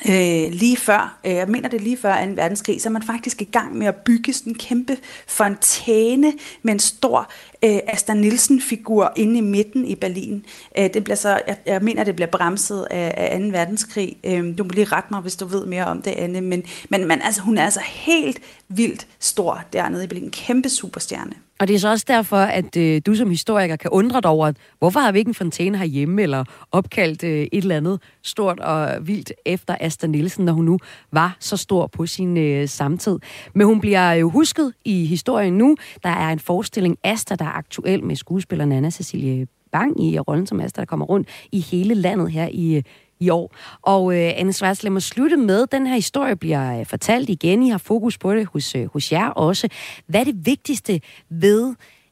øh, 0.10 0.52
lige 0.52 0.78
før, 0.78 1.18
øh, 1.26 1.34
jeg 1.34 1.48
mener 1.48 1.70
det 1.70 1.82
lige 1.82 1.98
før 1.98 2.26
2. 2.26 2.32
verdenskrig, 2.36 2.82
så 2.82 2.90
er 2.90 2.92
man 2.92 3.04
faktisk 3.04 3.42
i 3.42 3.46
gang 3.46 3.78
med 3.78 3.88
at 3.88 3.96
bygge 3.96 4.34
sådan 4.34 4.52
en 4.52 4.58
kæmpe 4.58 4.98
fontæne 5.28 6.34
med 6.64 6.74
en 6.74 6.80
stor 6.80 7.32
øh, 7.64 7.80
Asta 7.88 8.14
Nielsen-figur 8.14 9.14
inde 9.16 9.38
i 9.38 9.42
midten 9.42 9.86
i 9.86 9.96
Berlin. 9.96 10.46
Øh, 10.78 10.94
det 10.94 11.04
bliver 11.04 11.18
så, 11.18 11.42
jeg, 11.48 11.58
jeg 11.66 11.82
mener, 11.82 12.04
det 12.04 12.16
bliver 12.16 12.30
bremset 12.32 12.88
af, 12.92 13.14
af 13.18 13.40
2. 13.40 13.46
verdenskrig. 13.46 14.18
Øh, 14.24 14.58
du 14.58 14.64
må 14.64 14.70
lige 14.70 14.86
rette 14.86 15.08
mig, 15.12 15.22
hvis 15.22 15.36
du 15.36 15.46
ved 15.46 15.66
mere 15.66 15.86
om 15.86 16.02
det, 16.02 16.12
Anne. 16.12 16.42
Men, 16.42 16.64
men, 16.90 17.08
man, 17.08 17.22
altså, 17.22 17.42
hun 17.42 17.58
er 17.58 17.64
altså 17.64 17.82
helt 17.84 18.40
vildt 18.68 19.08
stor 19.20 19.64
dernede 19.74 20.04
i 20.04 20.08
Berlin. 20.08 20.24
En 20.24 20.32
kæmpe 20.32 20.70
superstjerne. 20.70 21.45
Og 21.60 21.68
det 21.68 21.74
er 21.74 21.80
så 21.80 21.90
også 21.90 22.06
derfor, 22.08 22.38
at 22.38 22.78
øh, 22.78 23.02
du 23.06 23.16
som 23.16 23.30
historiker 23.30 23.76
kan 23.76 23.92
undre 23.92 24.22
dig 24.22 24.30
over, 24.30 24.48
at 24.48 24.58
hvorfor 24.80 25.00
har 25.00 25.12
vi 25.12 25.20
ikke 25.20 25.30
en 25.30 25.36
fontæne 25.36 25.78
herhjemme, 25.78 26.22
eller 26.22 26.44
opkaldt 26.72 27.24
øh, 27.24 27.30
et 27.30 27.50
eller 27.52 27.78
andet 27.78 28.02
stort 28.22 28.60
og 28.60 29.08
vildt 29.08 29.32
efter 29.46 29.76
Asta 29.80 30.08
Nielsen, 30.08 30.46
når 30.46 30.54
hun 30.54 30.66
nu 30.66 30.80
var 31.12 31.38
så 31.40 31.58
stor 31.58 31.88
på 31.88 32.06
sin 32.06 32.38
øh, 32.38 32.68
samtid. 32.68 33.20
Men 33.54 33.68
hun 33.68 33.80
bliver 33.82 34.12
jo 34.12 34.30
husket 34.30 34.74
i 34.86 35.06
historien 35.06 35.54
nu. 35.54 35.78
Der 36.04 36.10
er 36.10 36.30
en 36.30 36.40
forestilling, 36.40 36.98
Asta, 37.04 37.36
der 37.36 37.46
er 37.46 37.58
aktuel 37.58 38.04
med 38.04 38.16
skuespilleren 38.16 38.72
Anna 38.72 38.90
Cecilie 38.90 39.48
Bang 39.72 40.04
i 40.04 40.20
rollen 40.20 40.48
som 40.48 40.60
Asta, 40.60 40.82
der 40.82 40.86
kommer 40.86 41.06
rundt 41.06 41.28
i 41.52 41.60
hele 41.60 41.94
landet 41.94 42.32
her 42.32 42.48
i 42.52 42.76
øh, 42.76 42.84
i 43.20 43.30
år. 43.30 43.56
Og 43.82 44.14
øh, 44.14 44.32
Anne 44.36 44.54
Svarts, 44.54 44.84
lad 44.84 44.92
mig 44.92 45.02
slutte 45.02 45.38
med, 45.38 45.68
den 45.68 45.88
her 45.88 45.96
historie 45.96 46.36
bliver 46.36 46.80
øh, 46.80 46.86
fortalt 46.86 47.30
igen. 47.30 47.64
I 47.64 47.70
har 47.70 47.78
fokus 47.78 48.18
på 48.18 48.36
det 48.36 48.46
hos, 48.46 48.76
øh, 48.76 48.86
hos 48.94 49.12
jer 49.12 49.30
også. 49.30 49.70
Hvad 50.08 50.20
er 50.20 50.24
det 50.24 50.46
vigtigste 50.46 51.02
ved 51.30 51.70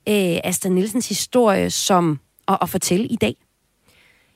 øh, 0.10 0.40
Asta 0.44 0.70
Nielsens 0.70 1.10
historie 1.10 1.70
som 1.70 2.20
at, 2.48 2.58
at 2.62 2.70
fortælle 2.70 3.08
i 3.08 3.16
dag? 3.16 3.36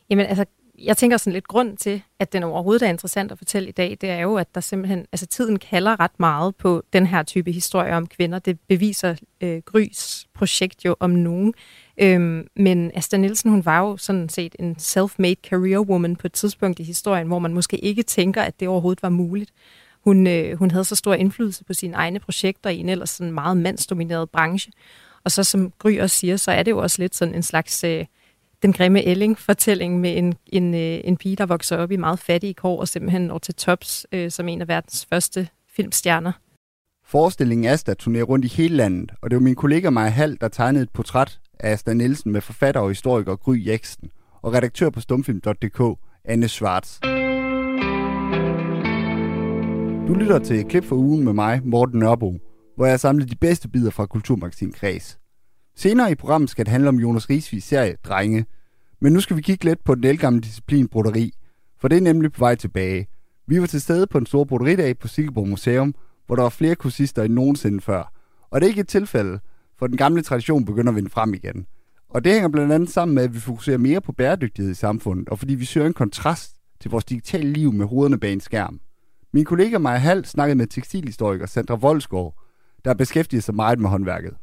Jamen 0.09 0.25
altså, 0.25 0.45
jeg 0.79 0.97
tænker 0.97 1.17
sådan 1.17 1.33
lidt 1.33 1.47
grund 1.47 1.77
til, 1.77 2.01
at 2.19 2.33
den 2.33 2.43
overhovedet 2.43 2.85
er 2.85 2.89
interessant 2.89 3.31
at 3.31 3.37
fortælle 3.37 3.69
i 3.69 3.71
dag, 3.71 3.97
det 4.01 4.09
er 4.09 4.19
jo, 4.19 4.35
at 4.35 4.55
der 4.55 4.61
simpelthen, 4.61 5.05
altså 5.11 5.25
tiden 5.25 5.59
kalder 5.59 5.99
ret 5.99 6.19
meget 6.19 6.55
på 6.55 6.83
den 6.93 7.05
her 7.05 7.23
type 7.23 7.51
historie 7.51 7.95
om 7.95 8.07
kvinder. 8.07 8.39
Det 8.39 8.59
beviser 8.67 9.15
øh, 9.41 9.61
Grys 9.65 10.26
projekt 10.37 10.85
jo 10.85 10.95
om 10.99 11.09
nogen. 11.09 11.53
Øhm, 11.97 12.47
men 12.55 12.91
Asta 12.95 13.17
Nielsen, 13.17 13.51
hun 13.51 13.65
var 13.65 13.79
jo 13.79 13.97
sådan 13.97 14.29
set 14.29 14.55
en 14.59 14.75
self-made 14.79 15.49
career 15.49 15.79
woman 15.79 16.15
på 16.15 16.27
et 16.27 16.33
tidspunkt 16.33 16.79
i 16.79 16.83
historien, 16.83 17.27
hvor 17.27 17.39
man 17.39 17.53
måske 17.53 17.77
ikke 17.77 18.03
tænker, 18.03 18.41
at 18.41 18.59
det 18.59 18.67
overhovedet 18.67 19.03
var 19.03 19.09
muligt. 19.09 19.51
Hun, 20.03 20.27
øh, 20.27 20.57
hun 20.57 20.71
havde 20.71 20.85
så 20.85 20.95
stor 20.95 21.13
indflydelse 21.13 21.63
på 21.63 21.73
sine 21.73 21.93
egne 21.95 22.19
projekter 22.19 22.69
i 22.69 22.77
en 22.77 22.89
ellers 22.89 23.09
sådan 23.09 23.33
meget 23.33 23.57
mandsdomineret 23.57 24.29
branche. 24.29 24.71
Og 25.23 25.31
så 25.31 25.43
som 25.43 25.71
Gry 25.79 25.99
også 25.99 26.15
siger, 26.15 26.37
så 26.37 26.51
er 26.51 26.63
det 26.63 26.71
jo 26.71 26.77
også 26.77 27.01
lidt 27.01 27.15
sådan 27.15 27.35
en 27.35 27.43
slags 27.43 27.83
øh, 27.83 28.05
den 28.61 28.73
grimme 28.73 29.03
Elling-fortælling 29.03 29.99
med 29.99 30.17
en, 30.17 30.33
en, 30.47 30.73
øh, 30.73 30.99
en 31.03 31.17
pige, 31.17 31.35
der 31.35 31.45
vokser 31.45 31.77
op 31.77 31.91
i 31.91 31.95
meget 31.95 32.19
fattige 32.19 32.53
kår 32.53 32.79
og 32.79 32.87
simpelthen 32.87 33.21
når 33.21 33.37
til 33.37 33.55
tops 33.55 34.07
øh, 34.11 34.31
som 34.31 34.47
en 34.47 34.61
af 34.61 34.67
verdens 34.67 35.07
første 35.09 35.47
filmstjerner. 35.75 36.31
Forestillingen 37.09 37.71
Asta 37.71 37.93
turnerer 37.93 38.23
rundt 38.23 38.45
i 38.45 38.47
hele 38.47 38.75
landet, 38.75 39.11
og 39.21 39.29
det 39.29 39.35
var 39.35 39.43
min 39.43 39.55
kollega 39.55 39.89
Maja 39.89 40.09
Hall, 40.09 40.37
der 40.41 40.47
tegnede 40.47 40.83
et 40.83 40.89
portræt 40.89 41.39
af 41.59 41.71
Asta 41.71 41.93
Nielsen 41.93 42.31
med 42.31 42.41
forfatter 42.41 42.81
og 42.81 42.89
historiker 42.89 43.35
Gry 43.35 43.67
Jeksten 43.67 44.09
og 44.41 44.53
redaktør 44.53 44.89
på 44.89 45.01
stumfilm.dk, 45.01 45.99
Anne 46.25 46.47
Schwartz. 46.47 46.99
Du 50.07 50.13
lytter 50.13 50.39
til 50.39 50.59
et 50.59 50.67
klip 50.67 50.83
for 50.83 50.95
ugen 50.95 51.23
med 51.23 51.33
mig, 51.33 51.61
Morten 51.65 51.99
Nørbo, 51.99 52.37
hvor 52.75 52.85
jeg 52.85 52.99
samlede 52.99 53.29
de 53.29 53.35
bedste 53.35 53.69
bidder 53.69 53.91
fra 53.91 54.05
Kulturmagasin 54.05 54.71
Kreds. 54.71 55.17
Senere 55.75 56.11
i 56.11 56.15
programmet 56.15 56.49
skal 56.49 56.65
det 56.65 56.71
handle 56.71 56.89
om 56.89 56.99
Jonas 56.99 57.29
Rigsvis 57.29 57.63
serie 57.63 57.95
Drenge, 58.03 58.45
men 59.01 59.13
nu 59.13 59.19
skal 59.19 59.37
vi 59.37 59.41
kigge 59.41 59.65
lidt 59.65 59.83
på 59.83 59.95
den 59.95 60.03
elgamle 60.03 60.41
disciplin 60.41 60.87
broderi, 60.87 61.31
for 61.79 61.87
det 61.87 61.97
er 61.97 62.01
nemlig 62.01 62.31
på 62.31 62.39
vej 62.39 62.55
tilbage. 62.55 63.07
Vi 63.47 63.61
var 63.61 63.67
til 63.67 63.81
stede 63.81 64.07
på 64.07 64.17
en 64.17 64.25
stor 64.25 64.43
broderidag 64.43 64.99
på 64.99 65.07
Silkeborg 65.07 65.47
Museum, 65.47 65.95
hvor 66.27 66.35
der 66.35 66.43
var 66.43 66.49
flere 66.49 66.75
kursister 66.75 67.23
end 67.23 67.33
nogensinde 67.33 67.81
før. 67.81 68.11
Og 68.51 68.61
det 68.61 68.65
er 68.65 68.69
ikke 68.69 68.81
et 68.81 68.87
tilfælde, 68.87 69.39
for 69.79 69.87
den 69.87 69.97
gamle 69.97 70.21
tradition 70.21 70.65
begynder 70.65 70.91
at 70.91 70.95
vinde 70.95 71.09
frem 71.09 71.33
igen. 71.33 71.67
Og 72.09 72.23
det 72.23 72.33
hænger 72.33 72.49
blandt 72.49 72.73
andet 72.73 72.89
sammen 72.89 73.15
med, 73.15 73.23
at 73.23 73.33
vi 73.33 73.39
fokuserer 73.39 73.77
mere 73.77 74.01
på 74.01 74.11
bæredygtighed 74.11 74.71
i 74.71 74.75
samfundet, 74.75 75.29
og 75.29 75.39
fordi 75.39 75.55
vi 75.55 75.65
søger 75.65 75.87
en 75.87 75.93
kontrast 75.93 76.55
til 76.79 76.91
vores 76.91 77.05
digitale 77.05 77.53
liv 77.53 77.73
med 77.73 77.85
hovederne 77.85 78.19
bag 78.19 78.33
en 78.33 78.39
skærm. 78.39 78.79
Min 79.33 79.45
kollega 79.45 79.77
Maja 79.77 79.97
Hall 79.97 80.25
snakkede 80.25 80.57
med 80.57 80.67
tekstilhistoriker 80.67 81.45
Sandra 81.45 81.75
Voldsgaard, 81.75 82.33
der 82.85 82.93
beskæftiger 82.93 83.41
sig 83.41 83.55
meget 83.55 83.79
med 83.79 83.89
håndværket. 83.89 84.37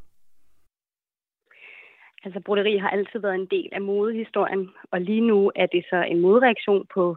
Altså, 2.24 2.40
broderi 2.46 2.76
har 2.78 2.88
altid 2.88 3.18
været 3.20 3.34
en 3.34 3.46
del 3.50 3.68
af 3.72 3.82
modehistorien, 3.82 4.70
og 4.92 5.00
lige 5.00 5.26
nu 5.30 5.52
er 5.56 5.66
det 5.66 5.84
så 5.90 6.02
en 6.10 6.20
modreaktion 6.20 6.86
på 6.94 7.16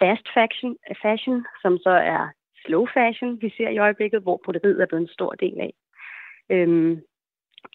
fast 0.00 0.26
fashion, 0.34 0.76
fashion 1.02 1.44
som 1.62 1.78
så 1.78 1.90
er 1.90 2.22
slow 2.66 2.86
fashion, 2.94 3.42
vi 3.42 3.50
ser 3.56 3.68
i 3.68 3.78
øjeblikket, 3.78 4.22
hvor 4.22 4.40
broderiet 4.44 4.80
er 4.82 4.86
blevet 4.86 5.02
en 5.02 5.16
stor 5.16 5.32
del 5.32 5.60
af. 5.60 5.72
Øhm, 6.50 7.00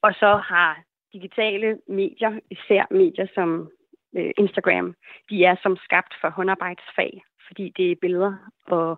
og 0.03 0.13
så 0.13 0.31
har 0.51 0.83
digitale 1.13 1.79
medier, 1.87 2.39
især 2.49 2.83
medier 2.91 3.27
som 3.35 3.69
øh, 4.17 4.31
Instagram, 4.37 4.95
de 5.29 5.45
er 5.45 5.55
som 5.63 5.77
skabt 5.77 6.13
for 6.21 6.29
håndarbejdsfag, 6.29 7.21
fordi 7.47 7.73
det 7.77 7.91
er 7.91 7.95
billeder 8.01 8.33
og 8.67 8.97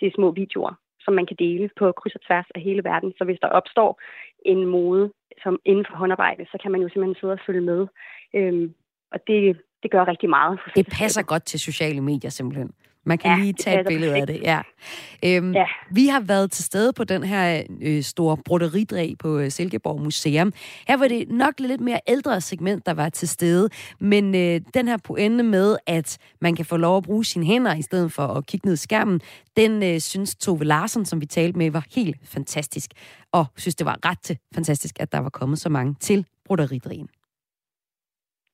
det 0.00 0.06
er 0.06 0.12
små 0.14 0.30
videoer, 0.30 0.74
som 1.00 1.14
man 1.14 1.26
kan 1.26 1.36
dele 1.38 1.70
på 1.78 1.92
kryds 1.92 2.14
og 2.14 2.20
tværs 2.26 2.46
af 2.54 2.60
hele 2.60 2.84
verden. 2.84 3.12
Så 3.18 3.24
hvis 3.24 3.38
der 3.42 3.48
opstår 3.48 4.00
en 4.46 4.66
mode 4.66 5.12
som 5.42 5.58
inden 5.64 5.86
for 5.88 5.96
håndarbejde, 5.96 6.46
så 6.52 6.58
kan 6.62 6.72
man 6.72 6.80
jo 6.80 6.88
simpelthen 6.88 7.20
sidde 7.20 7.32
og 7.32 7.40
følge 7.46 7.60
med. 7.60 7.86
Øhm, 8.34 8.74
og 9.12 9.18
det, 9.26 9.60
det 9.82 9.90
gør 9.90 10.08
rigtig 10.08 10.28
meget. 10.28 10.60
For 10.62 10.70
det 10.70 10.86
passer 11.00 11.22
godt 11.22 11.44
til 11.44 11.60
sociale 11.60 12.00
medier 12.00 12.30
simpelthen. 12.30 12.72
Man 13.06 13.18
kan 13.18 13.30
ja, 13.30 13.36
lige 13.44 13.52
tage 13.52 13.80
et 13.80 13.86
billede 13.86 14.12
perfekt. 14.12 14.30
af 14.30 14.36
det. 14.36 14.42
Ja. 14.42 15.36
Øhm, 15.36 15.52
ja. 15.52 15.64
Vi 15.90 16.06
har 16.06 16.20
været 16.20 16.50
til 16.50 16.64
stede 16.64 16.92
på 16.92 17.04
den 17.04 17.22
her 17.22 17.62
øh, 17.82 18.02
store 18.02 18.36
broderidag 18.36 19.14
på 19.18 19.38
øh, 19.38 19.50
Silkeborg 19.50 20.00
Museum. 20.00 20.52
Her 20.88 20.96
var 20.96 21.08
det 21.08 21.30
nok 21.30 21.54
lidt 21.60 21.80
mere 21.80 22.00
ældre 22.06 22.40
segment, 22.40 22.86
der 22.86 22.94
var 22.94 23.08
til 23.08 23.28
stede, 23.28 23.68
men 24.00 24.34
øh, 24.34 24.60
den 24.74 24.88
her 24.88 24.96
pointe 24.96 25.44
med, 25.44 25.76
at 25.86 26.18
man 26.40 26.56
kan 26.56 26.64
få 26.64 26.76
lov 26.76 26.96
at 26.96 27.02
bruge 27.02 27.24
sine 27.24 27.46
hænder 27.46 27.74
i 27.74 27.82
stedet 27.82 28.12
for 28.12 28.26
at 28.26 28.46
kigge 28.46 28.66
ned 28.66 28.74
i 28.74 28.76
skærmen, 28.76 29.20
den 29.56 29.82
øh, 29.82 30.00
synes 30.00 30.36
Tove 30.36 30.64
Larsen, 30.64 31.06
som 31.06 31.20
vi 31.20 31.26
talte 31.26 31.58
med, 31.58 31.70
var 31.70 31.86
helt 31.94 32.16
fantastisk, 32.24 32.90
og 33.32 33.46
synes, 33.56 33.74
det 33.74 33.86
var 33.86 33.98
ret 34.06 34.18
til 34.22 34.38
fantastisk, 34.54 34.96
at 35.00 35.12
der 35.12 35.18
var 35.18 35.30
kommet 35.30 35.58
så 35.58 35.68
mange 35.68 35.94
til 36.00 36.26
broderidagen. 36.44 37.08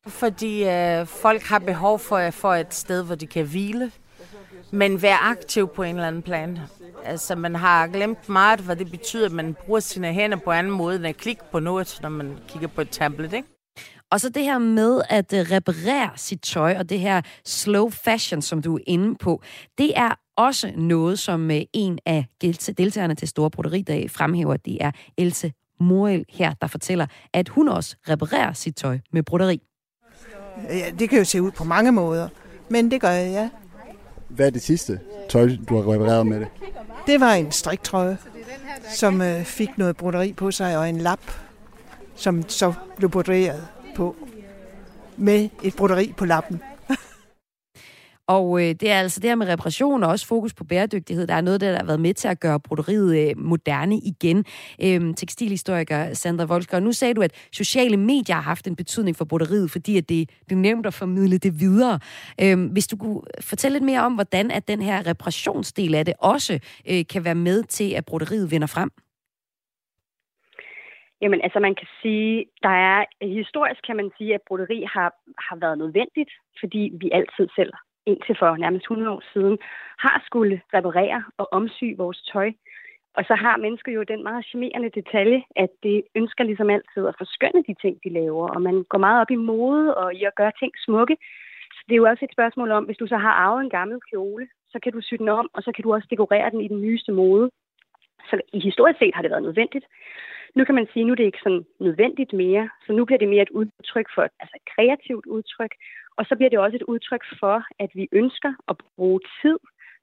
Fordi 0.06 0.64
øh, 0.64 1.06
folk 1.06 1.42
har 1.42 1.58
behov 1.58 1.98
for, 1.98 2.30
for 2.30 2.54
et 2.54 2.74
sted, 2.74 3.04
hvor 3.04 3.14
de 3.14 3.26
kan 3.26 3.46
hvile 3.46 3.92
men 4.70 5.02
være 5.02 5.16
aktiv 5.16 5.68
på 5.68 5.82
en 5.82 5.94
eller 5.94 6.08
anden 6.08 6.22
plan. 6.22 6.58
Altså, 7.04 7.34
man 7.34 7.54
har 7.54 7.86
glemt 7.86 8.28
meget, 8.28 8.60
hvad 8.60 8.76
det 8.76 8.90
betyder, 8.90 9.26
at 9.26 9.32
man 9.32 9.54
bruger 9.54 9.80
sine 9.80 10.12
hænder 10.12 10.36
på 10.44 10.50
anden 10.50 10.72
måde, 10.72 10.96
end 10.96 11.06
at 11.06 11.16
klikke 11.16 11.42
på 11.52 11.60
noget, 11.60 11.98
når 12.02 12.08
man 12.08 12.38
kigger 12.48 12.68
på 12.68 12.80
et 12.80 12.90
tablet, 12.90 13.32
ikke? 13.32 13.48
Og 14.10 14.20
så 14.20 14.28
det 14.28 14.42
her 14.42 14.58
med 14.58 15.02
at 15.08 15.32
øh, 15.32 15.40
reparere 15.40 16.10
sit 16.16 16.40
tøj, 16.42 16.76
og 16.78 16.88
det 16.88 17.00
her 17.00 17.22
slow 17.44 17.90
fashion, 17.90 18.42
som 18.42 18.62
du 18.62 18.76
er 18.76 18.80
inde 18.86 19.14
på, 19.14 19.42
det 19.78 19.98
er 19.98 20.14
også 20.36 20.72
noget, 20.76 21.18
som 21.18 21.50
øh, 21.50 21.60
en 21.72 21.98
af 22.06 22.26
deltagerne 22.40 23.14
til 23.14 23.28
Store 23.28 23.50
Broderidag 23.50 24.10
fremhæver. 24.10 24.56
Det 24.56 24.78
er 24.80 24.90
Else 25.16 25.52
Morel 25.80 26.24
her, 26.28 26.54
der 26.60 26.66
fortæller, 26.66 27.06
at 27.32 27.48
hun 27.48 27.68
også 27.68 27.96
reparerer 28.08 28.52
sit 28.52 28.76
tøj 28.76 28.98
med 29.12 29.22
broderi. 29.22 29.62
Ja, 30.68 30.90
det 30.98 31.10
kan 31.10 31.18
jo 31.18 31.24
se 31.24 31.42
ud 31.42 31.50
på 31.50 31.64
mange 31.64 31.92
måder, 31.92 32.28
men 32.68 32.90
det 32.90 33.00
gør 33.00 33.10
jeg, 33.10 33.32
ja. 33.32 33.48
Hvad 34.28 34.46
er 34.46 34.50
det 34.50 34.62
sidste 34.62 35.00
tøj, 35.28 35.50
du 35.68 35.76
har 35.76 35.92
repareret 35.92 36.26
med 36.26 36.40
det? 36.40 36.48
Det 37.06 37.20
var 37.20 37.32
en 37.32 37.52
striktrøje, 37.52 38.18
som 38.94 39.22
øh, 39.22 39.44
fik 39.44 39.78
noget 39.78 39.96
broderi 39.96 40.32
på 40.32 40.50
sig, 40.50 40.78
og 40.78 40.88
en 40.88 40.98
lap, 40.98 41.20
som 42.14 42.48
så 42.48 42.72
blev 42.96 43.10
broderet 43.10 43.66
på 43.96 44.16
med 45.16 45.48
et 45.62 45.76
broderi 45.76 46.14
på 46.16 46.24
lappen. 46.24 46.60
Og 48.28 48.60
øh, 48.60 48.68
det 48.80 48.90
er 48.90 48.98
altså 48.98 49.20
det 49.20 49.30
her 49.30 49.34
med 49.34 49.48
reparation 49.48 50.02
og 50.02 50.10
også 50.10 50.26
fokus 50.26 50.54
på 50.54 50.64
bæredygtighed, 50.64 51.26
der 51.26 51.34
er 51.34 51.40
noget, 51.40 51.60
der 51.60 51.76
har 51.76 51.84
været 51.84 52.00
med 52.00 52.14
til 52.14 52.28
at 52.28 52.40
gøre 52.40 52.60
broderiet 52.60 53.28
øh, 53.28 53.38
moderne 53.38 53.96
igen. 53.96 54.44
Øhm, 54.84 55.14
tekstilhistoriker 55.14 56.14
Sandra 56.14 56.44
Volsker, 56.44 56.80
nu 56.80 56.92
sagde 56.92 57.14
du, 57.14 57.22
at 57.22 57.48
sociale 57.52 57.96
medier 57.96 58.34
har 58.34 58.42
haft 58.42 58.66
en 58.66 58.76
betydning 58.76 59.16
for 59.16 59.24
broderiet, 59.24 59.70
fordi 59.70 59.98
at 59.98 60.08
det, 60.08 60.30
det 60.48 60.52
er 60.52 60.60
nemt 60.60 60.86
at 60.86 60.94
formidle 60.94 61.38
det 61.38 61.60
videre. 61.60 61.98
Øhm, 62.42 62.66
hvis 62.66 62.86
du 62.86 62.96
kunne 62.96 63.20
fortælle 63.40 63.74
lidt 63.74 63.84
mere 63.84 64.00
om, 64.00 64.14
hvordan 64.14 64.50
at 64.50 64.68
den 64.68 64.82
her 64.82 65.06
reparationsdel 65.06 65.94
af 65.94 66.04
det 66.04 66.14
også 66.18 66.52
øh, 66.90 67.04
kan 67.12 67.24
være 67.24 67.34
med 67.34 67.62
til, 67.62 67.94
at 67.94 68.04
broderiet 68.04 68.50
vinder 68.50 68.66
frem. 68.66 68.90
Jamen, 71.22 71.40
altså 71.42 71.58
man 71.60 71.74
kan 71.74 71.88
sige, 72.02 72.44
der 72.62 72.68
er 72.68 73.04
historisk 73.22 73.80
kan 73.86 73.96
man 73.96 74.10
sige, 74.18 74.34
at 74.34 74.40
broderi 74.48 74.84
har, 74.92 75.14
har 75.38 75.56
været 75.56 75.78
nødvendigt, 75.78 76.30
fordi 76.60 76.92
vi 77.00 77.10
altid 77.12 77.48
selv 77.56 77.72
indtil 78.06 78.36
for 78.38 78.56
nærmest 78.56 78.84
100 78.84 79.10
år 79.10 79.22
siden, 79.32 79.58
har 79.98 80.22
skulle 80.26 80.62
reparere 80.74 81.24
og 81.38 81.48
omsy 81.52 81.84
vores 81.96 82.22
tøj. 82.32 82.52
Og 83.16 83.24
så 83.28 83.34
har 83.34 83.56
mennesker 83.56 83.92
jo 83.92 84.02
den 84.02 84.22
meget 84.22 84.46
charmerende 84.46 84.90
detalje, 84.90 85.42
at 85.56 85.70
det 85.82 86.02
ønsker 86.14 86.44
ligesom 86.44 86.70
altid 86.70 87.06
at 87.06 87.14
forskønne 87.18 87.62
de 87.68 87.74
ting, 87.82 87.94
de 88.04 88.08
laver. 88.08 88.48
Og 88.48 88.62
man 88.62 88.84
går 88.90 88.98
meget 88.98 89.20
op 89.20 89.30
i 89.30 89.44
mode 89.50 89.96
og 89.96 90.14
i 90.14 90.24
at 90.24 90.34
gøre 90.34 90.52
ting 90.58 90.72
smukke. 90.84 91.16
Så 91.76 91.80
det 91.86 91.94
er 91.94 92.02
jo 92.02 92.10
også 92.10 92.24
et 92.24 92.36
spørgsmål 92.36 92.70
om, 92.70 92.84
hvis 92.84 92.96
du 92.96 93.06
så 93.06 93.16
har 93.16 93.34
arvet 93.44 93.60
en 93.64 93.70
gammel 93.70 93.98
kjole, 94.10 94.48
så 94.72 94.78
kan 94.82 94.92
du 94.92 95.00
sy 95.00 95.14
den 95.14 95.28
om, 95.28 95.48
og 95.52 95.62
så 95.62 95.72
kan 95.72 95.82
du 95.82 95.94
også 95.94 96.08
dekorere 96.10 96.50
den 96.50 96.60
i 96.60 96.68
den 96.68 96.80
nyeste 96.82 97.12
mode. 97.12 97.50
Så 98.30 98.40
i 98.52 98.60
historisk 98.60 98.98
set 98.98 99.14
har 99.14 99.22
det 99.22 99.30
været 99.30 99.42
nødvendigt. 99.42 99.86
Nu 100.54 100.64
kan 100.64 100.74
man 100.74 100.88
sige, 100.92 101.02
at 101.02 101.06
nu 101.06 101.12
er 101.12 101.16
det 101.16 101.24
ikke 101.24 101.44
sådan 101.46 101.66
nødvendigt 101.80 102.32
mere, 102.32 102.68
så 102.86 102.92
nu 102.92 103.04
bliver 103.04 103.18
det 103.18 103.28
mere 103.28 103.42
et 103.42 103.50
udtryk 103.50 104.08
for 104.14 104.22
altså 104.22 104.54
et 104.56 104.66
kreativt 104.74 105.26
udtryk, 105.26 105.72
og 106.18 106.26
så 106.28 106.36
bliver 106.36 106.50
det 106.50 106.58
også 106.58 106.76
et 106.76 106.82
udtryk 106.82 107.24
for, 107.40 107.64
at 107.78 107.90
vi 107.94 108.08
ønsker 108.12 108.52
at 108.68 108.76
bruge 108.96 109.20
tid 109.42 109.58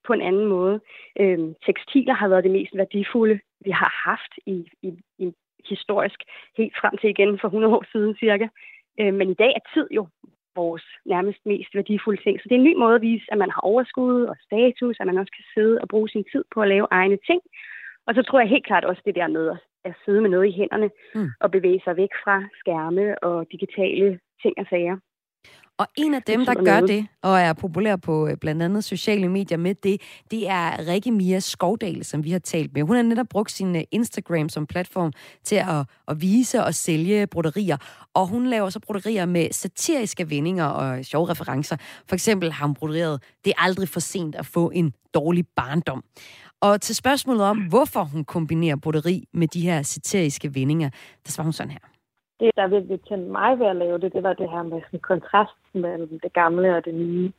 på 0.07 0.13
en 0.13 0.21
anden 0.21 0.45
måde. 0.45 0.79
Øhm, 1.19 1.55
tekstiler 1.65 2.13
har 2.13 2.27
været 2.27 2.43
det 2.43 2.51
mest 2.51 2.73
værdifulde, 2.75 3.39
vi 3.65 3.71
har 3.71 3.91
haft 4.09 4.33
i, 4.45 4.67
i, 4.81 4.89
i 5.17 5.33
historisk, 5.69 6.19
helt 6.57 6.75
frem 6.81 6.97
til 6.97 7.09
igen 7.09 7.39
for 7.39 7.47
100 7.47 7.75
år 7.75 7.85
siden 7.91 8.15
cirka. 8.15 8.47
Øh, 8.99 9.13
men 9.13 9.29
i 9.29 9.33
dag 9.33 9.51
er 9.55 9.65
tid 9.73 9.87
jo 9.91 10.07
vores 10.55 10.85
nærmest 11.05 11.39
mest 11.45 11.75
værdifulde 11.75 12.23
ting. 12.23 12.39
Så 12.39 12.43
det 12.43 12.55
er 12.55 12.59
en 12.59 12.69
ny 12.69 12.75
måde 12.75 12.95
at 12.95 13.01
vise, 13.01 13.25
at 13.31 13.37
man 13.37 13.51
har 13.51 13.61
overskud 13.61 14.23
og 14.23 14.35
status, 14.45 14.97
at 14.99 15.07
man 15.07 15.17
også 15.17 15.31
kan 15.37 15.45
sidde 15.53 15.81
og 15.81 15.87
bruge 15.87 16.09
sin 16.09 16.25
tid 16.31 16.43
på 16.53 16.61
at 16.61 16.67
lave 16.67 16.87
egne 16.91 17.17
ting. 17.27 17.41
Og 18.07 18.15
så 18.15 18.21
tror 18.23 18.39
jeg 18.39 18.49
helt 18.49 18.65
klart 18.65 18.85
også 18.85 19.01
det 19.05 19.15
der 19.15 19.27
med 19.27 19.55
at 19.85 19.93
sidde 20.05 20.21
med 20.21 20.29
noget 20.29 20.47
i 20.47 20.57
hænderne 20.59 20.89
mm. 21.15 21.29
og 21.39 21.51
bevæge 21.51 21.81
sig 21.83 21.97
væk 21.97 22.13
fra 22.23 22.43
skærme 22.59 23.23
og 23.23 23.47
digitale 23.51 24.19
ting 24.41 24.53
og 24.57 24.65
sager. 24.69 24.97
Og 25.77 25.87
en 25.97 26.13
af 26.13 26.21
dem, 26.21 26.45
der 26.45 26.53
gør 26.53 26.79
det, 26.81 27.07
og 27.21 27.39
er 27.39 27.53
populær 27.53 27.95
på 27.95 28.27
øh, 28.27 28.37
blandt 28.37 28.61
andet 28.61 28.83
sociale 28.83 29.29
medier 29.29 29.57
med 29.57 29.75
det, 29.75 30.01
det 30.31 30.49
er 30.49 30.87
Rikke 30.87 31.11
Mia 31.11 31.39
Skovdal, 31.39 32.05
som 32.05 32.23
vi 32.23 32.31
har 32.31 32.39
talt 32.39 32.73
med. 32.73 32.81
Hun 32.83 32.95
har 32.95 33.03
netop 33.03 33.27
brugt 33.29 33.51
sin 33.51 33.75
øh, 33.75 33.83
Instagram 33.91 34.49
som 34.49 34.67
platform 34.67 35.11
til 35.43 35.55
at, 35.55 35.85
at 36.07 36.21
vise 36.21 36.63
og 36.63 36.75
sælge 36.75 37.27
broderier. 37.27 37.77
Og 38.13 38.27
hun 38.27 38.47
laver 38.47 38.69
så 38.69 38.79
broderier 38.79 39.25
med 39.25 39.47
satiriske 39.51 40.29
vendinger 40.29 40.65
og 40.65 41.05
sjove 41.05 41.29
referencer. 41.29 41.77
For 42.07 42.15
eksempel 42.15 42.51
har 42.51 42.65
hun 42.65 42.73
broderet, 42.73 43.23
det 43.45 43.53
er 43.57 43.63
aldrig 43.63 43.89
for 43.89 43.99
sent 43.99 44.35
at 44.35 44.45
få 44.45 44.69
en 44.69 44.93
dårlig 45.13 45.45
barndom. 45.55 46.03
Og 46.61 46.81
til 46.81 46.95
spørgsmålet 46.95 47.43
om, 47.43 47.57
hvorfor 47.57 48.03
hun 48.03 48.25
kombinerer 48.25 48.75
broderi 48.75 49.27
med 49.33 49.47
de 49.47 49.61
her 49.61 49.81
satiriske 49.81 50.55
vendinger, 50.55 50.89
der 51.25 51.31
svarer 51.31 51.45
hun 51.45 51.53
sådan 51.53 51.71
her 51.71 51.92
det, 52.39 52.51
der 52.55 52.67
virkelig 52.67 53.01
tændte 53.01 53.31
mig 53.31 53.59
ved 53.59 53.65
at 53.65 53.75
lave 53.75 53.97
det, 53.97 54.13
det 54.13 54.23
var 54.23 54.33
det 54.33 54.49
her 54.49 54.63
med 54.63 54.81
sådan 54.81 54.99
kontrast 54.99 55.59
mellem 55.73 56.19
det 56.19 56.33
gamle 56.33 56.75
og 56.75 56.85
det 56.85 56.95
nye. 56.95 57.31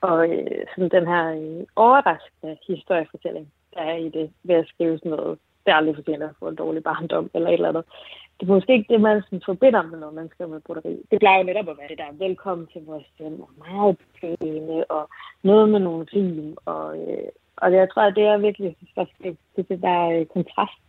Og 0.00 0.28
øh, 0.30 0.66
sådan 0.74 0.90
den 0.90 1.06
her 1.06 1.24
øh, 1.30 1.66
overraskende 1.76 2.56
historiefortælling, 2.68 3.52
der 3.74 3.80
er 3.80 3.96
i 3.96 4.08
det, 4.08 4.30
ved 4.42 4.54
at 4.54 4.68
skrive 4.68 4.98
sådan 4.98 5.10
noget, 5.10 5.38
det 5.64 5.72
er 5.72 5.76
aldrig 5.76 5.94
for 5.94 6.02
sent 6.02 6.22
at 6.22 6.38
få 6.38 6.48
en 6.48 6.54
dårlig 6.54 6.82
barndom, 6.82 7.30
eller 7.34 7.48
et 7.48 7.54
eller 7.54 7.68
andet. 7.68 7.84
Det 8.40 8.48
er 8.48 8.54
måske 8.54 8.72
ikke 8.72 8.92
det, 8.92 9.00
man 9.00 9.22
sådan 9.22 9.42
forbinder 9.44 9.82
med, 9.82 9.98
når 9.98 10.10
man 10.10 10.28
skriver 10.28 10.50
med 10.50 10.60
broderi. 10.60 11.02
Det 11.10 11.18
plejer 11.18 11.42
netop 11.42 11.68
at 11.68 11.78
være 11.78 11.88
det 11.88 11.98
der, 11.98 12.26
velkommen 12.26 12.66
til 12.72 12.84
vores 12.86 13.06
hjem, 13.18 13.40
og 13.40 13.50
meget 13.58 13.96
pæne, 14.20 14.90
og 14.90 15.08
noget 15.42 15.68
med 15.68 15.80
nogle 15.80 16.06
film, 16.12 16.56
og, 16.64 16.98
øh, 16.98 17.28
og 17.56 17.72
jeg 17.72 17.88
tror, 17.90 18.02
at 18.02 18.16
det 18.16 18.24
er 18.24 18.38
virkelig, 18.38 18.76
det, 18.96 19.36
det, 19.56 19.68
det 19.68 19.82
der 19.82 20.10
øh, 20.10 20.26
kontrast 20.26 20.82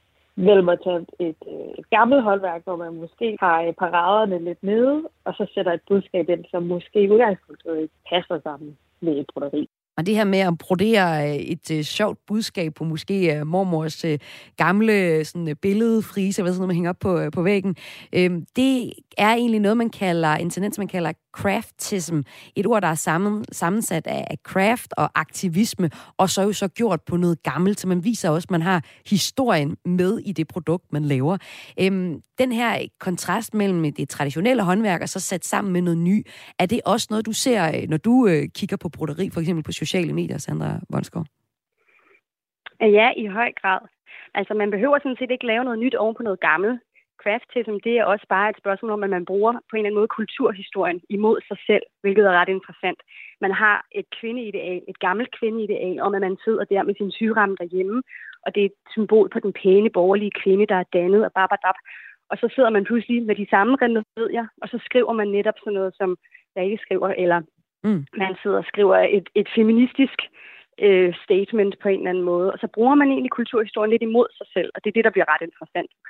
vel 0.48 0.64
må 0.64 0.76
tage 0.76 1.06
et, 1.28 1.42
øh, 1.54 1.72
et 1.80 1.90
gammelt 1.90 2.24
håndværk, 2.24 2.62
hvor 2.64 2.76
man 2.76 2.94
måske 2.94 3.38
har 3.40 3.62
øh, 3.62 3.74
paraderne 3.74 4.44
lidt 4.48 4.64
nede, 4.64 4.96
og 5.26 5.34
så 5.34 5.52
sætter 5.54 5.74
et 5.74 5.82
budskab 5.90 6.30
ind, 6.30 6.46
som 6.52 6.64
måske 6.64 6.98
i 7.04 7.10
udgangspunktet 7.10 7.82
ikke 7.82 7.98
passer 8.10 8.40
sammen 8.44 8.78
med 9.02 9.14
et 9.20 9.26
broderi. 9.34 9.70
Og 10.00 10.06
det 10.06 10.16
her 10.16 10.24
med 10.24 10.40
at 10.40 10.58
brodere 10.58 11.30
øh, 11.30 11.36
et 11.36 11.72
øh, 11.72 11.82
sjovt 11.82 12.18
budskab 12.28 12.74
på 12.74 12.84
måske 12.84 13.36
øh, 13.36 13.48
mormors 13.48 14.06
øh, 14.06 14.20
gamle 14.58 15.26
sådan, 15.26 15.44
billede, 15.44 15.56
billedfrise, 15.56 16.42
hvad 16.42 16.52
sådan 16.52 16.60
noget, 16.60 16.68
man 16.68 16.76
hænger 16.76 16.90
op 16.90 17.00
på, 17.00 17.20
øh, 17.20 17.32
på 17.32 17.42
væggen, 17.44 17.76
øh, 18.14 18.32
det 18.56 18.94
er 19.18 19.34
egentlig 19.34 19.60
noget, 19.60 19.78
man 19.78 19.90
kalder, 19.90 20.34
en 20.36 20.50
tendens, 20.50 20.78
man 20.78 20.88
kalder 20.88 21.12
craftism. 21.32 22.20
Et 22.56 22.66
ord, 22.66 22.82
der 22.82 22.88
er 22.88 22.96
sammen, 22.96 23.46
sammensat 23.52 24.08
af, 24.08 24.38
craft 24.44 24.94
og 24.98 25.10
aktivisme, 25.16 25.90
og 26.18 26.30
så 26.30 26.42
er 26.42 26.46
jo 26.46 26.54
så 26.54 26.68
gjort 26.68 27.02
på 27.02 27.18
noget 27.18 27.44
gammelt, 27.44 27.80
så 27.80 27.88
man 27.88 28.04
viser 28.04 28.30
også, 28.30 28.46
at 28.46 28.52
man 28.52 28.62
har 28.62 28.82
historien 29.10 29.78
med 29.86 30.20
i 30.20 30.32
det 30.32 30.48
produkt, 30.48 30.94
man 30.94 31.04
laver. 31.04 31.38
Øhm, 31.82 32.22
den 32.40 32.52
her 32.52 32.88
kontrast 33.00 33.54
mellem 33.54 33.94
det 33.94 34.10
traditionelle 34.10 34.64
håndværk 34.64 35.02
og 35.02 35.10
så 35.10 35.20
sat 35.20 35.46
sammen 35.46 35.74
med 35.74 35.82
noget 35.82 35.98
ny, 35.98 36.26
er 36.60 36.66
det 36.66 36.82
også 36.86 37.08
noget, 37.10 37.26
du 37.26 37.32
ser, 37.32 37.68
øh, 37.68 37.90
når 37.90 37.98
du 37.98 38.28
øh, 38.28 38.44
kigger 38.56 38.78
på 38.78 38.90
broderi, 38.90 39.30
for 39.34 39.40
eksempel 39.40 39.64
på 39.64 39.72
sociale 39.72 40.14
medier, 40.14 40.38
Sandra 40.38 40.80
Vonskov? 40.90 41.26
Ja, 42.82 43.10
i 43.18 43.26
høj 43.26 43.52
grad. 43.62 43.80
Altså, 44.34 44.54
man 44.54 44.72
behøver 44.72 44.98
sådan 45.00 45.20
set 45.20 45.32
ikke 45.32 45.46
lave 45.46 45.64
noget 45.64 45.80
nyt 45.80 45.96
oven 45.96 46.16
på 46.16 46.24
noget 46.24 46.40
gammelt 46.40 46.82
craftism, 47.24 47.76
det 47.86 47.94
er 47.98 48.06
også 48.06 48.26
bare 48.30 48.50
et 48.50 48.62
spørgsmål 48.62 48.92
om, 48.92 49.04
at 49.04 49.10
man 49.10 49.26
bruger 49.26 49.54
på 49.54 49.74
en 49.74 49.78
eller 49.78 49.88
anden 49.88 50.00
måde 50.00 50.18
kulturhistorien 50.20 51.02
imod 51.10 51.38
sig 51.48 51.58
selv, 51.68 51.86
hvilket 52.02 52.26
er 52.26 52.38
ret 52.40 52.50
interessant. 52.50 53.00
Man 53.42 53.52
har 53.52 53.78
et 53.92 54.08
kvindeideal, 54.20 54.82
et 54.88 55.00
gammelt 55.00 55.32
kvindeideal, 55.40 56.00
om 56.00 56.16
at 56.16 56.22
man 56.22 56.38
sidder 56.46 56.64
der 56.64 56.84
med 56.84 56.96
sin 56.96 57.12
sygeramme 57.12 57.56
derhjemme, 57.60 58.04
og 58.46 58.56
det 58.56 58.62
er 58.62 58.66
et 58.66 58.80
symbol 58.96 59.30
på 59.30 59.40
den 59.40 59.54
pæne 59.54 59.90
borgerlige 59.90 60.38
kvinde, 60.42 60.66
der 60.72 60.76
er 60.76 60.92
dannet 60.94 61.26
og 61.26 61.32
babadab. 61.34 61.78
Og 62.30 62.38
så 62.38 62.48
sidder 62.56 62.70
man 62.70 62.84
pludselig 62.84 63.24
med 63.24 63.36
de 63.36 63.48
samme 63.50 63.78
remedier, 63.82 64.46
og 64.62 64.68
så 64.70 64.78
skriver 64.86 65.14
man 65.14 65.28
netop 65.28 65.58
sådan 65.60 65.74
noget, 65.74 65.94
som 65.96 66.18
jeg 66.56 66.66
ikke 66.66 66.84
skriver, 66.86 67.10
eller 67.24 67.40
mm. 67.84 68.06
man 68.18 68.36
sidder 68.42 68.58
og 68.58 68.70
skriver 68.72 68.98
et, 68.98 69.30
et 69.36 69.48
feministisk 69.56 70.20
øh, 70.82 71.14
statement 71.24 71.80
på 71.80 71.88
en 71.90 72.00
eller 72.00 72.10
anden 72.10 72.24
måde. 72.24 72.54
Og 72.54 72.60
så 72.60 72.68
bruger 72.68 72.96
man 72.96 73.10
egentlig 73.12 73.32
kulturhistorien 73.32 73.92
lidt 73.92 74.02
imod 74.02 74.28
sig 74.38 74.48
selv, 74.54 74.70
og 74.76 74.84
det 74.84 74.90
er 74.90 74.98
det, 74.98 75.04
der 75.04 75.16
bliver 75.16 75.32
ret 75.34 75.44
interessant 75.48 75.92
på 75.92 76.08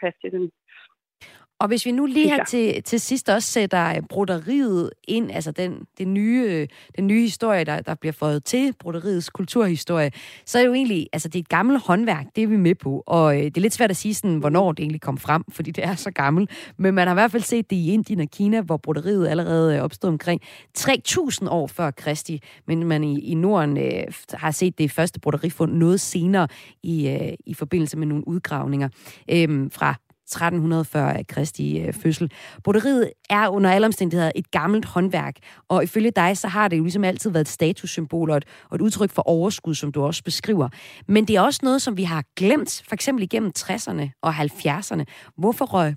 og 1.59 1.67
hvis 1.67 1.85
vi 1.85 1.91
nu 1.91 2.05
lige 2.05 2.29
her 2.29 2.43
til, 2.45 2.83
til 2.83 2.99
sidst 2.99 3.29
også 3.29 3.51
sætter 3.51 4.01
broderiet 4.09 4.89
ind, 5.07 5.31
altså 5.31 5.51
den, 5.51 5.85
den, 5.97 6.13
nye, 6.13 6.67
den 6.97 7.07
nye 7.07 7.21
historie, 7.21 7.63
der, 7.63 7.81
der 7.81 7.95
bliver 7.95 8.13
fået 8.13 8.43
til 8.43 8.73
broderiets 8.79 9.29
kulturhistorie, 9.29 10.11
så 10.45 10.57
er 10.57 10.61
det 10.61 10.67
jo 10.67 10.73
egentlig, 10.73 11.07
altså 11.13 11.27
det 11.27 11.35
er 11.35 11.43
et 11.43 11.49
gammelt 11.49 11.81
håndværk, 11.85 12.25
det 12.35 12.43
er 12.43 12.47
vi 12.47 12.57
med 12.57 12.75
på, 12.75 13.03
og 13.07 13.37
øh, 13.37 13.43
det 13.43 13.57
er 13.57 13.61
lidt 13.61 13.73
svært 13.73 13.89
at 13.89 13.97
sige 13.97 14.13
sådan, 14.13 14.37
hvornår 14.37 14.71
det 14.71 14.83
egentlig 14.83 15.01
kom 15.01 15.17
frem, 15.17 15.43
fordi 15.51 15.71
det 15.71 15.83
er 15.83 15.95
så 15.95 16.11
gammelt, 16.11 16.49
men 16.77 16.93
man 16.93 17.07
har 17.07 17.13
i 17.13 17.15
hvert 17.15 17.31
fald 17.31 17.43
set 17.43 17.69
det 17.69 17.75
i 17.75 17.91
Indien 17.91 18.19
og 18.19 18.27
Kina, 18.27 18.61
hvor 18.61 18.77
broderiet 18.77 19.27
allerede 19.27 19.81
opstod 19.81 20.09
omkring 20.09 20.41
3.000 20.77 21.49
år 21.49 21.67
før 21.67 21.91
Kristi, 21.91 22.41
men 22.67 22.83
man 22.83 23.03
i, 23.03 23.19
i 23.19 23.33
Norden 23.33 23.77
øh, 23.77 24.03
har 24.33 24.51
set 24.51 24.77
det 24.77 24.91
første 24.91 25.19
broderifund 25.19 25.73
noget 25.73 25.99
senere 25.99 26.47
i, 26.83 27.07
øh, 27.07 27.33
i 27.45 27.53
forbindelse 27.53 27.97
med 27.97 28.07
nogle 28.07 28.27
udgravninger 28.27 28.89
øh, 29.31 29.71
fra 29.71 29.95
1340 30.29 31.17
af 31.17 31.27
Kristi 31.27 31.79
øh, 31.81 31.93
fødsel. 31.93 32.31
Broderiet 32.63 33.11
er 33.29 33.49
under 33.49 33.69
alle 33.71 33.85
omstændigheder 33.85 34.31
et 34.35 34.51
gammelt 34.51 34.85
håndværk, 34.85 35.35
og 35.69 35.83
ifølge 35.83 36.11
dig, 36.11 36.37
så 36.37 36.47
har 36.47 36.67
det 36.67 36.77
jo 36.77 36.83
ligesom 36.83 37.03
altid 37.03 37.31
været 37.31 37.41
et 37.41 37.47
statussymbol 37.47 38.29
og 38.29 38.37
et, 38.37 38.45
og 38.69 38.75
et 38.75 38.81
udtryk 38.81 39.09
for 39.09 39.21
overskud, 39.21 39.73
som 39.73 39.91
du 39.91 40.01
også 40.01 40.23
beskriver. 40.23 40.69
Men 41.07 41.25
det 41.25 41.35
er 41.35 41.41
også 41.41 41.59
noget, 41.63 41.81
som 41.81 41.97
vi 41.97 42.03
har 42.03 42.23
glemt, 42.35 42.83
for 42.87 42.93
eksempel 42.93 43.23
igennem 43.23 43.51
60'erne 43.59 44.05
og 44.21 44.31
70'erne. 44.31 45.03
Hvorfor 45.37 45.65
røg 45.65 45.93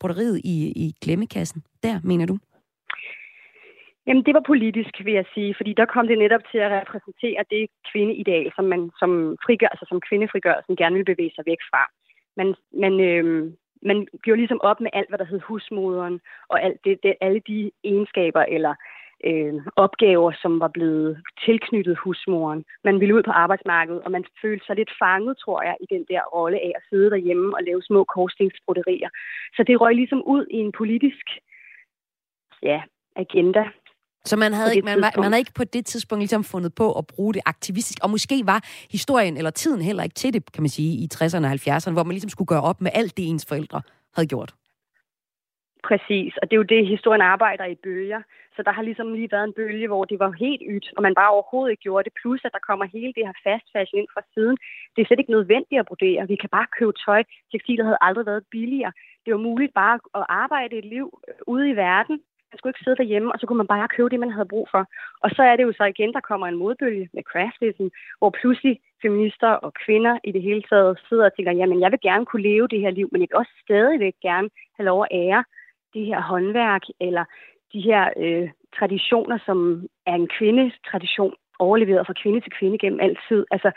broderiet 0.00 0.40
i, 0.44 0.72
i 0.76 0.92
glemmekassen 1.02 1.62
der, 1.82 2.00
mener 2.04 2.26
du? 2.26 2.38
Jamen, 4.06 4.24
det 4.26 4.34
var 4.34 4.44
politisk, 4.52 4.94
vil 5.04 5.14
jeg 5.14 5.26
sige, 5.34 5.54
fordi 5.58 5.72
der 5.80 5.86
kom 5.94 6.06
det 6.06 6.18
netop 6.18 6.44
til 6.50 6.58
at 6.58 6.72
repræsentere 6.80 7.44
det 7.50 7.62
kvindeideal, 7.90 8.52
som 8.56 8.64
man 8.64 8.90
som, 9.00 9.10
frigør, 9.44 9.68
altså 9.72 9.86
som 9.88 10.00
kvindefrigørelsen 10.08 10.76
gerne 10.76 10.96
vil 10.96 11.10
bevæge 11.10 11.32
sig 11.34 11.44
væk 11.46 11.62
fra. 11.70 11.82
Man, 12.38 12.48
man, 12.84 12.94
øh, 13.10 13.52
man 13.86 14.06
gjorde 14.22 14.40
ligesom 14.40 14.60
op 14.60 14.80
med 14.80 14.90
alt, 14.92 15.08
hvad 15.08 15.18
der 15.18 15.24
hed 15.24 15.40
husmoderen, 15.40 16.20
og 16.48 16.62
alt 16.62 16.84
det, 16.84 16.98
det, 17.02 17.14
alle 17.20 17.40
de 17.48 17.70
egenskaber 17.84 18.42
eller 18.42 18.74
øh, 19.24 19.54
opgaver, 19.76 20.32
som 20.42 20.60
var 20.60 20.68
blevet 20.68 21.22
tilknyttet 21.44 21.98
husmoren. 21.98 22.64
Man 22.84 23.00
ville 23.00 23.14
ud 23.14 23.22
på 23.22 23.30
arbejdsmarkedet, 23.30 24.02
og 24.02 24.10
man 24.10 24.24
følte 24.42 24.66
sig 24.66 24.76
lidt 24.76 24.90
fanget, 24.98 25.38
tror 25.38 25.62
jeg, 25.62 25.76
i 25.80 25.86
den 25.94 26.04
der 26.08 26.22
rolle 26.34 26.58
af 26.58 26.72
at 26.76 26.82
sidde 26.88 27.10
derhjemme 27.10 27.56
og 27.56 27.62
lave 27.62 27.82
små 27.82 28.04
korsningsbroderier. 28.04 29.08
Så 29.56 29.62
det 29.62 29.80
røg 29.80 29.94
ligesom 29.94 30.22
ud 30.22 30.46
i 30.50 30.56
en 30.56 30.72
politisk 30.72 31.26
ja, 32.62 32.82
agenda, 33.16 33.64
så 34.30 34.36
man 34.36 34.52
havde, 34.52 34.74
ikke, 34.74 34.84
man, 34.84 35.00
man 35.00 35.32
havde 35.32 35.38
ikke 35.38 35.58
på 35.60 35.64
det 35.64 35.86
tidspunkt 35.86 36.20
ligesom 36.20 36.44
fundet 36.44 36.74
på 36.74 36.92
at 36.98 37.06
bruge 37.06 37.34
det 37.34 37.42
aktivistisk, 37.46 37.98
og 38.04 38.10
måske 38.10 38.36
var 38.46 38.60
historien 38.90 39.36
eller 39.36 39.50
tiden 39.50 39.80
heller 39.80 40.02
ikke 40.02 40.14
til 40.14 40.32
det, 40.34 40.52
kan 40.52 40.62
man 40.62 40.68
sige, 40.68 40.92
i 41.04 41.08
60'erne 41.14 41.46
og 41.46 41.52
70'erne, 41.52 41.92
hvor 41.92 42.04
man 42.04 42.14
ligesom 42.16 42.30
skulle 42.30 42.48
gøre 42.48 42.62
op 42.70 42.80
med 42.80 42.90
alt 42.94 43.16
det, 43.16 43.28
ens 43.28 43.46
forældre 43.48 43.82
havde 44.14 44.28
gjort. 44.28 44.54
Præcis, 45.88 46.32
og 46.40 46.44
det 46.46 46.54
er 46.54 46.62
jo 46.62 46.72
det, 46.74 46.92
historien 46.94 47.22
arbejder 47.22 47.64
i 47.64 47.76
bølger. 47.84 48.22
Så 48.56 48.62
der 48.66 48.72
har 48.72 48.82
ligesom 48.82 49.12
lige 49.12 49.32
været 49.32 49.44
en 49.44 49.58
bølge, 49.60 49.88
hvor 49.88 50.04
det 50.04 50.18
var 50.18 50.30
helt 50.44 50.62
ydt, 50.74 50.86
og 50.96 51.02
man 51.02 51.14
bare 51.20 51.30
overhovedet 51.36 51.70
ikke 51.70 51.82
gjorde 51.82 52.04
det. 52.04 52.12
Plus, 52.20 52.40
at 52.44 52.52
der 52.56 52.66
kommer 52.68 52.84
hele 52.96 53.12
det 53.16 53.26
her 53.26 53.36
fast 53.46 53.66
fashion 53.72 54.00
ind 54.00 54.08
fra 54.14 54.22
siden. 54.34 54.56
Det 54.92 55.00
er 55.00 55.06
slet 55.06 55.22
ikke 55.22 55.36
nødvendigt 55.36 55.80
at 55.80 55.88
brodere. 55.90 56.28
Vi 56.32 56.36
kan 56.42 56.50
bare 56.56 56.66
købe 56.78 56.94
tøj. 57.06 57.20
Tekstiler 57.52 57.84
havde 57.84 58.04
aldrig 58.06 58.26
været 58.26 58.44
billigere. 58.50 58.92
Det 59.24 59.30
var 59.34 59.40
muligt 59.48 59.74
bare 59.74 59.96
at 60.18 60.24
arbejde 60.44 60.74
et 60.76 60.88
liv 60.96 61.06
ude 61.46 61.70
i 61.70 61.76
verden, 61.76 62.16
man 62.56 62.60
skulle 62.60 62.74
ikke 62.74 62.84
sidde 62.84 63.00
derhjemme, 63.02 63.32
og 63.32 63.38
så 63.38 63.46
kunne 63.46 63.62
man 63.62 63.72
bare 63.74 63.94
købe 63.96 64.08
det, 64.08 64.20
man 64.20 64.34
havde 64.36 64.52
brug 64.54 64.66
for. 64.70 64.82
Og 65.24 65.30
så 65.36 65.42
er 65.42 65.56
det 65.56 65.64
jo 65.68 65.72
så 65.72 65.84
igen, 65.84 66.12
der 66.12 66.28
kommer 66.28 66.46
en 66.46 66.60
modbølge 66.62 67.08
med 67.14 67.22
craftism, 67.30 67.86
hvor 68.18 68.30
pludselig 68.40 68.74
feminister 69.02 69.50
og 69.66 69.72
kvinder 69.84 70.14
i 70.24 70.30
det 70.32 70.42
hele 70.42 70.62
taget 70.70 71.00
sidder 71.08 71.24
og 71.26 71.34
tænker, 71.34 71.52
jamen 71.52 71.80
jeg 71.80 71.90
vil 71.90 72.06
gerne 72.08 72.26
kunne 72.26 72.48
leve 72.50 72.68
det 72.68 72.80
her 72.80 72.90
liv, 72.90 73.08
men 73.12 73.20
jeg 73.20 73.28
vil 73.30 73.40
også 73.42 73.54
stadigvæk 73.64 74.14
gerne 74.22 74.48
have 74.76 74.86
lov 74.90 75.02
at 75.02 75.08
ære 75.12 75.44
det 75.94 76.06
her 76.06 76.20
håndværk, 76.20 76.84
eller 77.00 77.24
de 77.72 77.80
her 77.80 78.02
øh, 78.22 78.48
traditioner, 78.78 79.38
som 79.46 79.58
er 80.06 80.14
en 80.14 80.28
kvindetradition, 80.38 81.34
overleveret 81.58 82.06
fra 82.06 82.20
kvinde 82.22 82.40
til 82.40 82.52
kvinde 82.58 82.78
gennem 82.78 83.00
altid. 83.00 83.40
Altså, 83.50 83.70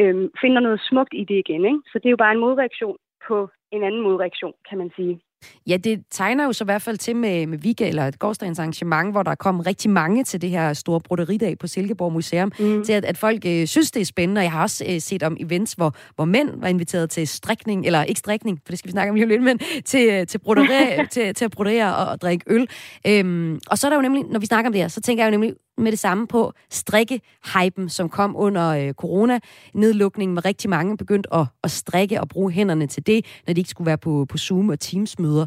øh, 0.00 0.30
finder 0.40 0.60
noget 0.60 0.80
smukt 0.88 1.14
i 1.14 1.24
det 1.24 1.38
igen. 1.44 1.64
Ikke? 1.64 1.80
Så 1.90 1.98
det 1.98 2.06
er 2.06 2.16
jo 2.16 2.24
bare 2.24 2.34
en 2.34 2.44
modreaktion 2.46 2.96
på 3.28 3.48
en 3.70 3.82
anden 3.82 4.02
modreaktion, 4.02 4.54
kan 4.68 4.78
man 4.78 4.90
sige. 4.96 5.20
Ja, 5.66 5.76
det 5.76 6.02
tegner 6.10 6.44
jo 6.44 6.52
så 6.52 6.64
i 6.64 6.66
hvert 6.66 6.82
fald 6.82 6.98
til 6.98 7.16
med, 7.16 7.46
med 7.46 7.58
Vika, 7.58 7.88
eller 7.88 8.06
et 8.06 8.18
gårdsdagens 8.18 8.58
arrangement, 8.58 9.12
hvor 9.12 9.22
der 9.22 9.34
kom 9.34 9.60
rigtig 9.60 9.90
mange 9.90 10.24
til 10.24 10.42
det 10.42 10.50
her 10.50 10.72
store 10.72 11.00
broderidag 11.00 11.58
på 11.58 11.66
Silkeborg 11.66 12.12
Museum, 12.12 12.52
mm. 12.58 12.84
til 12.84 12.92
at, 12.92 13.04
at 13.04 13.18
folk 13.18 13.46
øh, 13.46 13.66
synes, 13.66 13.90
det 13.90 14.00
er 14.00 14.04
spændende. 14.04 14.38
Og 14.38 14.42
jeg 14.42 14.52
har 14.52 14.62
også 14.62 14.84
øh, 14.88 15.00
set 15.00 15.22
om 15.22 15.36
events, 15.40 15.72
hvor, 15.72 15.94
hvor 16.14 16.24
mænd 16.24 16.60
var 16.60 16.68
inviteret 16.68 17.10
til 17.10 17.28
strikning, 17.28 17.86
eller 17.86 18.04
ikke 18.04 18.18
strikning, 18.18 18.60
for 18.66 18.72
det 18.72 18.78
skal 18.78 18.88
vi 18.88 18.92
snakke 18.92 19.10
om 19.10 19.14
lige 19.14 19.28
lidt, 19.28 19.42
men 19.42 19.58
til, 19.84 20.08
øh, 20.08 20.26
til, 20.26 20.38
broderi, 20.38 21.06
til, 21.12 21.34
til 21.34 21.44
at 21.44 21.50
brodere 21.50 21.96
og, 21.96 22.06
og 22.06 22.20
drikke 22.20 22.44
øl. 22.46 22.68
Øhm, 23.06 23.60
og 23.66 23.78
så 23.78 23.86
er 23.86 23.88
der 23.88 23.96
jo 23.96 24.02
nemlig, 24.02 24.24
når 24.30 24.40
vi 24.40 24.46
snakker 24.46 24.68
om 24.68 24.72
det 24.72 24.82
her, 24.82 24.88
så 24.88 25.00
tænker 25.00 25.24
jeg 25.24 25.32
jo 25.32 25.38
nemlig 25.38 25.54
med 25.78 25.90
det 25.90 25.98
samme 25.98 26.26
på 26.26 26.52
strikkehypen, 26.70 27.88
som 27.88 28.08
kom 28.08 28.36
under 28.36 28.68
øh, 28.68 28.94
corona-nedlukningen, 28.94 30.34
hvor 30.34 30.44
rigtig 30.44 30.70
mange 30.70 30.96
begyndte 30.96 31.34
at, 31.34 31.46
at 31.64 31.70
strikke 31.70 32.20
og 32.20 32.28
bruge 32.28 32.52
hænderne 32.52 32.86
til 32.86 33.06
det, 33.06 33.42
når 33.46 33.54
de 33.54 33.60
ikke 33.60 33.70
skulle 33.70 33.86
være 33.86 33.98
på, 33.98 34.26
på 34.30 34.38
Zoom 34.38 34.68
og 34.68 34.80
Teams-møder. 34.80 35.46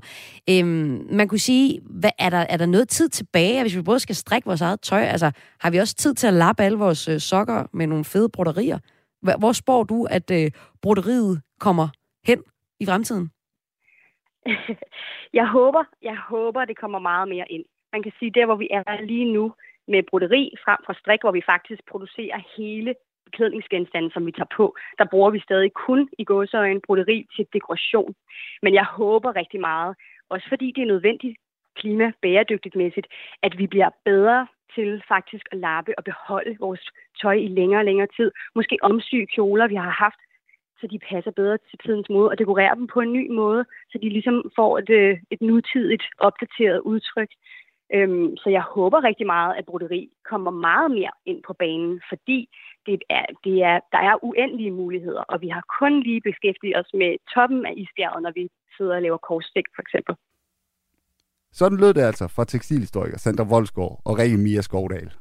Øhm, 0.49 1.07
man 1.11 1.27
kunne 1.27 1.39
sige, 1.39 1.79
hvad, 1.83 2.09
er, 2.19 2.29
der, 2.29 2.45
er 2.49 2.57
der 2.57 2.65
noget 2.65 2.89
tid 2.89 3.09
tilbage, 3.09 3.61
hvis 3.61 3.75
vi 3.75 3.81
både 3.81 3.99
skal 3.99 4.15
strikke 4.15 4.45
vores 4.45 4.61
eget 4.61 4.81
tøj? 4.81 5.01
Altså, 5.01 5.31
har 5.59 5.71
vi 5.71 5.77
også 5.77 5.95
tid 5.95 6.13
til 6.13 6.27
at 6.27 6.33
lappe 6.33 6.63
alle 6.63 6.77
vores 6.77 7.07
øh, 7.07 7.19
sokker 7.19 7.67
med 7.73 7.87
nogle 7.87 8.05
fede 8.05 8.29
broderier? 8.29 8.79
Hvor 9.21 9.51
spår 9.51 9.83
du, 9.83 10.07
at 10.09 10.31
øh, 10.31 10.51
broderiet 10.81 11.41
kommer 11.59 11.87
hen 12.27 12.43
i 12.79 12.85
fremtiden? 12.85 13.29
jeg 15.39 15.47
håber, 15.47 15.83
jeg 16.01 16.17
håber, 16.29 16.65
det 16.65 16.77
kommer 16.77 16.99
meget 16.99 17.27
mere 17.27 17.45
ind. 17.49 17.65
Man 17.93 18.03
kan 18.03 18.11
sige, 18.19 18.31
der 18.31 18.45
hvor 18.45 18.55
vi 18.55 18.67
er 18.71 19.05
lige 19.05 19.33
nu, 19.33 19.53
med 19.87 20.03
broderi 20.09 20.53
frem 20.63 20.79
for 20.85 20.93
strik, 20.93 21.21
hvor 21.21 21.31
vi 21.31 21.41
faktisk 21.45 21.81
producerer 21.91 22.39
hele 22.57 22.95
beklædningsgenstande, 23.25 24.11
som 24.11 24.25
vi 24.25 24.31
tager 24.31 24.55
på, 24.55 24.75
der 24.97 25.05
bruger 25.11 25.29
vi 25.29 25.39
stadig 25.39 25.73
kun 25.73 26.09
i 26.17 26.23
gåseøjne 26.23 26.81
broderi 26.81 27.27
til 27.35 27.45
dekoration. 27.53 28.15
Men 28.61 28.73
jeg 28.73 28.85
håber 28.85 29.35
rigtig 29.35 29.59
meget, 29.59 29.95
også 30.29 30.49
fordi 30.49 30.71
det 30.75 30.81
er 30.81 30.93
nødvendigt 30.93 31.37
klima 31.75 32.11
bæredygtigt 32.21 32.75
mæssigt, 32.75 33.07
at 33.41 33.57
vi 33.57 33.67
bliver 33.67 33.89
bedre 34.05 34.47
til 34.75 35.03
faktisk 35.07 35.45
at 35.51 35.57
lappe 35.57 35.93
og 35.97 36.03
beholde 36.03 36.57
vores 36.59 36.83
tøj 37.21 37.33
i 37.33 37.47
længere 37.47 37.81
og 37.81 37.85
længere 37.85 38.07
tid. 38.17 38.31
Måske 38.55 38.77
omsy 38.81 39.15
kjoler, 39.35 39.67
vi 39.67 39.75
har 39.75 39.89
haft, 39.89 40.21
så 40.79 40.87
de 40.87 40.99
passer 40.99 41.31
bedre 41.31 41.57
til 41.69 41.79
tidens 41.85 42.09
mode, 42.09 42.29
og 42.29 42.39
dekorere 42.39 42.75
dem 42.75 42.87
på 42.87 42.99
en 43.01 43.13
ny 43.13 43.31
måde, 43.31 43.65
så 43.91 43.97
de 44.01 44.09
ligesom 44.09 44.51
får 44.55 44.77
et, 44.77 44.89
øh, 44.89 45.17
et 45.31 45.41
nutidigt, 45.41 46.03
opdateret 46.17 46.79
udtryk. 46.79 47.29
Øhm, 47.93 48.37
så 48.37 48.49
jeg 48.49 48.61
håber 48.61 49.03
rigtig 49.03 49.25
meget, 49.25 49.55
at 49.57 49.65
broderi 49.65 50.09
kommer 50.29 50.51
meget 50.51 50.91
mere 50.91 51.11
ind 51.25 51.43
på 51.47 51.53
banen, 51.53 52.01
fordi 52.09 52.49
det 52.85 52.97
er, 53.09 53.25
det 53.43 53.55
er, 53.63 53.79
der 53.91 54.01
er 54.09 54.23
uendelige 54.23 54.71
muligheder, 54.71 55.23
og 55.31 55.41
vi 55.41 55.49
har 55.49 55.63
kun 55.79 56.03
lige 56.03 56.21
beskæftiget 56.21 56.77
os 56.81 56.91
med 56.93 57.11
toppen 57.33 57.65
af 57.65 57.73
isbjerget, 57.77 58.23
når 58.23 58.31
vi 58.35 58.49
sidder 58.77 58.95
og 58.95 59.01
laver 59.01 59.17
korstik 59.17 59.65
for 59.75 59.81
eksempel. 59.81 60.15
Sådan 61.51 61.77
lød 61.77 61.93
det 61.93 62.01
altså 62.01 62.27
fra 62.27 62.45
tekstilhistoriker 62.45 63.17
Sandra 63.17 63.43
Voldsgaard 63.43 64.01
og 64.05 64.19
Rikke 64.19 64.37
Mia 64.37 64.61
Skovdal. 64.61 65.11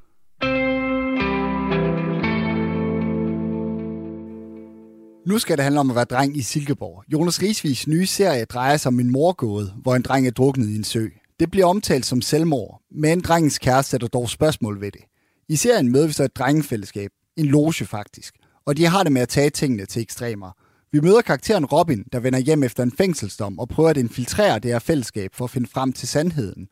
Nu 5.26 5.38
skal 5.38 5.56
det 5.56 5.64
handle 5.64 5.80
om 5.80 5.90
at 5.90 5.96
være 5.96 6.04
dreng 6.04 6.36
i 6.36 6.42
Silkeborg. 6.42 7.04
Jonas 7.12 7.42
Risvis 7.42 7.88
nye 7.88 8.06
serie 8.06 8.44
drejer 8.44 8.76
sig 8.76 8.88
om 8.88 9.00
en 9.00 9.12
morgåde, 9.12 9.66
hvor 9.82 9.94
en 9.94 10.02
dreng 10.02 10.26
er 10.26 10.30
druknet 10.30 10.68
i 10.68 10.76
en 10.76 10.84
sø. 10.84 11.04
Det 11.40 11.50
bliver 11.50 11.66
omtalt 11.66 12.06
som 12.06 12.22
selvmord, 12.22 12.82
men 12.90 13.20
drengens 13.20 13.58
kæreste 13.58 13.90
sætter 13.90 14.08
dog 14.08 14.30
spørgsmål 14.30 14.80
ved 14.80 14.92
det. 14.92 15.00
I 15.48 15.56
serien 15.56 15.92
møder 15.92 16.06
vi 16.06 16.12
så 16.12 16.24
et 16.24 16.36
drengefællesskab, 16.36 17.10
en 17.36 17.46
loge 17.46 17.72
faktisk, 17.86 18.34
og 18.66 18.76
de 18.76 18.86
har 18.86 19.02
det 19.02 19.12
med 19.12 19.22
at 19.22 19.28
tage 19.28 19.50
tingene 19.50 19.86
til 19.86 20.02
ekstremer. 20.02 20.50
Vi 20.92 21.00
møder 21.00 21.22
karakteren 21.22 21.64
Robin, 21.64 22.04
der 22.12 22.20
vender 22.20 22.38
hjem 22.38 22.62
efter 22.62 22.82
en 22.82 22.92
fængselsdom 22.92 23.58
og 23.58 23.68
prøver 23.68 23.90
at 23.90 23.96
infiltrere 23.96 24.58
det 24.58 24.70
her 24.70 24.78
fællesskab 24.78 25.34
for 25.34 25.44
at 25.44 25.50
finde 25.50 25.68
frem 25.68 25.92
til 25.92 26.08
sandheden. 26.08 26.68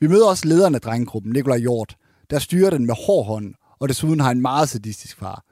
Vi 0.00 0.06
møder 0.06 0.26
også 0.26 0.48
lederen 0.48 0.74
af 0.74 0.80
drengegruppen, 0.80 1.32
Nikolaj 1.32 1.58
Hjort, 1.58 1.96
der 2.30 2.38
styrer 2.38 2.70
den 2.70 2.86
med 2.86 2.94
hård 3.06 3.26
hånd, 3.26 3.54
og 3.78 3.88
desuden 3.88 4.20
har 4.20 4.30
en 4.30 4.40
meget 4.40 4.68
sadistisk 4.68 5.18
far. 5.18 5.44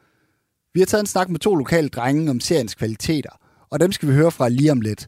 Vi 0.74 0.80
har 0.80 0.86
taget 0.86 1.02
en 1.02 1.06
snak 1.06 1.28
med 1.28 1.40
to 1.40 1.54
lokale 1.54 1.88
drenge 1.88 2.30
om 2.30 2.40
seriens 2.40 2.74
kvaliteter, 2.74 3.30
og 3.70 3.80
dem 3.80 3.92
skal 3.92 4.08
vi 4.08 4.14
høre 4.14 4.30
fra 4.30 4.48
lige 4.48 4.72
om 4.72 4.80
lidt. 4.80 5.06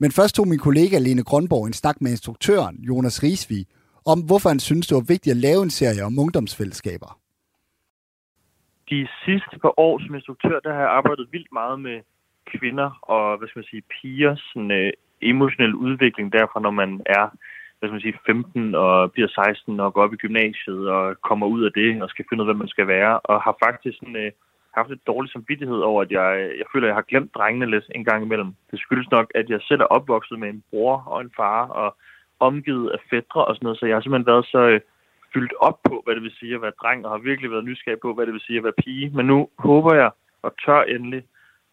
Men 0.00 0.10
først 0.18 0.34
tog 0.34 0.48
min 0.48 0.58
kollega 0.58 0.96
Lene 0.98 1.24
Grønborg 1.30 1.66
en 1.66 1.72
snak 1.72 1.96
med 2.00 2.10
instruktøren 2.10 2.76
Jonas 2.88 3.22
Risvig 3.22 3.66
om, 4.12 4.18
hvorfor 4.28 4.48
han 4.48 4.60
synes, 4.60 4.86
det 4.86 4.94
var 4.94 5.12
vigtigt 5.14 5.34
at 5.36 5.42
lave 5.48 5.62
en 5.62 5.70
serie 5.70 6.02
om 6.08 6.18
ungdomsfællesskaber. 6.18 7.10
De 8.90 9.08
sidste 9.24 9.54
par 9.62 9.74
år 9.86 9.94
som 9.98 10.14
instruktør, 10.14 10.60
der 10.60 10.72
har 10.72 10.80
jeg 10.80 10.90
arbejdet 10.98 11.28
vildt 11.32 11.52
meget 11.52 11.80
med 11.80 11.98
kvinder 12.52 12.90
og 13.02 13.38
hvad 13.38 13.48
skal 13.48 13.58
man 13.60 13.70
sige, 13.72 13.82
pigers 13.94 14.40
sådan, 14.52 14.70
øh, 14.70 14.92
emotionel 15.22 15.74
udvikling 15.74 16.32
derfra, 16.32 16.60
når 16.60 16.70
man 16.70 16.90
er 17.06 17.26
hvad 17.78 17.88
skal 17.88 17.98
man 17.98 18.06
sige, 18.06 18.18
15 18.26 18.74
og 18.74 19.12
bliver 19.12 19.28
16 19.28 19.80
og 19.80 19.94
går 19.94 20.02
op 20.02 20.12
i 20.12 20.22
gymnasiet 20.24 20.88
og 20.88 21.20
kommer 21.28 21.46
ud 21.46 21.62
af 21.64 21.72
det 21.72 22.02
og 22.02 22.08
skal 22.10 22.24
finde 22.28 22.42
ud 22.42 22.48
af, 22.48 22.54
hvem 22.54 22.62
man 22.64 22.74
skal 22.74 22.86
være. 22.86 23.20
Og 23.20 23.42
har 23.42 23.56
faktisk 23.64 23.98
sådan, 23.98 24.16
øh, 24.16 24.32
haft 24.78 24.90
lidt 24.90 25.06
dårlig 25.06 25.32
samvittighed 25.32 25.80
over, 25.90 26.02
at 26.02 26.10
jeg, 26.10 26.28
jeg 26.58 26.66
føler, 26.72 26.86
at 26.86 26.88
jeg 26.88 26.94
har 27.00 27.10
glemt 27.10 27.34
drengene 27.34 27.70
lidt 27.70 27.84
en 27.94 28.04
gang 28.04 28.24
imellem. 28.24 28.54
Det 28.70 28.80
skyldes 28.80 29.10
nok, 29.10 29.32
at 29.34 29.50
jeg 29.50 29.60
selv 29.68 29.80
er 29.80 29.94
opvokset 29.96 30.38
med 30.38 30.48
en 30.48 30.64
bror 30.70 30.96
og 31.06 31.20
en 31.20 31.32
far 31.36 31.66
og 31.68 31.96
omgivet 32.40 32.90
af 32.90 32.98
fædre 33.10 33.44
og 33.44 33.54
sådan 33.54 33.64
noget, 33.66 33.78
så 33.78 33.86
jeg 33.86 33.96
har 33.96 34.00
simpelthen 34.00 34.32
været 34.32 34.46
så 34.46 34.58
øh, 34.58 34.80
fyldt 35.34 35.54
op 35.60 35.78
på, 35.88 36.02
hvad 36.04 36.14
det 36.14 36.22
vil 36.22 36.38
sige 36.40 36.54
at 36.54 36.62
være 36.62 36.78
dreng, 36.82 37.06
og 37.06 37.10
har 37.10 37.18
virkelig 37.18 37.50
været 37.50 37.64
nysgerrig 37.64 38.00
på, 38.00 38.14
hvad 38.14 38.26
det 38.26 38.32
vil 38.34 38.46
sige 38.46 38.58
at 38.58 38.64
være 38.64 38.80
pige. 38.84 39.10
Men 39.14 39.26
nu 39.26 39.48
håber 39.58 39.94
jeg 39.94 40.10
og 40.42 40.52
tør 40.64 40.82
endelig 40.82 41.22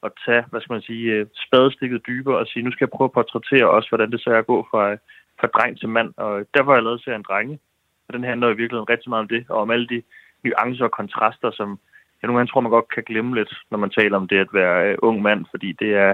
at 0.03 0.12
tage, 0.26 0.43
hvad 0.49 0.62
skal 0.62 0.74
man 0.74 0.82
sige, 0.82 1.12
øh, 1.14 1.26
spadestikket 1.45 2.08
dybere 2.08 2.38
og 2.38 2.47
sige, 2.47 2.64
nu 2.64 2.72
skal 2.72 2.86
jeg 2.86 2.95
prøve 2.95 3.10
at 3.10 3.12
portrættere 3.12 3.70
også, 3.70 3.89
hvordan 3.89 4.12
det 4.12 4.22
så 4.22 4.30
er 4.30 4.38
at 4.38 4.51
gå 4.53 4.68
fra, 4.72 4.91
øh, 4.91 4.97
fra 5.39 5.47
dreng 5.47 5.80
til 5.80 5.89
mand. 5.89 6.14
Og 6.18 6.45
derfor 6.53 6.72
har 6.72 6.78
jeg 6.78 6.84
lavet 6.84 7.03
serien 7.03 7.26
Drenge, 7.30 7.60
og 8.08 8.14
den 8.14 8.24
handler 8.24 8.47
i 8.47 8.60
virkeligheden 8.62 8.89
rigtig 8.89 9.10
meget 9.10 9.22
om 9.22 9.28
det, 9.28 9.45
og 9.49 9.58
om 9.58 9.72
alle 9.72 9.88
de 9.88 10.01
nuancer 10.43 10.86
og 10.86 10.91
kontraster, 10.91 11.51
som 11.51 11.80
jeg 12.26 12.30
nogle 12.30 12.39
gange 12.39 12.51
tror, 12.51 12.61
man 12.61 12.78
godt 12.78 12.93
kan 12.95 13.03
glemme 13.03 13.36
lidt, 13.36 13.53
når 13.71 13.78
man 13.78 13.89
taler 13.89 14.17
om 14.17 14.28
det 14.28 14.39
at 14.45 14.53
være 14.53 14.91
øh, 14.91 14.97
ung 15.01 15.21
mand, 15.21 15.45
fordi 15.51 15.69
det 15.71 15.91
er, 16.05 16.13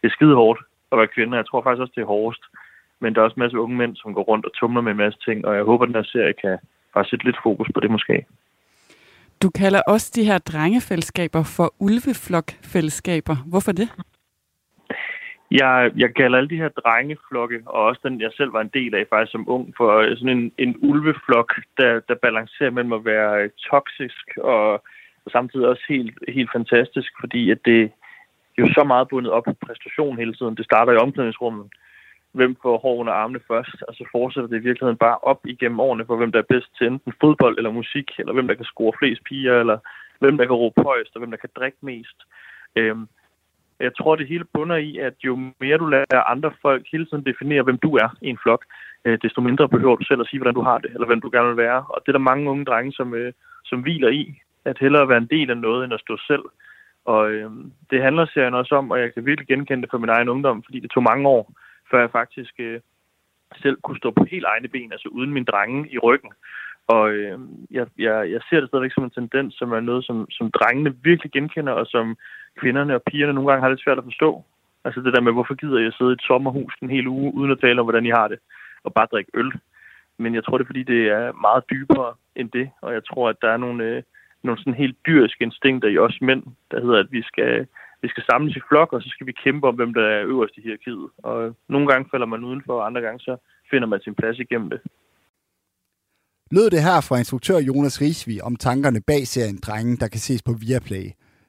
det 0.00 0.06
er 0.08 0.16
skide 0.16 0.34
hårdt 0.34 0.60
at 0.92 0.98
være 0.98 1.14
kvinde. 1.14 1.36
Jeg 1.36 1.46
tror 1.46 1.62
faktisk 1.62 1.80
også, 1.80 1.92
det 1.96 2.02
er 2.02 2.14
hårdest. 2.14 2.44
Men 3.00 3.14
der 3.14 3.20
er 3.20 3.24
også 3.24 3.34
en 3.34 3.44
masse 3.44 3.58
unge 3.58 3.76
mænd, 3.76 3.96
som 3.96 4.14
går 4.14 4.22
rundt 4.22 4.46
og 4.46 4.52
tumler 4.54 4.80
med 4.80 4.92
en 4.92 5.02
masse 5.04 5.18
ting, 5.26 5.44
og 5.46 5.56
jeg 5.56 5.64
håber, 5.64 5.84
at 5.84 5.88
den 5.88 5.96
her 6.00 6.12
serie 6.14 6.32
kan 6.32 6.58
bare 6.94 7.04
sætte 7.04 7.24
lidt 7.24 7.38
fokus 7.42 7.68
på 7.74 7.80
det 7.80 7.90
måske. 7.90 8.26
Du 9.42 9.50
kalder 9.50 9.82
også 9.86 10.12
de 10.14 10.24
her 10.24 10.38
drengefællesskaber 10.38 11.42
for 11.56 11.74
ulveflokfællesskaber. 11.78 13.36
Hvorfor 13.46 13.72
det? 13.72 13.88
Jeg, 15.50 15.92
jeg 15.96 16.14
kalder 16.14 16.38
alle 16.38 16.50
de 16.50 16.62
her 16.62 16.68
drengeflokke, 16.68 17.62
og 17.66 17.84
også 17.84 18.00
den, 18.04 18.20
jeg 18.20 18.30
selv 18.36 18.52
var 18.52 18.60
en 18.60 18.70
del 18.74 18.94
af 18.94 19.06
faktisk 19.10 19.32
som 19.32 19.48
ung, 19.48 19.74
for 19.76 20.16
sådan 20.16 20.38
en, 20.38 20.52
en 20.58 20.76
ulveflok, 20.82 21.54
der, 21.78 22.00
der 22.08 22.14
balancerer 22.14 22.70
mellem 22.70 22.92
at 22.92 23.04
være 23.04 23.50
toksisk 23.70 24.26
og 24.36 24.82
og 25.24 25.30
samtidig 25.30 25.66
også 25.68 25.84
helt, 25.88 26.18
helt 26.28 26.50
fantastisk, 26.52 27.12
fordi 27.20 27.50
at 27.50 27.58
det 27.64 27.82
er 28.58 28.62
jo 28.62 28.68
så 28.74 28.84
meget 28.84 29.08
bundet 29.08 29.32
op 29.32 29.44
på 29.44 29.54
præstation 29.66 30.18
hele 30.18 30.34
tiden. 30.34 30.56
Det 30.56 30.64
starter 30.64 30.92
i 30.92 31.02
omklædningsrummet. 31.04 31.66
Hvem 32.32 32.56
får 32.62 32.78
hår 32.78 32.96
under 32.96 33.12
armene 33.12 33.40
først, 33.48 33.82
og 33.88 33.94
så 33.94 34.04
fortsætter 34.12 34.48
det 34.48 34.56
i 34.56 34.66
virkeligheden 34.68 34.98
bare 35.06 35.18
op 35.18 35.40
igennem 35.46 35.80
årene 35.80 36.06
for, 36.06 36.16
hvem 36.16 36.32
der 36.32 36.38
er 36.38 36.52
bedst 36.54 36.70
til 36.78 36.86
enten 36.86 37.12
fodbold 37.20 37.58
eller 37.58 37.70
musik, 37.70 38.08
eller 38.18 38.32
hvem 38.32 38.46
der 38.48 38.54
kan 38.54 38.64
score 38.64 38.92
flest 38.98 39.24
piger, 39.24 39.60
eller 39.60 39.78
hvem 40.18 40.36
der 40.38 40.44
kan 40.44 40.54
råbe 40.54 40.82
højst, 40.82 41.14
og 41.14 41.18
hvem 41.18 41.30
der 41.30 41.38
kan 41.38 41.50
drikke 41.56 41.78
mest. 41.80 42.18
Øhm, 42.76 43.08
jeg 43.80 43.92
tror, 43.96 44.16
det 44.16 44.28
hele 44.28 44.44
bunder 44.54 44.76
i, 44.76 44.98
at 44.98 45.14
jo 45.24 45.32
mere 45.60 45.78
du 45.78 45.86
lader 45.86 46.30
andre 46.30 46.52
folk 46.62 46.86
hele 46.92 47.06
tiden 47.06 47.26
definere, 47.26 47.62
hvem 47.62 47.78
du 47.78 47.90
er 47.96 48.08
i 48.22 48.28
en 48.28 48.38
flok, 48.42 48.64
øh, 49.04 49.18
desto 49.22 49.40
mindre 49.40 49.68
behøver 49.68 49.96
du 49.96 50.04
selv 50.04 50.20
at 50.20 50.28
sige, 50.28 50.40
hvordan 50.40 50.54
du 50.54 50.62
har 50.62 50.78
det, 50.78 50.90
eller 50.94 51.06
hvem 51.06 51.20
du 51.20 51.30
gerne 51.32 51.48
vil 51.48 51.64
være. 51.66 51.84
Og 51.88 51.96
det 52.00 52.08
er 52.08 52.18
der 52.18 52.30
mange 52.30 52.50
unge 52.50 52.64
drenge, 52.64 52.92
som, 52.92 53.14
øh, 53.14 53.32
som 53.64 53.80
hviler 53.80 54.08
i 54.08 54.40
at 54.64 54.78
hellere 54.78 55.08
være 55.08 55.18
en 55.18 55.32
del 55.36 55.50
af 55.50 55.56
noget, 55.56 55.84
end 55.84 55.94
at 55.94 56.00
stå 56.00 56.16
selv. 56.26 56.42
Og 57.04 57.30
øh, 57.30 57.50
det 57.90 58.02
handler 58.02 58.26
serien 58.26 58.54
også 58.54 58.74
om, 58.74 58.90
og 58.90 59.00
jeg 59.00 59.14
kan 59.14 59.26
virkelig 59.26 59.48
genkende 59.48 59.82
det 59.82 59.90
fra 59.90 59.98
min 59.98 60.08
egen 60.08 60.28
ungdom, 60.28 60.62
fordi 60.62 60.80
det 60.80 60.90
tog 60.90 61.02
mange 61.02 61.28
år, 61.28 61.52
før 61.90 62.00
jeg 62.00 62.10
faktisk 62.10 62.54
øh, 62.58 62.80
selv 63.62 63.76
kunne 63.82 63.98
stå 63.98 64.10
på 64.10 64.24
helt 64.24 64.44
egne 64.44 64.68
ben, 64.68 64.92
altså 64.92 65.08
uden 65.08 65.32
min 65.32 65.44
drenge 65.44 65.88
i 65.92 65.98
ryggen. 65.98 66.32
Og 66.86 67.10
øh, 67.10 67.38
jeg, 67.70 67.86
jeg, 67.98 68.30
jeg 68.30 68.40
ser 68.50 68.60
det 68.60 68.68
stadigvæk 68.68 68.92
som 68.94 69.04
en 69.04 69.10
tendens, 69.10 69.54
som 69.54 69.72
er 69.72 69.80
noget, 69.80 70.04
som, 70.04 70.30
som 70.30 70.50
drengene 70.50 70.96
virkelig 71.02 71.32
genkender, 71.32 71.72
og 71.72 71.86
som 71.86 72.16
kvinderne 72.60 72.94
og 72.94 73.02
pigerne 73.02 73.32
nogle 73.32 73.50
gange 73.50 73.62
har 73.62 73.68
lidt 73.68 73.84
svært 73.84 73.98
at 73.98 74.04
forstå. 74.04 74.44
Altså 74.84 75.00
det 75.00 75.14
der 75.14 75.20
med, 75.20 75.32
hvorfor 75.32 75.54
gider 75.54 75.78
jeg 75.78 75.92
sidde 75.92 76.10
i 76.10 76.12
et 76.12 76.22
sommerhus 76.22 76.74
en 76.82 76.90
hel 76.90 77.06
uge, 77.06 77.34
uden 77.34 77.50
at 77.50 77.60
tale 77.60 77.80
om, 77.80 77.86
hvordan 77.86 78.06
I 78.06 78.10
har 78.10 78.28
det, 78.28 78.38
og 78.84 78.94
bare 78.94 79.08
drikke 79.12 79.30
øl. 79.34 79.52
Men 80.18 80.34
jeg 80.34 80.44
tror, 80.44 80.58
det 80.58 80.64
er, 80.64 80.72
fordi 80.72 80.82
det 80.82 81.02
er 81.08 81.32
meget 81.32 81.64
dybere 81.70 82.14
end 82.36 82.50
det, 82.50 82.70
og 82.80 82.92
jeg 82.92 83.04
tror, 83.04 83.28
at 83.28 83.36
der 83.42 83.48
er 83.48 83.56
nogle, 83.56 83.84
øh, 83.84 84.02
nogle 84.44 84.58
sådan 84.60 84.82
helt 84.82 84.96
dyriske 85.06 85.44
instinkter 85.44 85.88
i 85.88 85.98
os 85.98 86.18
mænd, 86.20 86.42
der 86.70 86.80
hedder, 86.80 86.98
at 86.98 87.12
vi 87.16 87.22
skal, 87.22 87.66
vi 88.02 88.08
skal 88.08 88.24
samles 88.30 88.56
i 88.56 88.66
flok, 88.68 88.92
og 88.92 89.02
så 89.02 89.08
skal 89.08 89.26
vi 89.26 89.32
kæmpe 89.44 89.68
om, 89.68 89.74
hvem 89.74 89.94
der 89.94 90.06
er 90.06 90.26
øverst 90.26 90.56
i 90.56 90.62
hierarkiet. 90.62 91.08
Og 91.18 91.56
nogle 91.68 91.86
gange 91.88 92.08
falder 92.10 92.26
man 92.26 92.44
udenfor, 92.44 92.74
og 92.80 92.86
andre 92.86 93.00
gange 93.00 93.20
så 93.20 93.36
finder 93.70 93.88
man 93.88 94.00
sin 94.00 94.14
plads 94.14 94.38
igennem 94.38 94.70
det. 94.70 94.80
Lød 96.50 96.70
det 96.70 96.82
her 96.82 97.00
fra 97.08 97.18
instruktør 97.18 97.58
Jonas 97.58 98.00
Risvig 98.00 98.44
om 98.44 98.56
tankerne 98.56 99.00
bag 99.06 99.22
serien 99.26 99.58
Drengen, 99.66 99.96
der 99.96 100.08
kan 100.08 100.20
ses 100.20 100.42
på 100.42 100.52
Viaplay. 100.60 101.06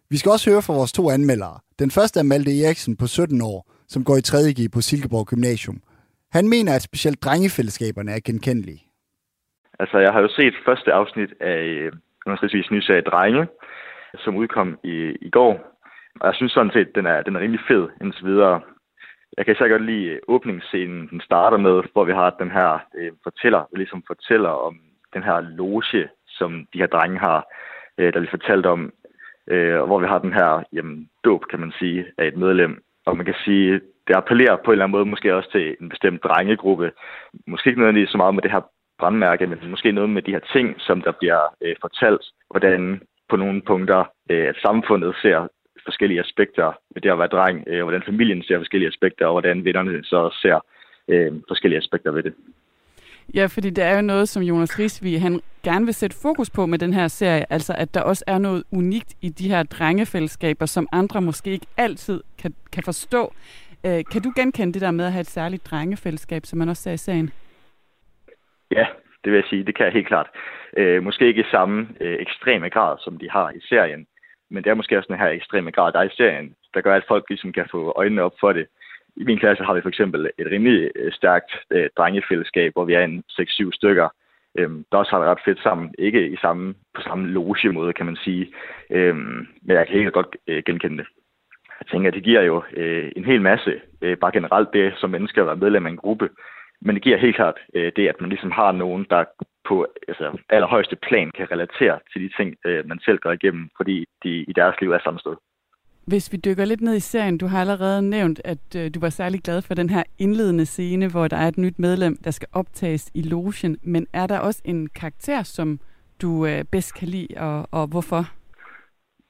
Vi 0.09 0.17
skal 0.17 0.31
også 0.31 0.49
høre 0.51 0.61
fra 0.61 0.73
vores 0.73 0.91
to 0.91 1.09
anmeldere. 1.09 1.59
Den 1.79 1.91
første 1.91 2.19
er 2.19 2.23
Malte 2.23 2.51
Eriksen 2.63 2.97
på 2.97 3.07
17 3.07 3.41
år, 3.41 3.59
som 3.87 4.03
går 4.03 4.17
i 4.17 4.27
3.G 4.27 4.71
på 4.71 4.81
Silkeborg 4.81 5.27
Gymnasium. 5.27 5.81
Han 6.31 6.49
mener, 6.49 6.71
at 6.75 6.81
specielt 6.81 7.23
drengefællesskaberne 7.23 8.11
er 8.11 8.19
genkendelige. 8.25 8.81
Altså, 9.79 9.97
jeg 9.97 10.11
har 10.13 10.21
jo 10.21 10.27
set 10.27 10.53
første 10.65 10.93
afsnit 10.93 11.31
af 11.41 11.89
Underskrivsvis 12.25 12.71
nye 12.71 13.01
Drenge, 13.01 13.47
som 14.23 14.35
udkom 14.35 14.79
i, 14.83 14.95
i 15.21 15.29
går. 15.29 15.53
Og 16.19 16.27
jeg 16.27 16.35
synes 16.35 16.51
sådan 16.51 16.71
set, 16.71 16.95
den 16.95 17.05
er, 17.05 17.21
den 17.21 17.35
er 17.35 17.39
rimelig 17.39 17.61
fed 17.67 17.89
indtil 18.01 18.25
videre. 18.25 18.61
Jeg 19.37 19.45
kan 19.45 19.55
især 19.55 19.67
godt 19.67 19.85
lide 19.85 20.05
øh, 20.05 20.19
åbningsscenen, 20.27 21.07
den 21.07 21.21
starter 21.21 21.57
med, 21.57 21.83
hvor 21.93 22.03
vi 22.03 22.11
har 22.11 22.29
den 22.29 22.51
her 22.51 22.79
øh, 22.97 23.11
fortæller, 23.23 23.59
der 23.59 23.77
ligesom 23.77 24.03
fortæller 24.07 24.49
om 24.49 24.79
den 25.13 25.23
her 25.23 25.39
loge, 25.39 26.09
som 26.27 26.67
de 26.73 26.79
her 26.79 26.87
drenge 26.87 27.19
har, 27.19 27.47
øh, 27.97 28.13
der 28.13 28.19
vi 28.19 28.27
fortalt 28.29 28.65
om, 28.65 28.91
øh, 29.47 29.81
hvor 29.81 29.99
vi 29.99 30.07
har 30.07 30.19
den 30.19 30.33
her 30.33 30.63
jamen, 30.73 31.09
dåb, 31.23 31.45
kan 31.49 31.59
man 31.59 31.73
sige, 31.79 32.05
af 32.17 32.27
et 32.27 32.37
medlem. 32.37 32.83
Og 33.05 33.17
man 33.17 33.25
kan 33.25 33.35
sige, 33.45 33.81
det 34.07 34.15
appellerer 34.15 34.55
på 34.55 34.71
en 34.71 34.71
eller 34.71 34.85
anden 34.85 34.97
måde 34.97 35.05
måske 35.05 35.35
også 35.35 35.51
til 35.51 35.75
en 35.81 35.89
bestemt 35.89 36.23
drengegruppe. 36.23 36.91
Måske 37.47 37.67
ikke 37.67 37.79
nødvendigvis 37.79 38.09
så 38.09 38.17
meget 38.17 38.35
med 38.35 38.43
det 38.43 38.51
her 38.51 38.61
brandmærke, 39.03 39.47
men 39.47 39.57
måske 39.73 39.91
noget 39.91 40.09
med 40.09 40.21
de 40.21 40.35
her 40.35 40.45
ting, 40.55 40.67
som 40.87 40.97
der 41.07 41.13
bliver 41.19 41.41
øh, 41.63 41.75
fortalt, 41.85 42.25
hvordan 42.51 43.01
på 43.29 43.35
nogle 43.43 43.61
punkter, 43.71 44.01
øh, 44.31 44.45
at 44.51 44.57
samfundet 44.65 45.11
ser 45.23 45.39
forskellige 45.87 46.23
aspekter 46.25 46.67
ved 46.93 47.01
det 47.01 47.11
at 47.11 47.19
være 47.21 47.33
dreng, 47.35 47.57
øh, 47.67 47.81
hvordan 47.83 48.03
familien 48.09 48.43
ser 48.43 48.57
forskellige 48.57 48.91
aspekter, 48.93 49.25
og 49.25 49.33
hvordan 49.33 49.65
vennerne 49.65 50.03
så 50.03 50.21
ser 50.41 50.57
øh, 51.07 51.31
forskellige 51.51 51.81
aspekter 51.83 52.11
ved 52.11 52.23
det. 52.23 52.33
Ja, 53.35 53.45
fordi 53.45 53.69
det 53.69 53.83
er 53.83 53.95
jo 53.95 54.01
noget, 54.01 54.29
som 54.29 54.43
Jonas 54.43 54.79
Risvig, 54.79 55.21
han 55.21 55.41
gerne 55.63 55.85
vil 55.85 55.93
sætte 55.93 56.15
fokus 56.21 56.49
på 56.49 56.65
med 56.65 56.79
den 56.79 56.93
her 56.93 57.07
serie, 57.07 57.45
altså 57.49 57.73
at 57.77 57.93
der 57.93 58.01
også 58.01 58.23
er 58.27 58.37
noget 58.37 58.63
unikt 58.71 59.13
i 59.21 59.29
de 59.29 59.49
her 59.49 59.63
drengefællesskaber, 59.63 60.65
som 60.65 60.87
andre 60.91 61.21
måske 61.21 61.51
ikke 61.51 61.67
altid 61.77 62.21
kan, 62.41 62.53
kan 62.71 62.83
forstå. 62.83 63.33
Øh, 63.85 64.03
kan 64.11 64.21
du 64.21 64.31
genkende 64.35 64.73
det 64.73 64.81
der 64.81 64.91
med 64.91 65.05
at 65.05 65.11
have 65.11 65.21
et 65.21 65.29
særligt 65.29 65.65
drengefællesskab, 65.65 66.45
som 66.45 66.59
man 66.59 66.69
også 66.69 66.83
ser 66.83 66.91
i 66.91 66.97
serien? 66.97 67.31
Ja, 68.75 68.85
det 69.23 69.31
vil 69.31 69.37
jeg 69.37 69.49
sige, 69.49 69.63
det 69.63 69.75
kan 69.75 69.85
jeg 69.85 69.93
helt 69.93 70.07
klart. 70.07 70.29
Øh, 70.77 71.03
måske 71.03 71.27
ikke 71.27 71.41
i 71.41 71.51
samme 71.51 71.87
øh, 72.01 72.17
ekstreme 72.19 72.69
grad, 72.69 72.97
som 72.99 73.17
de 73.17 73.29
har 73.29 73.51
i 73.51 73.59
serien, 73.69 74.07
men 74.51 74.63
det 74.63 74.69
er 74.69 74.73
måske 74.73 74.97
også 74.97 75.07
den 75.07 75.19
her 75.19 75.29
ekstreme 75.29 75.71
grad, 75.71 75.91
der 75.93 75.99
er 75.99 76.03
i 76.03 76.17
serien, 76.17 76.55
der 76.73 76.81
gør, 76.81 76.95
at 76.95 77.05
folk 77.07 77.25
ligesom 77.29 77.51
kan 77.51 77.67
få 77.71 77.93
øjnene 77.95 78.21
op 78.21 78.33
for 78.39 78.53
det. 78.53 78.67
I 79.15 79.23
min 79.23 79.39
klasse 79.39 79.63
har 79.63 79.73
vi 79.73 79.81
for 79.81 79.89
eksempel 79.89 80.29
et 80.37 80.47
rimelig 80.51 80.91
øh, 80.95 81.11
stærkt 81.11 81.51
øh, 81.71 81.89
drengefællesskab, 81.97 82.73
hvor 82.73 82.85
vi 82.85 82.93
er 82.93 83.03
en 83.03 83.23
6-7 83.31 83.69
stykker, 83.73 84.09
øhm, 84.57 84.85
der 84.91 84.97
også 84.97 85.11
har 85.11 85.19
det 85.19 85.27
ret 85.27 85.45
fedt 85.45 85.63
sammen. 85.63 85.95
Ikke 85.97 86.27
i 86.27 86.37
samme, 86.37 86.75
på 86.95 87.01
samme 87.01 87.27
loge 87.27 87.71
måde, 87.71 87.93
kan 87.93 88.05
man 88.05 88.15
sige. 88.15 88.53
Øhm, 88.89 89.47
men 89.61 89.77
jeg 89.77 89.87
kan 89.87 89.95
helt 89.95 90.13
godt 90.13 90.35
øh, 90.47 90.63
genkende 90.65 90.97
det. 90.97 91.07
Jeg 91.79 91.87
tænker, 91.87 92.07
at 92.07 92.13
det 92.13 92.23
giver 92.23 92.41
jo 92.41 92.63
øh, 92.73 93.11
en 93.15 93.25
hel 93.25 93.41
masse, 93.41 93.81
øh, 94.01 94.17
bare 94.17 94.31
generelt 94.31 94.69
det 94.73 94.93
som 94.97 95.09
mennesker 95.09 95.41
at 95.41 95.47
være 95.47 95.55
medlem 95.55 95.85
af 95.85 95.89
en 95.89 95.97
gruppe. 95.97 96.29
Men 96.85 96.95
det 96.95 97.03
giver 97.03 97.17
helt 97.17 97.35
klart 97.35 97.57
øh, 97.75 97.91
det, 97.95 98.07
at 98.07 98.21
man 98.21 98.29
ligesom 98.29 98.51
har 98.51 98.71
nogen, 98.71 99.05
der 99.09 99.23
på 99.67 99.87
altså, 100.07 100.37
allerhøjeste 100.49 100.95
plan 100.95 101.31
kan 101.37 101.51
relatere 101.51 101.99
til 102.11 102.21
de 102.21 102.29
ting, 102.37 102.55
øh, 102.65 102.87
man 102.87 102.99
selv 103.05 103.17
går 103.17 103.31
igennem, 103.31 103.69
fordi 103.77 104.05
de 104.23 104.29
i 104.29 104.53
deres 104.55 104.75
liv 104.81 104.91
er 104.91 104.99
samme 105.03 105.19
sted. 105.19 105.35
Hvis 106.07 106.31
vi 106.31 106.37
dykker 106.37 106.65
lidt 106.65 106.81
ned 106.81 106.95
i 106.95 106.99
serien, 106.99 107.37
du 107.37 107.47
har 107.47 107.61
allerede 107.61 108.01
nævnt, 108.09 108.41
at 108.45 108.65
øh, 108.77 108.91
du 108.95 108.99
var 108.99 109.09
særlig 109.09 109.41
glad 109.41 109.61
for 109.61 109.73
den 109.73 109.89
her 109.89 110.03
indledende 110.19 110.65
scene, 110.65 111.11
hvor 111.11 111.27
der 111.27 111.37
er 111.37 111.47
et 111.47 111.57
nyt 111.57 111.79
medlem, 111.79 112.17
der 112.23 112.31
skal 112.31 112.47
optages 112.53 113.11
i 113.13 113.21
logen. 113.21 113.77
Men 113.83 114.07
er 114.13 114.27
der 114.27 114.39
også 114.39 114.61
en 114.65 114.87
karakter, 114.87 115.43
som 115.43 115.79
du 116.21 116.45
øh, 116.45 116.63
bedst 116.71 116.99
kan 116.99 117.07
lide, 117.07 117.27
og, 117.37 117.67
og 117.71 117.87
hvorfor? 117.87 118.21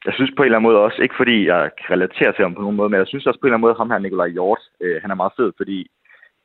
Jeg 0.05 0.13
synes 0.13 0.31
på 0.37 0.41
en 0.41 0.45
eller 0.45 0.57
anden 0.57 0.69
måde 0.69 0.83
også, 0.85 1.01
ikke 1.01 1.15
fordi 1.17 1.47
jeg 1.47 1.69
kan 1.77 1.89
relatere 1.95 2.33
til 2.33 2.43
ham 2.43 2.55
på 2.55 2.61
nogen 2.61 2.75
måde, 2.75 2.89
men 2.89 2.99
jeg 2.99 3.07
synes 3.07 3.25
også 3.25 3.39
på 3.39 3.45
en 3.45 3.49
eller 3.49 3.57
anden 3.57 3.67
måde, 3.67 3.79
ham 3.81 3.91
her 3.91 3.97
Nikolaj 3.97 4.27
Hjort, 4.27 4.63
øh, 4.81 5.01
han 5.01 5.11
er 5.11 5.15
meget 5.15 5.33
fed, 5.37 5.51
fordi 5.57 5.87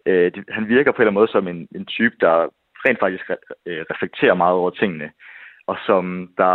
øh, 0.06 0.32
det, 0.34 0.44
han 0.56 0.68
virker 0.68 0.92
på 0.92 0.96
en 0.96 1.02
eller 1.02 1.10
anden 1.10 1.20
måde 1.20 1.32
som 1.36 1.48
en, 1.48 1.68
en 1.78 1.86
type, 1.86 2.16
der 2.20 2.34
rent 2.84 3.00
faktisk 3.00 3.24
re, 3.30 3.36
øh, 3.66 3.84
reflekterer 3.92 4.34
meget 4.34 4.54
over 4.54 4.70
tingene, 4.70 5.10
og 5.66 5.76
som 5.86 6.04
der 6.38 6.54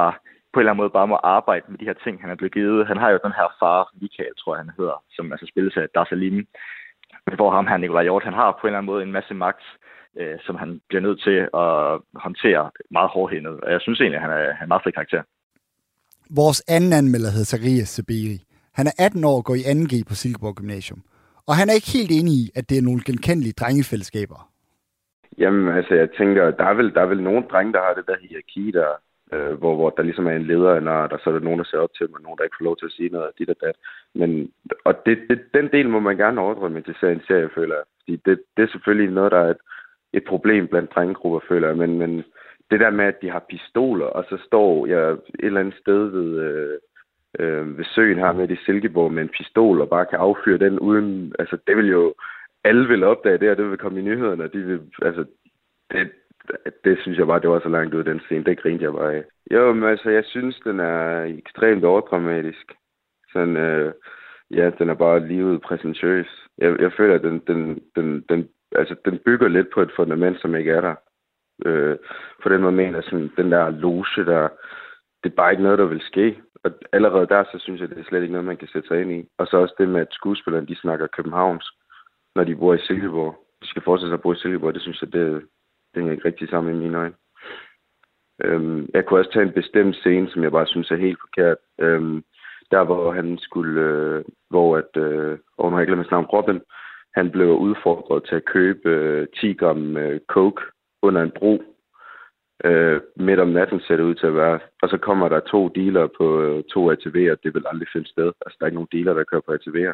på 0.54 0.58
en 0.58 0.62
eller 0.62 0.72
anden 0.72 0.84
måde 0.84 0.98
bare 1.00 1.12
må 1.14 1.18
arbejde 1.38 1.66
med 1.70 1.78
de 1.80 1.90
her 1.90 1.98
ting, 2.04 2.22
han 2.22 2.30
er 2.30 2.40
blevet 2.40 2.54
givet. 2.54 2.88
Han 2.92 2.98
har 2.98 3.10
jo 3.10 3.20
den 3.26 3.38
her 3.40 3.48
far, 3.60 3.80
Michael, 4.02 4.36
tror 4.38 4.56
jeg, 4.56 4.64
han 4.64 4.78
hedder, 4.78 4.98
som 5.16 5.32
altså 5.34 5.46
spilles 5.52 5.78
af 5.78 5.86
Dar 5.96 6.06
Salim, 6.10 6.48
hvor 7.40 7.52
ham 7.52 7.68
her, 7.68 7.78
Nikolaj 7.78 8.04
Hjort, 8.04 8.30
han 8.30 8.40
har 8.42 8.50
på 8.52 8.64
en 8.64 8.68
eller 8.68 8.78
anden 8.80 8.92
måde 8.92 9.04
en 9.04 9.18
masse 9.18 9.34
magt, 9.34 9.66
øh, 10.20 10.38
som 10.46 10.56
han 10.56 10.70
bliver 10.88 11.02
nødt 11.08 11.20
til 11.28 11.38
at 11.64 11.74
håndtere 12.26 12.64
meget 12.92 13.10
hårdhændet. 13.16 13.56
Og 13.64 13.72
jeg 13.72 13.82
synes 13.82 14.00
egentlig, 14.00 14.20
at 14.20 14.26
han 14.26 14.32
er, 14.32 14.44
han 14.58 14.62
er 14.64 14.68
en 14.68 14.74
meget 14.74 14.84
fed 14.86 14.92
karakter. 15.00 15.22
Vores 16.42 16.60
anden 16.76 16.94
anmelder 16.94 17.32
hedder 17.36 17.52
Zacharias 17.54 17.90
Sabiri. 17.96 18.38
Han 18.74 18.88
er 18.88 18.96
18 19.00 19.24
år 19.24 19.38
og 19.38 19.46
går 19.46 19.56
i 19.56 19.64
2G 19.72 19.94
på 20.10 20.16
Silkeborg 20.16 20.56
Gymnasium. 20.56 21.02
Og 21.48 21.54
han 21.60 21.70
er 21.70 21.76
ikke 21.80 21.96
helt 21.98 22.12
enig 22.20 22.34
i, 22.44 22.46
at 22.56 22.70
det 22.70 22.78
er 22.78 22.88
nogle 22.88 23.02
genkendelige 23.10 23.60
drengefællesskaber. 23.62 24.40
Jamen, 25.38 25.76
altså, 25.78 25.94
jeg 25.96 26.10
tænker, 26.18 26.52
der 26.52 26.66
er 26.66 26.74
vel, 26.74 26.94
der 26.94 27.02
er 27.02 27.06
vel 27.06 27.24
nogle 27.24 27.44
drenge, 27.52 27.74
der 27.74 27.82
har 27.88 27.94
det 27.94 28.08
der 28.08 28.18
hierarki, 28.22 28.72
der, 28.72 28.92
øh, 29.34 29.54
hvor, 29.60 29.76
hvor 29.76 29.90
der 29.90 30.04
ligesom 30.04 30.28
er 30.28 30.36
en 30.36 30.50
leder, 30.52 30.74
eller 30.74 31.08
der 31.08 31.18
så 31.18 31.30
er 31.30 31.34
der 31.34 31.48
nogen, 31.48 31.60
der 31.60 31.66
ser 31.66 31.78
op 31.78 31.94
til 31.94 32.08
dem, 32.08 32.16
og 32.16 32.22
nogen, 32.22 32.38
der 32.38 32.44
ikke 32.44 32.60
får 32.60 32.70
lov 32.70 32.78
til 32.78 32.86
at 32.86 32.92
sige 32.98 33.10
noget 33.10 33.38
dit 33.40 33.50
og 33.50 33.56
dat. 33.62 33.76
Men, 34.16 34.52
og 34.86 34.94
det, 35.06 35.18
det, 35.30 35.40
den 35.54 35.68
del 35.72 35.90
må 35.90 36.00
man 36.00 36.18
gerne 36.18 36.42
overdrømme 36.42 36.82
til 36.82 36.96
en 37.04 37.22
serie, 37.28 37.50
føler 37.56 37.76
jeg. 37.76 37.86
Fordi 38.00 38.16
det, 38.26 38.36
det 38.58 38.64
er 38.64 38.72
selvfølgelig 38.72 39.14
noget, 39.14 39.32
der 39.32 39.40
er 39.40 39.50
et, 39.50 39.64
et 40.14 40.24
problem 40.28 40.68
blandt 40.68 40.92
drengegrupper, 40.96 41.40
føler 41.48 41.68
jeg. 41.68 41.78
Men, 41.78 41.98
men 41.98 42.24
det 42.72 42.80
der 42.80 42.90
med, 42.90 43.06
at 43.06 43.22
de 43.22 43.30
har 43.30 43.46
pistoler, 43.50 44.06
og 44.06 44.24
så 44.30 44.38
står 44.46 44.86
jeg 44.86 45.04
et 45.12 45.20
eller 45.40 45.60
andet 45.60 45.76
sted 45.84 46.02
ved, 46.08 46.30
øh, 46.48 46.80
øh, 47.40 47.78
ved 47.78 47.86
søen 47.86 48.18
her 48.18 48.32
med 48.32 48.50
i 48.50 48.56
Silkeborg 48.66 49.14
med 49.14 49.24
en 49.24 49.36
pistol, 49.38 49.82
og 49.82 49.90
bare 49.90 50.06
kan 50.06 50.20
affyre 50.20 50.58
den 50.58 50.80
uden... 50.80 51.36
Altså, 51.40 51.58
det 51.68 51.78
vil 51.78 51.88
jo... 51.88 52.14
Alle 52.64 52.88
vil 52.88 53.04
opdage 53.04 53.38
det, 53.38 53.50
og 53.50 53.58
det 53.58 53.70
vil 53.70 53.78
komme 53.78 54.00
i 54.00 54.04
nyhederne, 54.04 54.44
og 54.44 54.54
de 54.54 54.60
vil... 54.60 54.82
Altså, 55.02 55.26
det, 55.92 56.12
det 56.84 56.98
synes 57.02 57.18
jeg 57.18 57.28
bare, 57.28 57.40
det 57.40 57.50
var 57.50 57.60
så 57.60 57.70
langt 57.70 57.94
ud 57.94 58.04
den 58.04 58.20
scene. 58.20 58.44
Det 58.44 58.60
grinte 58.60 58.84
jeg 58.84 58.94
bare 58.94 59.16
af. 59.16 59.24
Jo, 59.52 59.74
men 59.74 59.90
altså, 59.90 60.10
jeg 60.10 60.24
synes, 60.26 60.60
den 60.64 60.80
er 60.80 61.24
ekstremt 61.24 61.84
overdramatisk. 61.84 62.72
Sådan, 63.34 63.58
øh, 63.58 63.94
ja, 64.52 64.72
den 64.80 64.90
er 64.90 64.94
bare 64.94 65.28
livet 65.28 65.62
præsentøs. 65.62 66.28
Jeg, 66.58 66.82
jeg 66.82 66.92
føler, 66.98 67.16
at 67.16 67.24
den, 67.24 67.40
den, 67.48 67.82
den, 67.96 68.26
den, 68.30 68.50
altså, 68.76 68.96
den 69.06 69.20
bygger 69.26 69.48
lidt 69.48 69.68
på 69.74 69.82
et 69.82 69.92
fundament, 69.96 70.42
som 70.42 70.56
ikke 70.56 70.72
er 70.72 70.82
der. 70.82 70.96
Øh, 71.66 71.98
på 72.44 72.50
den 72.50 72.62
måde 72.62 72.74
mener 72.74 73.02
sådan, 73.02 73.32
den 73.38 73.52
der 73.52 73.70
loge, 73.70 74.06
der, 74.26 74.50
det 75.24 75.32
er 75.32 75.36
bare 75.36 75.52
ikke 75.52 75.64
noget, 75.64 75.80
der 75.80 75.86
vil 75.86 76.02
ske. 76.02 76.38
Og 76.64 76.72
allerede 76.92 77.28
der, 77.28 77.44
så 77.44 77.60
synes 77.60 77.82
jeg, 77.82 77.90
det 77.90 78.00
er 78.00 78.04
slet 78.04 78.22
ikke 78.22 78.32
noget, 78.32 78.46
man 78.46 78.58
kan 78.58 78.68
sætte 78.68 78.88
sig 78.88 79.02
ind 79.02 79.12
i. 79.12 79.30
Og 79.38 79.48
så 79.48 79.58
også 79.58 79.76
det 79.78 79.90
med, 79.90 80.02
at 80.02 80.08
skuespillerne, 80.12 80.68
de 80.68 80.76
snakker 80.76 81.08
københavns, 81.08 81.72
når 82.36 82.44
de 82.44 82.56
bor 82.56 82.74
i 82.74 82.80
Silkeborg. 82.80 83.36
De 83.62 83.68
skal 83.68 83.82
fortsætte 83.82 84.10
sig 84.10 84.14
at 84.14 84.22
bo 84.22 84.34
i 84.34 84.36
Silkeborg, 84.36 84.74
det 84.74 84.82
synes 84.82 85.02
jeg, 85.02 85.14
det, 85.14 85.32
det 85.94 85.96
hænger 85.96 86.12
ikke 86.12 86.28
rigtig 86.28 86.50
sammen 86.50 86.76
i 86.76 86.80
mine 86.80 86.98
øjne. 86.98 87.16
Øhm, 88.44 88.90
jeg 88.94 89.06
kunne 89.06 89.20
også 89.20 89.32
tage 89.32 89.46
en 89.46 89.54
bestemt 89.54 89.96
scene, 89.96 90.30
som 90.30 90.44
jeg 90.44 90.52
bare 90.52 90.68
synes 90.68 90.92
er 90.92 90.96
helt 90.96 91.20
forkert. 91.20 91.58
Øhm, 91.80 92.24
der 92.72 92.84
hvor 92.84 93.12
han 93.12 93.38
skulle, 93.38 93.82
øh, 93.82 94.24
hvor 94.50 94.78
at, 94.78 94.98
øh, 94.98 95.38
og 95.58 95.66
nu 95.66 95.72
har 95.72 95.80
jeg 95.80 95.88
glemt 95.88 96.12
navn, 96.12 96.26
Robin, 96.26 96.62
han 97.16 97.32
blev 97.32 97.48
udfordret 97.48 98.24
til 98.24 98.36
at 98.36 98.46
købe 98.46 98.90
øh, 98.90 99.28
10 99.42 99.54
gram 99.54 99.98
øh, 99.98 100.20
coke 100.28 100.62
under 101.02 101.22
en 101.22 101.32
bro. 101.32 101.64
Øh, 102.66 103.02
midt 103.16 103.40
om 103.40 103.48
natten 103.48 103.80
ser 103.80 103.96
det 103.96 104.04
ud 104.04 104.16
til 104.16 104.28
at 104.28 104.36
være. 104.36 104.60
Og 104.82 104.90
så 104.90 104.98
kommer 104.98 105.30
der 105.30 105.40
to 105.40 105.68
dealer 105.68 106.08
på 106.18 106.42
øh, 106.42 106.64
to 106.64 106.92
ATV'er. 106.92 107.36
Det 107.44 107.54
vil 107.54 107.66
aldrig 107.68 107.88
finde 107.94 108.10
sted. 108.10 108.32
Altså, 108.46 108.58
der 108.60 108.66
er 108.66 108.68
ikke 108.68 108.76
nogen 108.82 108.96
dealer, 108.96 109.14
der 109.14 109.24
kører 109.24 109.42
på 109.42 109.54
ATV'er. 109.54 109.94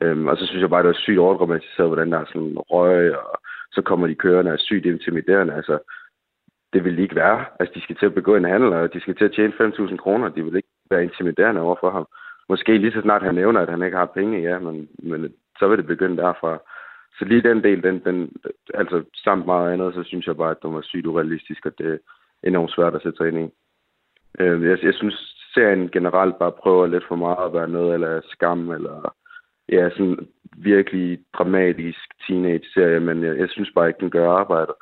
Øhm, 0.00 0.26
og 0.26 0.36
så 0.36 0.46
synes 0.46 0.60
jeg 0.60 0.70
bare, 0.70 0.82
det 0.82 0.88
var 0.88 1.04
sygt 1.04 1.18
overdramatiseret, 1.18 1.88
hvordan 1.88 2.12
der 2.12 2.18
er 2.18 2.24
sådan 2.24 2.58
røg, 2.58 3.16
og 3.18 3.40
så 3.72 3.82
kommer 3.82 4.06
de 4.06 4.14
kørende 4.14 4.50
og 4.50 4.54
er 4.54 4.58
sygt 4.58 4.86
intimiderende. 4.86 5.54
Altså, 5.54 5.78
det 6.72 6.84
vil 6.84 6.96
de 6.96 7.02
ikke 7.02 7.16
være. 7.16 7.44
Altså, 7.60 7.72
de 7.74 7.82
skal 7.82 7.96
til 7.96 8.06
at 8.06 8.14
begå 8.14 8.36
en 8.36 8.44
handel, 8.44 8.72
og 8.72 8.94
de 8.94 9.00
skal 9.00 9.16
til 9.16 9.24
at 9.24 9.32
tjene 9.32 9.52
5.000 9.60 9.96
kroner. 9.96 10.28
De 10.28 10.44
vil 10.44 10.56
ikke 10.56 10.68
være 10.90 11.04
intimiderende 11.04 11.60
overfor 11.60 11.90
ham. 11.90 12.06
Måske 12.48 12.78
lige 12.78 12.92
så 12.92 13.00
snart 13.00 13.22
han 13.22 13.34
nævner, 13.34 13.60
at 13.60 13.68
han 13.68 13.82
ikke 13.82 13.96
har 13.96 14.06
penge, 14.06 14.42
ja, 14.42 14.58
men, 14.58 14.88
men 14.98 15.34
så 15.58 15.68
vil 15.68 15.78
det 15.78 15.86
begynde 15.86 16.16
derfra. 16.16 16.58
Så 17.18 17.24
lige 17.24 17.42
den 17.42 17.62
del, 17.62 17.82
den, 17.82 17.98
den, 18.04 18.32
altså 18.74 19.04
samt 19.14 19.46
meget 19.46 19.72
andet, 19.72 19.94
så 19.94 20.02
synes 20.02 20.26
jeg 20.26 20.36
bare, 20.36 20.50
at 20.50 20.62
den 20.62 20.74
var 20.74 20.82
sygt 20.82 21.06
urealistisk, 21.06 21.66
og 21.66 21.78
det 21.78 21.86
er 21.86 21.98
enormt 22.48 22.70
svært 22.70 22.94
at 22.94 23.02
sætte 23.02 23.16
sig 23.16 23.28
ind 23.28 23.38
i. 23.38 23.48
Øh, 24.38 24.62
jeg, 24.62 24.78
jeg 24.82 24.94
synes, 24.94 25.36
serien 25.54 25.88
generelt 25.90 26.38
bare 26.38 26.52
prøver 26.52 26.86
lidt 26.86 27.04
for 27.08 27.16
meget 27.16 27.46
at 27.46 27.52
være 27.52 27.68
noget 27.68 27.94
eller 27.94 28.20
skam, 28.28 28.70
eller 28.70 29.14
ja, 29.68 29.90
sådan 29.90 30.28
virkelig 30.56 31.18
dramatisk 31.32 32.26
teenage-serie, 32.26 33.00
men 33.00 33.24
jeg, 33.24 33.38
jeg 33.38 33.48
synes 33.50 33.70
bare 33.74 33.88
ikke, 33.88 34.00
den 34.00 34.10
gør 34.10 34.30
arbejdet. 34.30 34.74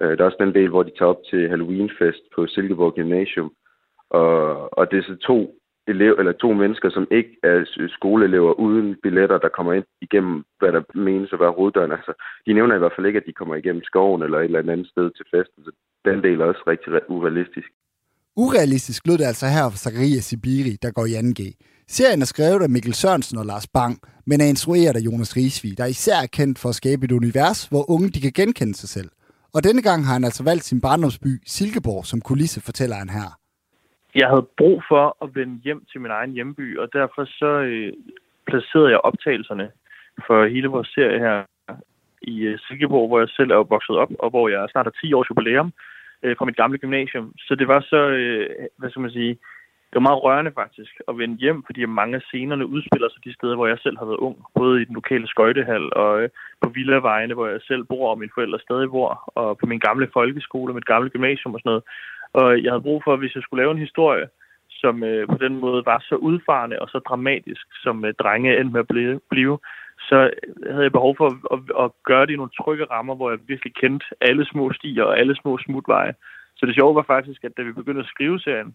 Øh, 0.00 0.18
der 0.18 0.24
er 0.24 0.24
også 0.24 0.44
den 0.44 0.54
del, 0.54 0.68
hvor 0.68 0.82
de 0.82 0.92
tager 0.98 1.10
op 1.10 1.22
til 1.30 1.48
Halloween-fest 1.48 2.22
på 2.34 2.46
Silkeborg 2.46 2.94
Gymnasium, 2.94 3.52
og, 4.10 4.78
og 4.78 4.90
det 4.90 4.98
er 4.98 5.02
så 5.02 5.16
to 5.16 5.59
elev, 5.88 6.12
eller 6.18 6.32
to 6.32 6.52
mennesker, 6.52 6.90
som 6.90 7.06
ikke 7.10 7.36
er 7.42 7.88
skoleelever 7.96 8.52
uden 8.52 8.96
billetter, 9.02 9.38
der 9.38 9.48
kommer 9.48 9.72
ind 9.72 9.84
igennem, 10.00 10.44
hvad 10.58 10.72
der 10.72 10.82
menes 10.94 11.32
at 11.32 11.40
være 11.40 11.56
hoveddøren. 11.58 11.92
Altså, 11.92 12.12
de 12.46 12.52
nævner 12.52 12.74
i 12.74 12.78
hvert 12.78 12.92
fald 12.96 13.06
ikke, 13.06 13.20
at 13.20 13.26
de 13.26 13.32
kommer 13.32 13.54
igennem 13.54 13.82
skoven 13.82 14.22
eller 14.22 14.38
et 14.38 14.44
eller 14.44 14.72
andet 14.72 14.88
sted 14.94 15.10
til 15.10 15.26
festen. 15.34 15.64
Så 15.64 15.70
den 16.04 16.22
del 16.22 16.40
er 16.40 16.44
også 16.44 16.62
rigtig 16.66 16.88
urealistisk. 17.08 17.68
Urealistisk 18.36 19.06
lød 19.06 19.18
det 19.18 19.24
altså 19.24 19.46
her 19.46 19.70
for 19.70 19.78
Zakaria 19.78 20.20
Sibiri, 20.20 20.74
der 20.82 20.90
går 20.90 21.06
i 21.06 21.14
2G. 21.14 21.40
Serien 21.88 22.22
er 22.22 22.26
skrevet 22.26 22.62
af 22.62 22.70
Mikkel 22.70 22.94
Sørensen 22.94 23.38
og 23.38 23.46
Lars 23.46 23.66
Bang, 23.66 23.98
men 24.26 24.40
er 24.40 24.44
instrueret 24.44 24.96
af 24.96 25.00
Jonas 25.00 25.36
Risvig, 25.36 25.78
der 25.78 25.86
især 25.86 26.16
er 26.22 26.26
kendt 26.26 26.58
for 26.58 26.68
at 26.68 26.74
skabe 26.74 27.04
et 27.04 27.12
univers, 27.12 27.66
hvor 27.66 27.90
unge 27.90 28.08
de 28.10 28.20
kan 28.20 28.32
genkende 28.32 28.74
sig 28.74 28.88
selv. 28.88 29.10
Og 29.54 29.64
denne 29.64 29.82
gang 29.82 30.06
har 30.06 30.12
han 30.12 30.24
altså 30.24 30.42
valgt 30.44 30.64
sin 30.64 30.80
barndomsby 30.80 31.42
Silkeborg 31.46 32.06
som 32.06 32.20
kulisse, 32.20 32.60
fortæller 32.60 32.96
han 32.96 33.08
her. 33.08 33.39
Jeg 34.14 34.28
havde 34.28 34.46
brug 34.56 34.82
for 34.88 35.16
at 35.22 35.34
vende 35.34 35.60
hjem 35.64 35.84
til 35.92 36.00
min 36.00 36.10
egen 36.10 36.32
hjemby, 36.32 36.78
og 36.78 36.92
derfor 36.92 37.24
så 37.24 37.46
øh, 37.46 37.92
placerede 38.46 38.90
jeg 38.90 39.00
optagelserne 39.00 39.70
for 40.26 40.46
hele 40.46 40.68
vores 40.68 40.88
serie 40.88 41.18
her 41.18 41.44
i 42.22 42.40
øh, 42.40 42.58
Silkeborg, 42.58 43.08
hvor 43.08 43.18
jeg 43.18 43.28
selv 43.28 43.50
er 43.50 43.56
vokset 43.56 43.96
op, 43.96 44.10
og 44.18 44.30
hvor 44.30 44.48
jeg 44.48 44.68
snart 44.70 44.86
har 44.86 44.96
10 45.00 45.12
års 45.12 45.30
jubilæum 45.30 45.72
øh, 46.22 46.36
fra 46.36 46.44
mit 46.44 46.56
gamle 46.56 46.78
gymnasium. 46.78 47.32
Så 47.38 47.54
det 47.54 47.68
var 47.68 47.80
så, 47.80 47.96
øh, 47.96 48.46
hvad 48.76 48.90
skal 48.90 49.02
man 49.02 49.10
sige, 49.10 49.38
det 49.90 49.96
var 49.98 50.08
meget 50.08 50.24
rørende 50.24 50.52
faktisk 50.54 50.92
at 51.08 51.18
vende 51.18 51.36
hjem, 51.36 51.62
fordi 51.66 51.84
mange 51.84 52.16
af 52.16 52.22
scenerne 52.22 52.66
udspiller 52.66 53.08
sig 53.08 53.24
de 53.24 53.34
steder, 53.34 53.56
hvor 53.56 53.66
jeg 53.66 53.78
selv 53.78 53.98
har 53.98 54.04
været 54.04 54.24
ung. 54.26 54.36
Både 54.54 54.82
i 54.82 54.84
den 54.84 54.94
lokale 54.94 55.26
skøjtehal 55.28 55.94
og 55.94 56.22
øh, 56.22 56.28
på 56.60 56.68
Villavejene, 56.68 57.34
hvor 57.34 57.46
jeg 57.46 57.60
selv 57.62 57.84
bor, 57.84 58.10
og 58.10 58.18
mine 58.18 58.30
forældre 58.34 58.58
stadig 58.58 58.90
bor, 58.90 59.32
og 59.34 59.58
på 59.58 59.66
min 59.66 59.78
gamle 59.78 60.08
folkeskole 60.12 60.70
og 60.70 60.74
mit 60.74 60.90
gamle 60.92 61.10
gymnasium 61.10 61.54
og 61.54 61.60
sådan 61.60 61.70
noget. 61.70 61.84
Og 62.32 62.62
jeg 62.62 62.72
havde 62.72 62.82
brug 62.82 63.02
for, 63.04 63.16
hvis 63.16 63.34
jeg 63.34 63.42
skulle 63.42 63.62
lave 63.62 63.72
en 63.72 63.86
historie, 63.86 64.28
som 64.70 65.04
øh, 65.04 65.28
på 65.28 65.38
den 65.40 65.56
måde 65.56 65.86
var 65.86 66.04
så 66.08 66.14
udfarende 66.14 66.78
og 66.78 66.88
så 66.88 66.98
dramatisk, 66.98 67.66
som 67.82 68.04
øh, 68.04 68.14
drenge 68.14 68.58
endte 68.58 68.72
med 68.72 68.80
at 68.80 68.88
blive, 68.88 69.20
blive, 69.30 69.58
så 70.08 70.30
havde 70.70 70.82
jeg 70.82 70.92
behov 70.92 71.16
for 71.16 71.26
at, 71.26 71.36
at, 71.54 71.84
at 71.84 71.90
gøre 72.04 72.26
det 72.26 72.32
i 72.32 72.36
nogle 72.36 72.56
trygge 72.60 72.84
rammer, 72.84 73.14
hvor 73.14 73.30
jeg 73.30 73.38
virkelig 73.46 73.74
kendte 73.74 74.06
alle 74.20 74.44
små 74.46 74.72
stier 74.72 75.04
og 75.04 75.18
alle 75.18 75.36
små 75.36 75.58
smutveje. 75.58 76.14
Så 76.56 76.66
det 76.66 76.74
sjove 76.74 76.94
var 76.94 77.02
faktisk, 77.02 77.44
at 77.44 77.56
da 77.56 77.62
vi 77.62 77.72
begyndte 77.72 78.00
at 78.00 78.12
skrive 78.14 78.40
serien, 78.40 78.74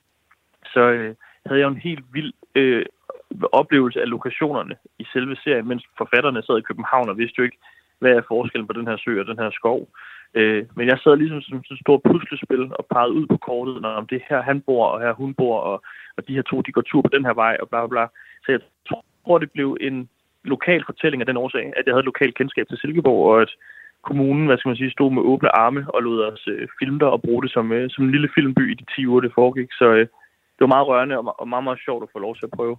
så 0.74 0.80
øh, 0.80 1.16
havde 1.46 1.60
jeg 1.60 1.68
en 1.68 1.86
helt 1.88 2.06
vild 2.14 2.34
øh, 2.56 2.86
oplevelse 3.52 4.02
af 4.02 4.10
lokationerne 4.10 4.76
i 5.00 5.06
selve 5.14 5.36
serien, 5.44 5.68
mens 5.68 5.84
forfatterne 5.98 6.44
sad 6.44 6.58
i 6.58 6.68
København 6.70 7.10
og 7.10 7.18
vidste 7.18 7.40
jo 7.40 7.44
ikke, 7.44 7.58
hvad 8.00 8.12
er 8.12 8.22
forskellen 8.28 8.68
på 8.68 8.74
den 8.74 8.88
her 8.88 8.98
sø 8.98 9.20
og 9.20 9.28
den 9.28 9.38
her 9.38 9.50
skov. 9.52 9.88
Øh, 10.34 10.66
men 10.76 10.88
jeg 10.88 10.98
sad 11.00 11.16
ligesom 11.18 11.42
som 11.42 11.58
et 11.58 11.80
stort 11.82 12.02
puslespil 12.04 12.64
og 12.80 12.86
pegede 12.94 13.14
ud 13.14 13.26
på 13.28 13.38
kortet, 13.38 13.82
når 13.82 13.90
om 13.90 14.08
det 14.08 14.22
her 14.30 14.42
han 14.42 14.62
bor, 14.62 14.86
og 14.88 15.02
her 15.02 15.14
hun 15.14 15.34
bor, 15.34 15.60
og, 15.60 15.84
og 16.18 16.28
de 16.28 16.36
her 16.36 16.42
to, 16.42 16.62
de 16.62 16.72
går 16.72 16.82
tur 16.82 17.02
på 17.02 17.12
den 17.14 17.26
her 17.26 17.34
vej, 17.34 17.58
og 17.62 17.70
bla 17.70 17.80
bla 17.82 17.88
bla. 17.88 18.06
Så 18.44 18.52
jeg 18.52 18.60
tror, 19.26 19.38
det 19.38 19.52
blev 19.52 19.78
en 19.82 20.10
lokal 20.44 20.84
fortælling 20.86 21.22
af 21.22 21.26
den 21.26 21.38
årsag, 21.38 21.66
at 21.78 21.84
jeg 21.86 21.94
havde 21.94 22.06
et 22.06 22.12
lokalt 22.14 22.36
kendskab 22.38 22.68
til 22.68 22.78
Silkeborg, 22.78 23.32
og 23.32 23.42
at 23.42 23.52
kommunen, 24.10 24.46
hvad 24.46 24.58
skal 24.58 24.70
man 24.70 24.78
sige, 24.78 24.92
stod 24.92 25.12
med 25.12 25.22
åbne 25.32 25.56
arme 25.56 25.86
og 25.94 26.04
lod 26.04 26.20
os 26.32 26.48
øh, 26.48 26.68
filme 26.80 27.00
der 27.00 27.06
og 27.06 27.22
bruge 27.22 27.44
det 27.44 27.52
som, 27.52 27.72
øh, 27.72 27.90
som 27.90 28.04
en 28.04 28.12
lille 28.12 28.30
filmby 28.36 28.72
i 28.72 28.74
de 28.80 28.86
10 28.96 29.08
uger, 29.08 29.22
det 29.22 29.32
foregik. 29.36 29.70
Så 29.72 29.86
øh, 29.86 30.08
det 30.56 30.62
var 30.66 30.76
meget 30.76 30.88
rørende 30.88 31.18
og, 31.18 31.40
og 31.40 31.48
meget, 31.48 31.64
meget 31.64 31.80
sjovt 31.86 32.04
at 32.04 32.10
få 32.14 32.20
lov 32.20 32.36
til 32.36 32.46
at 32.46 32.56
prøve. 32.58 32.78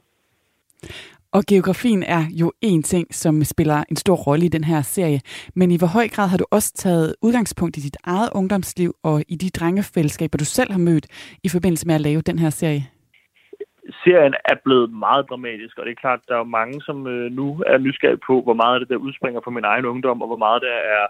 Og 1.37 1.43
geografien 1.53 2.03
er 2.03 2.22
jo 2.41 2.53
en 2.62 2.82
ting, 2.82 3.07
som 3.14 3.45
spiller 3.45 3.84
en 3.91 3.97
stor 3.97 4.16
rolle 4.26 4.45
i 4.47 4.55
den 4.57 4.64
her 4.64 4.80
serie. 4.82 5.20
Men 5.55 5.70
i 5.70 5.78
hvor 5.78 5.91
høj 5.99 6.09
grad 6.14 6.28
har 6.28 6.39
du 6.39 6.47
også 6.51 6.70
taget 6.84 7.14
udgangspunkt 7.22 7.76
i 7.76 7.80
dit 7.80 7.97
eget 8.05 8.30
ungdomsliv 8.34 8.91
og 9.03 9.16
i 9.28 9.37
de 9.43 9.51
drengefællesskaber, 9.59 10.39
du 10.39 10.45
selv 10.45 10.70
har 10.72 10.78
mødt 10.78 11.07
i 11.47 11.49
forbindelse 11.49 11.87
med 11.87 11.95
at 11.95 12.01
lave 12.01 12.20
den 12.20 12.39
her 12.39 12.51
serie? 12.51 12.82
Serien 14.05 14.34
er 14.53 14.57
blevet 14.64 14.89
meget 14.93 15.24
dramatisk, 15.30 15.78
og 15.78 15.87
det 15.87 15.93
er 15.93 16.05
klart, 16.05 16.20
at 16.22 16.28
der 16.28 16.39
er 16.39 16.55
mange, 16.61 16.82
som 16.82 17.07
øh, 17.07 17.32
nu 17.32 17.62
er 17.66 17.78
nysgerrige 17.78 18.24
på, 18.26 18.34
hvor 18.43 18.55
meget 18.62 18.80
det 18.80 18.89
der 18.89 19.05
udspringer 19.07 19.41
fra 19.45 19.51
min 19.51 19.64
egen 19.64 19.87
ungdom, 19.93 20.22
og 20.22 20.28
hvor 20.28 20.43
meget 20.47 20.62
der 20.62 20.76
er 20.97 21.05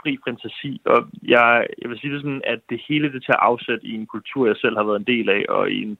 fri 0.00 0.18
fantasi. 0.24 0.80
Og 0.84 0.98
jeg, 1.34 1.66
jeg 1.80 1.90
vil 1.90 1.98
sige 1.98 2.12
det 2.12 2.20
sådan, 2.20 2.42
at 2.44 2.60
det 2.70 2.80
hele 2.88 3.12
det 3.12 3.22
tager 3.24 3.46
afsæt 3.50 3.80
i 3.82 3.92
en 3.94 4.06
kultur, 4.06 4.46
jeg 4.46 4.56
selv 4.56 4.76
har 4.76 4.84
været 4.84 5.00
en 5.00 5.12
del 5.14 5.28
af, 5.28 5.44
og 5.48 5.70
i 5.70 5.82
en 5.82 5.98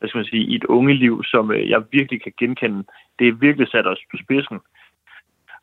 hvad 0.00 0.08
skal 0.08 0.18
man 0.18 0.32
sige, 0.32 0.44
i 0.44 0.54
et 0.54 0.64
unge 0.64 0.94
liv, 0.94 1.24
som 1.24 1.50
øh, 1.50 1.70
jeg 1.70 1.82
virkelig 1.92 2.22
kan 2.22 2.32
genkende. 2.38 2.84
Det 3.18 3.28
er 3.28 3.32
virkelig 3.32 3.68
sat 3.68 3.86
os 3.86 4.02
på 4.10 4.16
spidsen. 4.24 4.58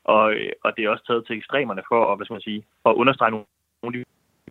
Og, 0.04 0.34
øh, 0.34 0.52
og 0.64 0.78
det 0.78 0.86
er 0.86 0.90
også 0.90 1.06
taget 1.08 1.26
til 1.28 1.38
ekstremerne 1.38 1.84
for 1.88 2.12
at, 2.12 2.18
hvad 2.18 2.26
skal 2.26 2.34
man 2.34 2.48
sige, 2.50 2.64
for 2.84 2.90
at 2.90 2.96
understrege 2.96 3.32
nogle 3.32 3.46
af 3.84 3.92
de 3.94 4.04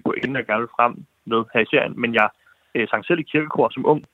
pointer, 0.05 0.41
jeg 0.41 0.47
gerne 0.47 0.65
vil 0.65 0.77
frem 0.77 1.05
med 1.25 1.45
her 1.53 1.61
i 1.61 1.71
serien. 1.71 2.01
Men 2.01 2.15
jeg 2.15 2.29
øh, 2.75 2.89
sang 2.89 3.05
selv 3.05 3.19
i 3.19 3.31
kirkekor 3.33 3.69
som 3.69 3.87
ung, 3.87 4.05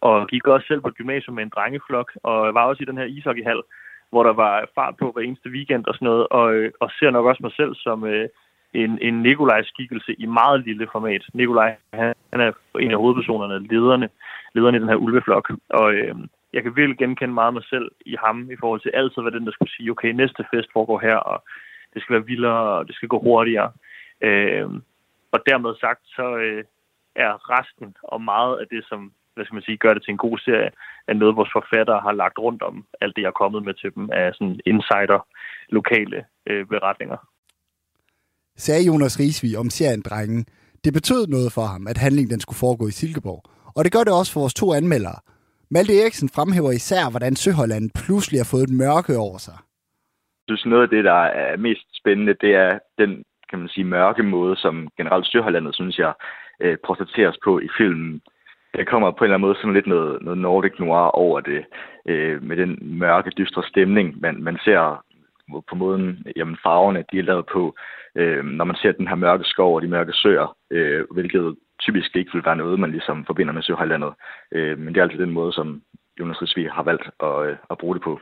og 0.00 0.28
gik 0.28 0.46
også 0.46 0.66
selv 0.66 0.80
på 0.80 0.90
gymnasium 0.90 1.34
med 1.34 1.42
en 1.42 1.52
drengeflok, 1.56 2.12
og 2.22 2.54
var 2.54 2.64
også 2.64 2.82
i 2.82 2.90
den 2.90 2.98
her 2.98 3.04
ishockeyhal, 3.04 3.62
hvor 4.10 4.22
der 4.22 4.32
var 4.32 4.68
fart 4.74 4.96
på 4.96 5.12
hver 5.12 5.22
eneste 5.22 5.50
weekend 5.50 5.84
og 5.86 5.94
sådan 5.94 6.06
noget, 6.06 6.26
og, 6.28 6.54
øh, 6.54 6.72
og 6.80 6.90
ser 6.98 7.10
nok 7.10 7.26
også 7.26 7.42
mig 7.42 7.52
selv 7.52 7.74
som 7.74 8.04
øh, 8.04 8.28
en, 8.74 8.98
en 9.02 9.22
Nikolaj-skikkelse 9.22 10.14
i 10.18 10.26
meget 10.26 10.64
lille 10.64 10.88
format. 10.92 11.22
Nikolaj, 11.34 11.76
han, 11.92 12.14
han 12.32 12.40
er 12.40 12.52
en 12.80 12.90
af 12.90 12.96
hovedpersonerne, 12.96 13.66
lederne, 13.66 14.08
lederne 14.54 14.76
i 14.76 14.80
den 14.80 14.88
her 14.88 14.96
ulveflok, 14.96 15.52
og 15.68 15.94
øh, 15.94 16.14
jeg 16.52 16.62
kan 16.62 16.76
virkelig 16.76 16.98
genkende 16.98 17.34
meget 17.34 17.54
mig 17.54 17.64
selv 17.64 17.90
i 18.06 18.16
ham 18.24 18.50
i 18.50 18.56
forhold 18.60 18.80
til 18.80 18.90
altid, 18.94 19.22
hvad 19.22 19.32
den 19.32 19.46
der 19.46 19.52
skulle 19.52 19.72
sige, 19.72 19.90
okay, 19.90 20.08
næste 20.08 20.44
fest 20.54 20.68
foregår 20.72 20.98
her, 20.98 21.16
og 21.16 21.44
det 21.94 22.02
skal 22.02 22.14
være 22.14 22.26
vildere, 22.26 22.62
og 22.78 22.86
det 22.86 22.94
skal 22.94 23.08
gå 23.08 23.18
hurtigere. 23.18 23.72
Øh, 24.20 24.70
og 25.32 25.40
dermed 25.46 25.74
sagt, 25.80 26.00
så 26.04 26.36
øh, 26.36 26.64
er 27.14 27.58
resten 27.58 27.96
og 28.02 28.22
meget 28.22 28.56
af 28.58 28.66
det, 28.70 28.84
som 28.88 29.12
hvad 29.34 29.44
skal 29.44 29.54
man 29.54 29.62
sige, 29.62 29.76
gør 29.76 29.94
det 29.94 30.02
til 30.02 30.12
en 30.12 30.26
god 30.26 30.38
serie, 30.38 30.70
er 31.08 31.14
noget, 31.14 31.36
vores 31.36 31.52
forfattere 31.52 32.00
har 32.00 32.12
lagt 32.12 32.38
rundt 32.38 32.62
om 32.62 32.84
alt 33.00 33.16
det, 33.16 33.22
jeg 33.22 33.28
er 33.28 33.42
kommet 33.42 33.64
med 33.64 33.74
til 33.74 33.94
dem, 33.94 34.10
af 34.12 34.34
sådan 34.34 34.60
insider, 34.66 35.26
lokale 35.68 36.24
øh, 36.46 36.66
beretninger 36.66 37.16
sagde 38.66 38.86
Jonas 38.90 39.20
Risvig 39.20 39.58
om 39.62 39.68
serien 39.70 40.02
Drengen. 40.08 40.42
Det 40.84 40.92
betød 40.98 41.22
noget 41.26 41.50
for 41.56 41.66
ham, 41.72 41.82
at 41.90 41.98
handlingen 42.04 42.32
den 42.34 42.40
skulle 42.40 42.62
foregå 42.64 42.84
i 42.88 42.98
Silkeborg. 43.00 43.42
Og 43.76 43.80
det 43.84 43.92
gør 43.92 44.04
det 44.04 44.12
også 44.18 44.32
for 44.32 44.40
vores 44.40 44.54
to 44.60 44.66
anmeldere. 44.80 45.18
Malte 45.74 45.92
Eriksen 46.00 46.28
fremhæver 46.36 46.72
især, 46.80 47.10
hvordan 47.10 47.36
Søholland 47.36 47.86
pludselig 48.00 48.38
har 48.40 48.48
fået 48.52 48.66
et 48.68 48.78
mørke 48.84 49.14
over 49.26 49.38
sig. 49.46 49.58
Jeg 50.48 50.56
synes, 50.56 50.66
noget 50.72 50.82
af 50.86 50.92
det, 50.94 51.04
der 51.04 51.20
er 51.42 51.56
mest 51.56 51.86
spændende, 52.00 52.34
det 52.44 52.52
er 52.64 52.70
den 52.98 53.10
kan 53.50 53.58
man 53.58 53.68
sige, 53.68 53.84
mørke 53.84 54.22
måde, 54.22 54.56
som 54.56 54.88
generelt 54.96 55.26
Søhollandet, 55.26 55.74
synes 55.74 55.98
jeg, 55.98 56.12
øh, 56.60 56.76
portrætteres 56.86 57.38
på 57.44 57.58
i 57.58 57.68
filmen. 57.78 58.20
Der 58.76 58.84
kommer 58.84 59.10
på 59.10 59.18
en 59.18 59.24
eller 59.24 59.34
anden 59.34 59.46
måde 59.46 59.58
sådan 59.58 59.74
lidt 59.74 59.86
noget, 59.86 60.22
noget 60.22 60.38
Nordic 60.38 60.78
Noir 60.78 61.08
over 61.24 61.40
det, 61.40 61.64
øh, 62.06 62.42
med 62.42 62.56
den 62.56 62.78
mørke, 62.80 63.30
dystre 63.38 63.62
stemning, 63.72 64.20
man, 64.20 64.42
man 64.42 64.58
ser 64.64 65.04
på 65.70 65.74
måden, 65.74 66.26
jamen 66.36 66.56
farverne, 66.62 67.04
de 67.12 67.18
er 67.18 67.22
lavet 67.22 67.46
på, 67.52 67.74
øh, 68.14 68.44
når 68.44 68.64
man 68.64 68.76
ser 68.76 68.92
den 68.92 69.08
her 69.08 69.14
mørke 69.14 69.44
skov 69.44 69.74
og 69.74 69.82
de 69.82 69.88
mørke 69.88 70.12
søer, 70.12 70.56
øh, 70.70 71.04
hvilket 71.10 71.56
typisk 71.80 72.16
ikke 72.16 72.32
vil 72.34 72.44
være 72.44 72.56
noget, 72.56 72.80
man 72.80 72.90
ligesom 72.90 73.24
forbinder 73.26 73.52
med 73.52 73.62
Søhøjlandet. 73.62 74.12
Øh, 74.52 74.78
men 74.78 74.88
det 74.88 74.96
er 74.96 75.02
altid 75.04 75.18
den 75.18 75.38
måde, 75.38 75.52
som 75.52 75.82
Jonas 76.20 76.42
Rigsvig 76.42 76.70
har 76.70 76.82
valgt 76.82 77.06
at, 77.20 77.46
øh, 77.46 77.56
at 77.70 77.78
bruge 77.78 77.94
det 77.94 78.02
på. 78.02 78.20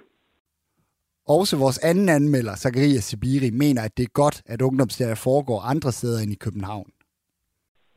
Også 1.28 1.58
vores 1.58 1.78
anden 1.90 2.08
anmelder, 2.08 2.54
Zacharias 2.56 3.04
Sibiri, 3.04 3.50
mener, 3.50 3.82
at 3.82 3.96
det 3.96 4.04
er 4.04 4.18
godt, 4.22 4.42
at 4.46 4.62
ungdomsserier 4.62 5.20
foregår 5.28 5.60
andre 5.72 5.92
steder 5.92 6.18
end 6.22 6.32
i 6.32 6.42
København. 6.44 6.90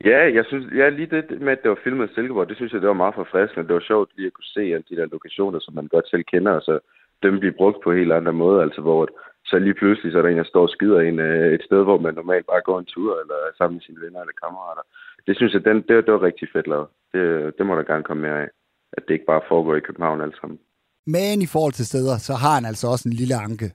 Ja, 0.04 0.20
jeg 0.38 0.44
synes, 0.48 0.66
ja, 0.80 0.88
lige 0.88 1.10
det 1.14 1.40
med, 1.40 1.52
at 1.52 1.62
det 1.62 1.70
var 1.70 1.84
filmet 1.84 2.10
i 2.10 2.14
Silkeborg, 2.14 2.48
det 2.48 2.56
synes 2.56 2.72
jeg, 2.72 2.80
det 2.80 2.88
var 2.88 3.02
meget 3.02 3.14
forfriskende. 3.14 3.66
Det 3.68 3.74
var 3.74 3.88
sjovt 3.90 4.10
lige 4.16 4.26
at 4.26 4.32
kunne 4.32 4.54
se 4.56 4.60
alle 4.60 4.84
de 4.90 4.96
der 4.96 5.06
lokationer, 5.16 5.58
som 5.60 5.74
man 5.74 5.88
godt 5.88 6.08
selv 6.10 6.24
kender, 6.32 6.52
og 6.52 6.62
så 6.62 6.74
dem 7.22 7.38
blive 7.40 7.58
brugt 7.60 7.78
på 7.84 7.92
helt 7.92 8.12
andre 8.12 8.32
måder, 8.32 8.62
altså 8.62 8.80
hvor 8.80 9.08
så 9.44 9.58
lige 9.58 9.74
pludselig 9.74 10.12
så 10.12 10.18
er 10.18 10.22
der 10.22 10.28
en, 10.28 10.38
der 10.38 10.52
står 10.52 10.62
og 10.62 10.74
skider 10.74 11.00
en 11.00 11.18
øh, 11.18 11.52
et 11.56 11.62
sted, 11.64 11.82
hvor 11.84 11.98
man 11.98 12.14
normalt 12.14 12.46
bare 12.46 12.66
går 12.68 12.78
en 12.78 12.92
tur, 12.94 13.20
eller 13.20 13.34
er 13.34 13.52
sammen 13.58 13.76
med 13.76 13.82
sine 13.86 14.00
venner 14.04 14.20
eller 14.20 14.42
kammerater. 14.42 14.84
Det 15.26 15.36
synes 15.36 15.52
jeg, 15.54 15.64
den, 15.64 15.76
det, 15.88 16.06
det 16.06 16.12
var 16.14 16.22
rigtig 16.22 16.48
fedt 16.52 16.66
lavet. 16.66 16.88
Det, 17.12 17.22
det 17.58 17.66
må 17.66 17.72
der 17.76 17.90
gerne 17.90 18.04
komme 18.08 18.22
mere 18.22 18.42
af. 18.42 18.48
At 18.96 19.02
det 19.06 19.14
ikke 19.14 19.30
bare 19.32 19.48
foregår 19.48 19.74
i 19.76 19.86
København 19.88 20.20
alt 20.20 20.36
sammen. 20.40 20.58
Men 21.06 21.36
i 21.46 21.48
forhold 21.54 21.72
til 21.72 21.86
steder, 21.86 22.16
så 22.28 22.34
har 22.42 22.54
han 22.58 22.64
altså 22.70 22.86
også 22.92 23.08
en 23.08 23.18
lille 23.20 23.36
anke. 23.46 23.68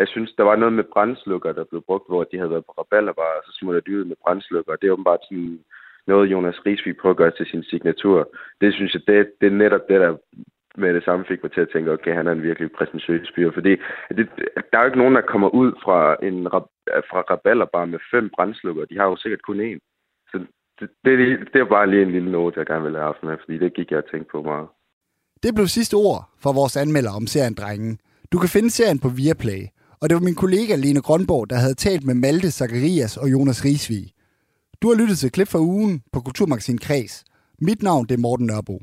Jeg 0.00 0.08
synes, 0.08 0.30
der 0.38 0.44
var 0.50 0.56
noget 0.56 0.74
med 0.78 0.84
brændslukker, 0.92 1.52
der 1.52 1.64
blev 1.70 1.82
brugt, 1.88 2.06
hvor 2.08 2.24
de 2.24 2.36
havde 2.36 2.50
været 2.50 2.66
på 2.66 2.72
rabalderbar, 2.78 3.32
og 3.38 3.42
så 3.46 3.52
smutter 3.58 3.80
de 3.80 3.98
ud 3.98 4.04
med 4.04 4.16
brændslukker. 4.22 4.76
Det 4.76 4.86
er 4.86 4.92
åbenbart 4.92 5.22
sådan 5.28 5.58
noget, 6.06 6.30
Jonas 6.32 6.60
at 7.04 7.16
gøre 7.16 7.30
til 7.36 7.46
sin 7.46 7.62
signatur. 7.62 8.18
Det 8.60 8.74
synes 8.74 8.94
jeg, 8.94 9.02
det, 9.06 9.32
det 9.40 9.46
er 9.46 9.60
netop 9.62 9.84
det, 9.88 10.00
der 10.00 10.16
med 10.76 10.94
det 10.94 11.04
samme 11.04 11.24
fik 11.28 11.42
mig 11.42 11.52
til 11.52 11.60
at 11.60 11.70
tænke, 11.72 11.92
okay, 11.92 12.14
han 12.14 12.26
er 12.26 12.32
en 12.32 12.42
virkelig 12.42 12.72
præsentøs 12.78 13.32
fyr, 13.34 13.50
fordi 13.52 13.72
det, 14.16 14.28
der 14.70 14.76
er 14.78 14.82
jo 14.82 14.90
ikke 14.90 15.02
nogen, 15.02 15.14
der 15.14 15.30
kommer 15.32 15.48
ud 15.48 15.72
fra 15.84 15.98
en 16.28 16.36
fra 17.10 17.20
rabalderbar 17.30 17.84
med 17.84 17.98
fem 18.10 18.30
brændslukker. 18.34 18.84
De 18.84 18.98
har 18.98 19.06
jo 19.06 19.16
sikkert 19.16 19.42
kun 19.42 19.60
én. 19.60 19.78
Så 20.30 20.36
det, 20.80 20.88
det, 21.04 21.48
det 21.52 21.60
er 21.60 21.74
bare 21.76 21.90
lige 21.90 22.02
en 22.02 22.12
lille 22.12 22.32
note, 22.32 22.58
jeg 22.58 22.66
gerne 22.66 22.84
vil 22.84 22.94
have 22.94 23.10
haft 23.12 23.22
med, 23.22 23.36
fordi 23.44 23.58
det 23.58 23.74
gik 23.74 23.90
jeg 23.90 23.98
at 23.98 24.10
tænke 24.12 24.28
på 24.32 24.42
meget. 24.42 24.68
Det 25.42 25.54
blev 25.54 25.66
sidste 25.66 25.94
ord 25.94 26.20
for 26.42 26.52
vores 26.52 26.76
anmelder 26.76 27.12
om 27.18 27.26
serien 27.26 27.54
Drengen. 27.54 27.98
Du 28.32 28.38
kan 28.38 28.48
finde 28.48 28.70
serien 28.70 28.98
på 28.98 29.08
Viaplay, 29.08 29.62
og 30.00 30.04
det 30.08 30.14
var 30.14 30.28
min 30.28 30.40
kollega 30.42 30.74
Lene 30.76 31.02
Grønborg, 31.06 31.50
der 31.50 31.56
havde 31.56 31.74
talt 31.74 32.04
med 32.06 32.14
Malte 32.14 32.50
Zacharias 32.50 33.16
og 33.16 33.26
Jonas 33.32 33.64
Risvig. 33.64 34.04
Du 34.82 34.88
har 34.88 34.96
lyttet 35.00 35.18
til 35.18 35.32
klip 35.32 35.48
fra 35.48 35.58
ugen 35.58 36.02
på 36.12 36.20
Kulturmagasin 36.20 36.78
Kreds. 36.78 37.24
Mit 37.58 37.82
navn 37.82 38.06
det 38.06 38.14
er 38.14 38.24
Morten 38.26 38.46
Nørbo. 38.46 38.76